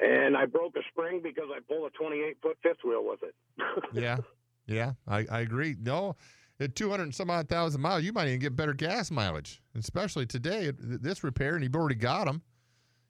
and 0.00 0.36
I 0.36 0.46
broke 0.46 0.74
a 0.76 0.82
spring 0.90 1.20
because 1.22 1.48
I 1.54 1.60
pulled 1.60 1.86
a 1.86 1.96
28 1.96 2.38
foot 2.42 2.58
fifth 2.62 2.84
wheel 2.84 3.06
with 3.06 3.22
it. 3.22 3.34
yeah, 3.92 4.18
yeah. 4.66 4.92
I, 5.06 5.26
I 5.30 5.40
agree. 5.40 5.76
No, 5.80 6.16
at 6.58 6.74
200 6.74 7.02
and 7.02 7.14
some 7.14 7.30
odd 7.30 7.48
thousand 7.48 7.80
miles, 7.80 8.02
you 8.02 8.12
might 8.12 8.28
even 8.28 8.40
get 8.40 8.56
better 8.56 8.74
gas 8.74 9.10
mileage, 9.10 9.62
especially 9.76 10.26
today. 10.26 10.72
This 10.76 11.22
repair, 11.22 11.54
and 11.54 11.62
you've 11.62 11.76
already 11.76 11.94
got 11.94 12.26
them. 12.26 12.42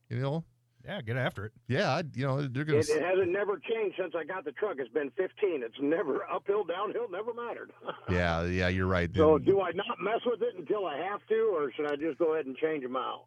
You 0.09 0.19
know, 0.19 0.45
Yeah, 0.85 1.03
get 1.03 1.17
after 1.17 1.45
it. 1.47 1.53
yeah, 1.69 1.91
I, 1.97 2.03
you 2.15 2.27
know, 2.27 2.41
they're 2.47 2.65
gonna. 2.65 2.79
It, 2.79 2.89
it 2.89 3.03
hasn't 3.03 3.31
never 3.31 3.59
changed 3.59 3.97
since 4.01 4.15
I 4.17 4.25
got 4.25 4.45
the 4.45 4.53
truck. 4.53 4.77
It's 4.79 4.93
been 4.93 5.11
15. 5.11 5.63
It's 5.63 5.75
never 5.81 6.25
uphill, 6.33 6.65
downhill, 6.65 7.07
never 7.11 7.35
mattered. 7.35 7.73
yeah, 8.11 8.45
yeah, 8.45 8.69
you're 8.69 8.87
right. 8.87 9.11
so 9.15 9.37
And- 9.37 9.45
do 9.45 9.61
I 9.61 9.73
not 9.73 10.01
mess 10.01 10.21
with 10.25 10.41
it 10.43 10.55
until 10.59 10.87
I 10.87 10.97
have 10.97 11.21
to, 11.29 11.35
or 11.55 11.71
should 11.73 11.87
I 11.87 11.97
just 11.97 12.19
go 12.19 12.33
ahead 12.35 12.47
and 12.47 12.57
change 12.57 12.83
them 12.83 12.97
out? 12.97 13.25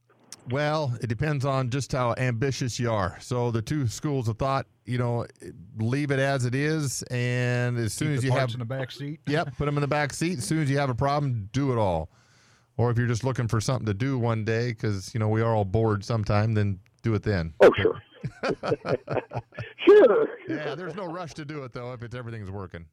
Well, 0.49 0.93
it 1.01 1.07
depends 1.07 1.45
on 1.45 1.69
just 1.69 1.91
how 1.93 2.15
ambitious 2.17 2.77
you 2.79 2.91
are. 2.91 3.17
So 3.21 3.49
the 3.51 3.61
two 3.61 3.87
schools 3.87 4.27
of 4.27 4.37
thought, 4.37 4.65
you 4.83 4.97
know, 4.97 5.25
leave 5.77 6.11
it 6.11 6.19
as 6.19 6.43
it 6.45 6.53
is, 6.55 7.01
and 7.03 7.77
as 7.77 7.93
soon 7.93 8.13
as 8.13 8.21
the 8.21 8.25
you 8.27 8.31
parts 8.31 8.51
have 8.53 8.55
in 8.55 8.59
the 8.59 8.65
back 8.65 8.91
seat. 8.91 9.21
Yep, 9.27 9.55
put 9.57 9.65
them 9.65 9.77
in 9.77 9.81
the 9.81 9.87
back 9.87 10.11
seat. 10.11 10.39
As 10.39 10.45
soon 10.45 10.61
as 10.61 10.69
you 10.69 10.77
have 10.79 10.89
a 10.89 10.95
problem, 10.95 11.49
do 11.53 11.71
it 11.71 11.77
all. 11.77 12.09
Or 12.75 12.89
if 12.91 12.97
you're 12.97 13.07
just 13.07 13.23
looking 13.23 13.47
for 13.47 13.61
something 13.61 13.85
to 13.85 13.93
do 13.93 14.17
one 14.17 14.43
day, 14.43 14.69
because 14.69 15.13
you 15.13 15.19
know 15.19 15.29
we 15.29 15.41
are 15.41 15.55
all 15.55 15.63
bored 15.65 16.03
sometime, 16.03 16.55
then 16.55 16.79
do 17.03 17.13
it 17.13 17.21
then. 17.21 17.53
Oh, 17.61 17.71
sure. 17.77 18.01
sure. 19.85 20.27
Yeah, 20.47 20.73
there's 20.75 20.95
no 20.95 21.05
rush 21.05 21.33
to 21.35 21.45
do 21.45 21.63
it 21.63 21.73
though 21.73 21.93
if 21.93 22.01
it's 22.01 22.15
everything's 22.15 22.49
working. 22.49 22.85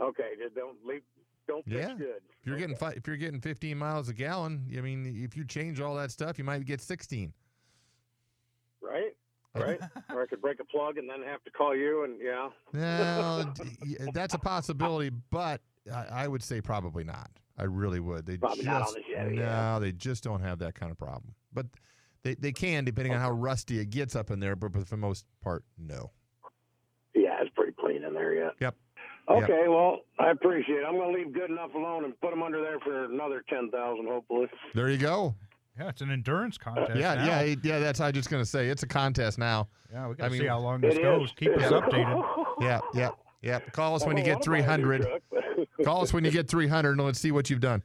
Okay, 0.00 0.30
just 0.42 0.54
don't 0.54 0.76
leave. 0.84 1.02
Don't 1.46 1.64
fix 1.64 1.76
Yeah. 1.76 1.94
good. 1.94 2.22
If 2.40 2.46
you're 2.46 2.56
getting 2.58 2.76
fi- 2.76 2.92
if 2.92 3.06
you're 3.06 3.16
getting 3.16 3.40
15 3.40 3.76
miles 3.78 4.08
a 4.08 4.14
gallon, 4.14 4.66
I 4.76 4.80
mean, 4.80 5.06
if 5.24 5.36
you 5.36 5.44
change 5.44 5.80
all 5.80 5.94
that 5.96 6.10
stuff, 6.10 6.38
you 6.38 6.44
might 6.44 6.64
get 6.64 6.80
16. 6.80 7.32
right? 8.82 9.14
Oh. 9.54 9.60
Right? 9.62 9.80
or 10.10 10.22
I 10.22 10.26
could 10.26 10.40
break 10.40 10.60
a 10.60 10.64
plug 10.64 10.98
and 10.98 11.08
then 11.08 11.22
have 11.22 11.42
to 11.44 11.50
call 11.50 11.74
you, 11.76 12.04
and 12.04 12.20
yeah. 12.22 12.48
No, 12.72 13.52
that's 14.14 14.34
a 14.34 14.38
possibility, 14.38 15.10
but 15.30 15.60
I, 15.92 16.06
I 16.10 16.28
would 16.28 16.42
say 16.42 16.60
probably 16.60 17.04
not. 17.04 17.30
I 17.58 17.64
really 17.64 17.98
would. 17.98 18.24
They 18.24 18.36
Probably 18.36 18.58
just 18.58 18.66
not 18.66 18.82
on 18.88 18.94
the 18.94 19.02
Chevy, 19.12 19.36
no, 19.36 19.42
yeah. 19.42 19.78
they 19.80 19.90
just 19.90 20.22
don't 20.22 20.40
have 20.42 20.60
that 20.60 20.74
kind 20.74 20.92
of 20.92 20.98
problem. 20.98 21.34
But 21.52 21.66
they, 22.22 22.34
they 22.34 22.52
can 22.52 22.84
depending 22.84 23.14
on 23.14 23.20
how 23.20 23.30
rusty 23.30 23.78
it 23.78 23.90
gets 23.90 24.16
up 24.16 24.30
in 24.30 24.40
there. 24.40 24.56
But, 24.56 24.72
but 24.72 24.84
for 24.84 24.90
the 24.90 24.96
most 24.96 25.26
part, 25.42 25.64
no. 25.78 26.10
Yeah, 27.14 27.36
it's 27.40 27.50
pretty 27.54 27.72
clean 27.78 28.04
in 28.04 28.14
there 28.14 28.34
yet. 28.34 28.52
Yep. 28.60 28.76
Okay, 29.30 29.68
well, 29.68 29.98
I 30.18 30.30
appreciate 30.30 30.78
it. 30.78 30.84
I'm 30.88 30.94
going 30.94 31.12
to 31.14 31.18
leave 31.18 31.34
good 31.34 31.50
enough 31.50 31.74
alone 31.74 32.04
and 32.04 32.18
put 32.20 32.30
them 32.30 32.42
under 32.42 32.62
there 32.62 32.80
for 32.80 33.04
another 33.04 33.44
ten 33.48 33.70
thousand, 33.70 34.06
hopefully. 34.06 34.46
There 34.74 34.88
you 34.88 34.96
go. 34.96 35.34
Yeah, 35.78 35.90
it's 35.90 36.00
an 36.00 36.10
endurance 36.10 36.56
uh, 36.60 36.64
contest. 36.64 36.98
yeah, 36.98 37.14
now. 37.14 37.40
yeah, 37.42 37.54
yeah. 37.62 37.78
That's 37.78 38.00
I 38.00 38.06
was 38.06 38.14
just 38.14 38.30
gonna 38.30 38.46
say 38.46 38.68
it's 38.68 38.82
a 38.82 38.86
contest 38.86 39.38
now. 39.38 39.68
Yeah, 39.92 40.08
we 40.08 40.14
got 40.14 40.24
I 40.24 40.28
to 40.30 40.38
see 40.38 40.46
how 40.46 40.58
long 40.60 40.80
this 40.80 40.96
goes. 40.96 41.28
is. 41.28 41.34
Keep 41.36 41.56
us 41.58 41.62
updated. 41.72 42.24
Yeah, 42.60 42.80
yeah, 42.94 43.10
yeah. 43.42 43.60
Call 43.72 43.94
us 43.94 44.06
when 44.06 44.16
you 44.16 44.24
get 44.24 44.40
don't 44.40 44.52
wanna 44.54 44.66
buy 44.66 44.74
a 44.74 44.78
new 44.78 44.84
300. 44.84 45.84
Call 45.84 46.02
us 46.02 46.12
when 46.12 46.24
you 46.24 46.30
get 46.30 46.48
300, 46.48 46.92
and 46.92 47.04
let's 47.04 47.20
see 47.20 47.30
what 47.30 47.50
you've 47.50 47.60
done. 47.60 47.82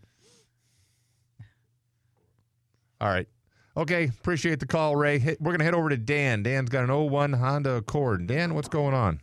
All 3.02 3.10
right. 3.10 3.28
Okay. 3.76 4.06
Appreciate 4.06 4.60
the 4.60 4.68
call, 4.68 4.96
Ray. 4.96 5.38
We're 5.40 5.52
gonna 5.52 5.64
head 5.64 5.74
over 5.74 5.90
to 5.90 5.98
Dan. 5.98 6.44
Dan's 6.44 6.70
got 6.70 6.84
an 6.90 6.92
01 6.92 7.34
Honda 7.34 7.76
Accord. 7.76 8.28
Dan, 8.28 8.54
what's 8.54 8.68
going 8.70 8.94
on? 8.94 9.20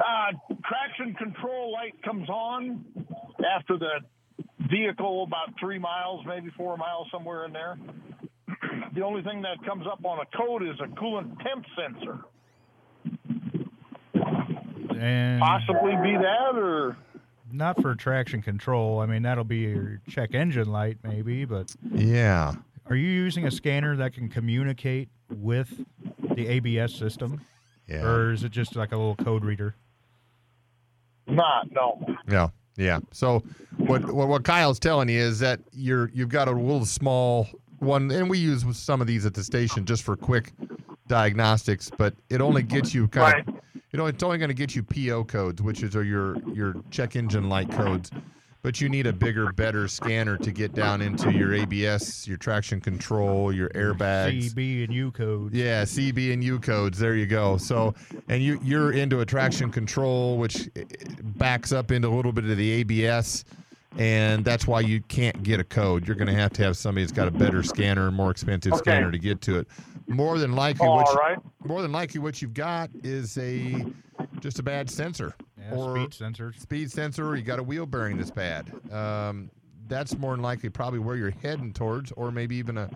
uh, 0.00 0.32
traction 0.64 1.14
control 1.14 1.72
light 1.72 2.00
comes 2.02 2.28
on 2.28 2.84
after 3.56 3.76
the 3.78 4.00
vehicle 4.70 5.24
about 5.24 5.58
three 5.58 5.78
miles, 5.78 6.24
maybe 6.26 6.50
four 6.56 6.76
miles, 6.76 7.08
somewhere 7.10 7.44
in 7.44 7.52
there. 7.52 7.78
the 8.94 9.02
only 9.02 9.22
thing 9.22 9.42
that 9.42 9.62
comes 9.66 9.86
up 9.86 10.04
on 10.04 10.18
a 10.20 10.36
code 10.36 10.62
is 10.62 10.76
a 10.80 10.88
coolant 11.00 11.36
temp 11.42 11.64
sensor. 11.76 12.18
And 14.98 15.40
Possibly 15.40 15.92
be 16.02 16.16
that, 16.16 16.56
or 16.56 16.96
not 17.52 17.80
for 17.80 17.94
traction 17.94 18.42
control. 18.42 19.00
I 19.00 19.06
mean, 19.06 19.22
that'll 19.22 19.44
be 19.44 19.58
your 19.58 20.00
check 20.08 20.34
engine 20.34 20.70
light, 20.70 20.98
maybe. 21.02 21.44
But 21.46 21.74
Yeah. 21.90 22.54
Are 22.90 22.96
you 22.96 23.08
using 23.08 23.46
a 23.46 23.50
scanner 23.50 23.96
that 23.96 24.12
can 24.12 24.28
communicate 24.28 25.08
with 25.30 25.84
the 26.34 26.46
ABS 26.48 26.94
system, 26.94 27.40
Yeah. 27.88 28.02
or 28.04 28.32
is 28.32 28.44
it 28.44 28.50
just 28.50 28.76
like 28.76 28.92
a 28.92 28.96
little 28.96 29.16
code 29.16 29.44
reader? 29.44 29.74
not. 31.26 31.70
No. 31.70 32.04
Yeah, 32.28 32.48
yeah. 32.76 32.98
So 33.12 33.42
what, 33.76 34.04
what 34.12 34.28
what 34.28 34.42
Kyle's 34.44 34.78
telling 34.80 35.08
you 35.08 35.20
is 35.20 35.38
that 35.38 35.60
you're 35.72 36.10
you've 36.12 36.28
got 36.28 36.48
a 36.48 36.50
little 36.50 36.84
small 36.84 37.46
one, 37.78 38.10
and 38.10 38.28
we 38.28 38.38
use 38.38 38.64
some 38.76 39.00
of 39.00 39.06
these 39.06 39.24
at 39.24 39.34
the 39.34 39.44
station 39.44 39.84
just 39.86 40.02
for 40.02 40.16
quick 40.16 40.52
diagnostics, 41.06 41.90
but 41.96 42.14
it 42.28 42.40
only 42.40 42.62
gets 42.62 42.92
you 42.92 43.06
kind 43.08 43.48
of 43.48 43.54
you 43.92 43.96
know 43.98 44.06
it's 44.06 44.22
only 44.24 44.38
going 44.38 44.48
to 44.48 44.54
get 44.54 44.74
you 44.74 44.82
PO 44.82 45.24
codes, 45.24 45.62
which 45.62 45.82
is 45.84 45.94
are 45.94 46.02
your 46.04 46.36
your 46.52 46.74
check 46.90 47.14
engine 47.16 47.48
light 47.48 47.70
codes. 47.70 48.10
But 48.62 48.78
you 48.78 48.90
need 48.90 49.06
a 49.06 49.12
bigger, 49.12 49.52
better 49.52 49.88
scanner 49.88 50.36
to 50.36 50.50
get 50.52 50.74
down 50.74 51.00
into 51.00 51.32
your 51.32 51.54
ABS, 51.54 52.28
your 52.28 52.36
traction 52.36 52.78
control, 52.78 53.50
your 53.54 53.70
airbags. 53.70 54.52
CB 54.52 54.84
and 54.84 54.92
U 54.92 55.10
codes. 55.12 55.54
Yeah, 55.54 55.84
CB 55.84 56.34
and 56.34 56.44
U 56.44 56.58
codes. 56.58 56.98
There 56.98 57.16
you 57.16 57.24
go. 57.24 57.56
So, 57.56 57.94
and 58.28 58.42
you 58.42 58.60
you're 58.62 58.92
into 58.92 59.20
a 59.20 59.26
traction 59.26 59.70
control, 59.70 60.36
which 60.36 60.68
eh, 60.76 60.84
backs 61.36 61.72
up 61.72 61.90
into 61.90 62.08
a 62.08 62.14
little 62.14 62.32
bit 62.32 62.44
of 62.44 62.58
the 62.58 62.70
ABS, 62.72 63.46
and 63.96 64.44
that's 64.44 64.66
why 64.66 64.80
you 64.80 65.00
can't 65.02 65.42
get 65.42 65.58
a 65.58 65.64
code. 65.64 66.06
You're 66.06 66.16
going 66.16 66.28
to 66.28 66.34
have 66.34 66.52
to 66.54 66.62
have 66.62 66.76
somebody 66.76 67.04
that's 67.04 67.16
got 67.16 67.28
a 67.28 67.30
better 67.30 67.62
scanner, 67.62 68.10
more 68.10 68.30
expensive 68.30 68.74
Okay. 68.74 68.80
scanner 68.90 69.10
to 69.10 69.18
get 69.18 69.40
to 69.42 69.58
it. 69.60 69.68
More 70.06 70.38
than 70.38 70.52
likely, 70.52 70.86
All 70.86 70.96
what 70.96 71.08
you- 71.08 71.18
right. 71.18 71.38
more 71.64 71.80
than 71.80 71.92
likely, 71.92 72.20
what 72.20 72.42
you've 72.42 72.52
got 72.52 72.90
is 73.02 73.38
a 73.38 73.86
just 74.40 74.58
a 74.58 74.62
bad 74.62 74.90
sensor 74.90 75.34
Yeah, 75.58 75.74
or 75.74 75.96
speed 75.96 76.10
sensors. 76.10 76.58
speed 76.60 76.90
sensor, 76.90 77.26
or 77.28 77.36
you 77.36 77.42
got 77.42 77.58
a 77.58 77.62
wheel 77.62 77.86
bearing 77.86 78.16
that's 78.16 78.30
bad. 78.30 78.70
Um, 78.92 79.50
that's 79.88 80.16
more 80.18 80.32
than 80.34 80.42
likely 80.42 80.68
probably 80.70 80.98
where 81.00 81.16
you're 81.16 81.34
heading 81.42 81.72
towards, 81.72 82.12
or 82.12 82.30
maybe 82.30 82.56
even 82.56 82.78
a. 82.78 82.88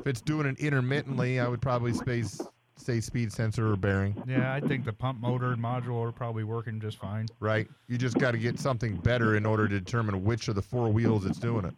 If 0.00 0.06
it's 0.08 0.20
doing 0.20 0.46
it 0.46 0.58
intermittently, 0.58 1.38
I 1.38 1.46
would 1.46 1.62
probably 1.62 1.92
space 1.92 2.40
say 2.76 2.98
speed 3.00 3.32
sensor 3.32 3.70
or 3.72 3.76
bearing. 3.76 4.20
Yeah, 4.26 4.52
I 4.52 4.58
think 4.58 4.84
the 4.84 4.92
pump 4.92 5.20
motor 5.20 5.52
and 5.52 5.62
module 5.62 6.04
are 6.04 6.10
probably 6.10 6.42
working 6.42 6.80
just 6.80 6.98
fine. 6.98 7.26
Right. 7.38 7.68
You 7.86 7.96
just 7.96 8.18
got 8.18 8.32
to 8.32 8.38
get 8.38 8.58
something 8.58 8.96
better 8.96 9.36
in 9.36 9.46
order 9.46 9.68
to 9.68 9.78
determine 9.78 10.24
which 10.24 10.48
of 10.48 10.56
the 10.56 10.62
four 10.62 10.88
wheels 10.90 11.24
it's 11.24 11.38
doing 11.38 11.64
it. 11.66 11.74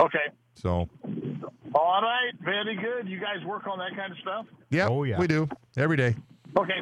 Okay. 0.00 0.26
So, 0.54 0.88
All 1.74 2.02
right. 2.02 2.32
Very 2.42 2.74
good. 2.74 3.08
You 3.08 3.20
guys 3.20 3.44
work 3.46 3.68
on 3.68 3.78
that 3.78 3.94
kind 3.94 4.10
of 4.10 4.18
stuff? 4.18 4.46
yeah, 4.70 4.88
Oh, 4.88 5.04
yeah. 5.04 5.18
we 5.20 5.28
do 5.28 5.48
every 5.76 5.96
day. 5.96 6.16
Okay. 6.58 6.80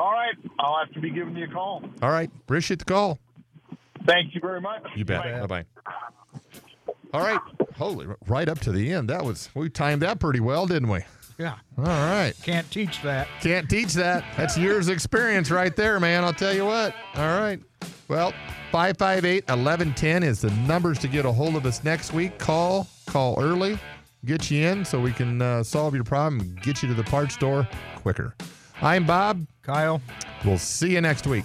All 0.00 0.12
right. 0.12 0.34
I'll 0.58 0.78
have 0.78 0.90
to 0.94 1.00
be 1.00 1.10
giving 1.10 1.36
you 1.36 1.44
a 1.44 1.48
call. 1.48 1.84
All 2.00 2.10
right. 2.10 2.30
Appreciate 2.44 2.78
the 2.78 2.86
call. 2.86 3.18
Thank 4.06 4.34
you 4.34 4.40
very 4.40 4.60
much. 4.60 4.82
You 4.96 5.04
bet. 5.04 5.22
Bye 5.22 5.46
bye. 5.46 5.64
All 7.12 7.20
right. 7.20 7.40
Holy, 7.76 8.06
right 8.26 8.48
up 8.48 8.60
to 8.60 8.72
the 8.72 8.92
end. 8.94 9.10
That 9.10 9.24
was, 9.24 9.50
we 9.54 9.68
timed 9.68 10.00
that 10.00 10.18
pretty 10.18 10.40
well, 10.40 10.66
didn't 10.66 10.88
we? 10.88 11.00
Yeah. 11.38 11.56
All 11.76 11.84
right. 11.84 12.32
Can't 12.42 12.70
teach 12.70 13.02
that. 13.02 13.28
Can't 13.42 13.68
teach 13.68 13.92
that. 13.94 14.24
That's 14.38 14.56
years 14.56 14.88
of 14.88 14.94
experience 14.94 15.50
right 15.50 15.76
there, 15.76 16.00
man. 16.00 16.24
I'll 16.24 16.32
tell 16.32 16.54
you 16.54 16.64
what. 16.64 16.94
All 17.16 17.38
right. 17.38 17.60
Well, 18.08 18.32
558 18.72 19.48
1110 19.48 20.22
is 20.22 20.40
the 20.40 20.50
numbers 20.66 20.98
to 21.00 21.08
get 21.08 21.26
a 21.26 21.32
hold 21.32 21.56
of 21.56 21.66
us 21.66 21.84
next 21.84 22.14
week. 22.14 22.38
Call, 22.38 22.88
call 23.06 23.38
early, 23.38 23.78
get 24.24 24.50
you 24.50 24.66
in 24.66 24.82
so 24.82 24.98
we 24.98 25.12
can 25.12 25.42
uh, 25.42 25.62
solve 25.62 25.94
your 25.94 26.04
problem 26.04 26.40
and 26.40 26.62
get 26.62 26.82
you 26.82 26.88
to 26.88 26.94
the 26.94 27.04
parts 27.04 27.34
store 27.34 27.68
quicker. 27.96 28.34
I'm 28.82 29.04
Bob. 29.06 29.46
Kyle. 29.62 30.00
We'll 30.44 30.58
see 30.58 30.92
you 30.92 31.00
next 31.00 31.26
week. 31.26 31.44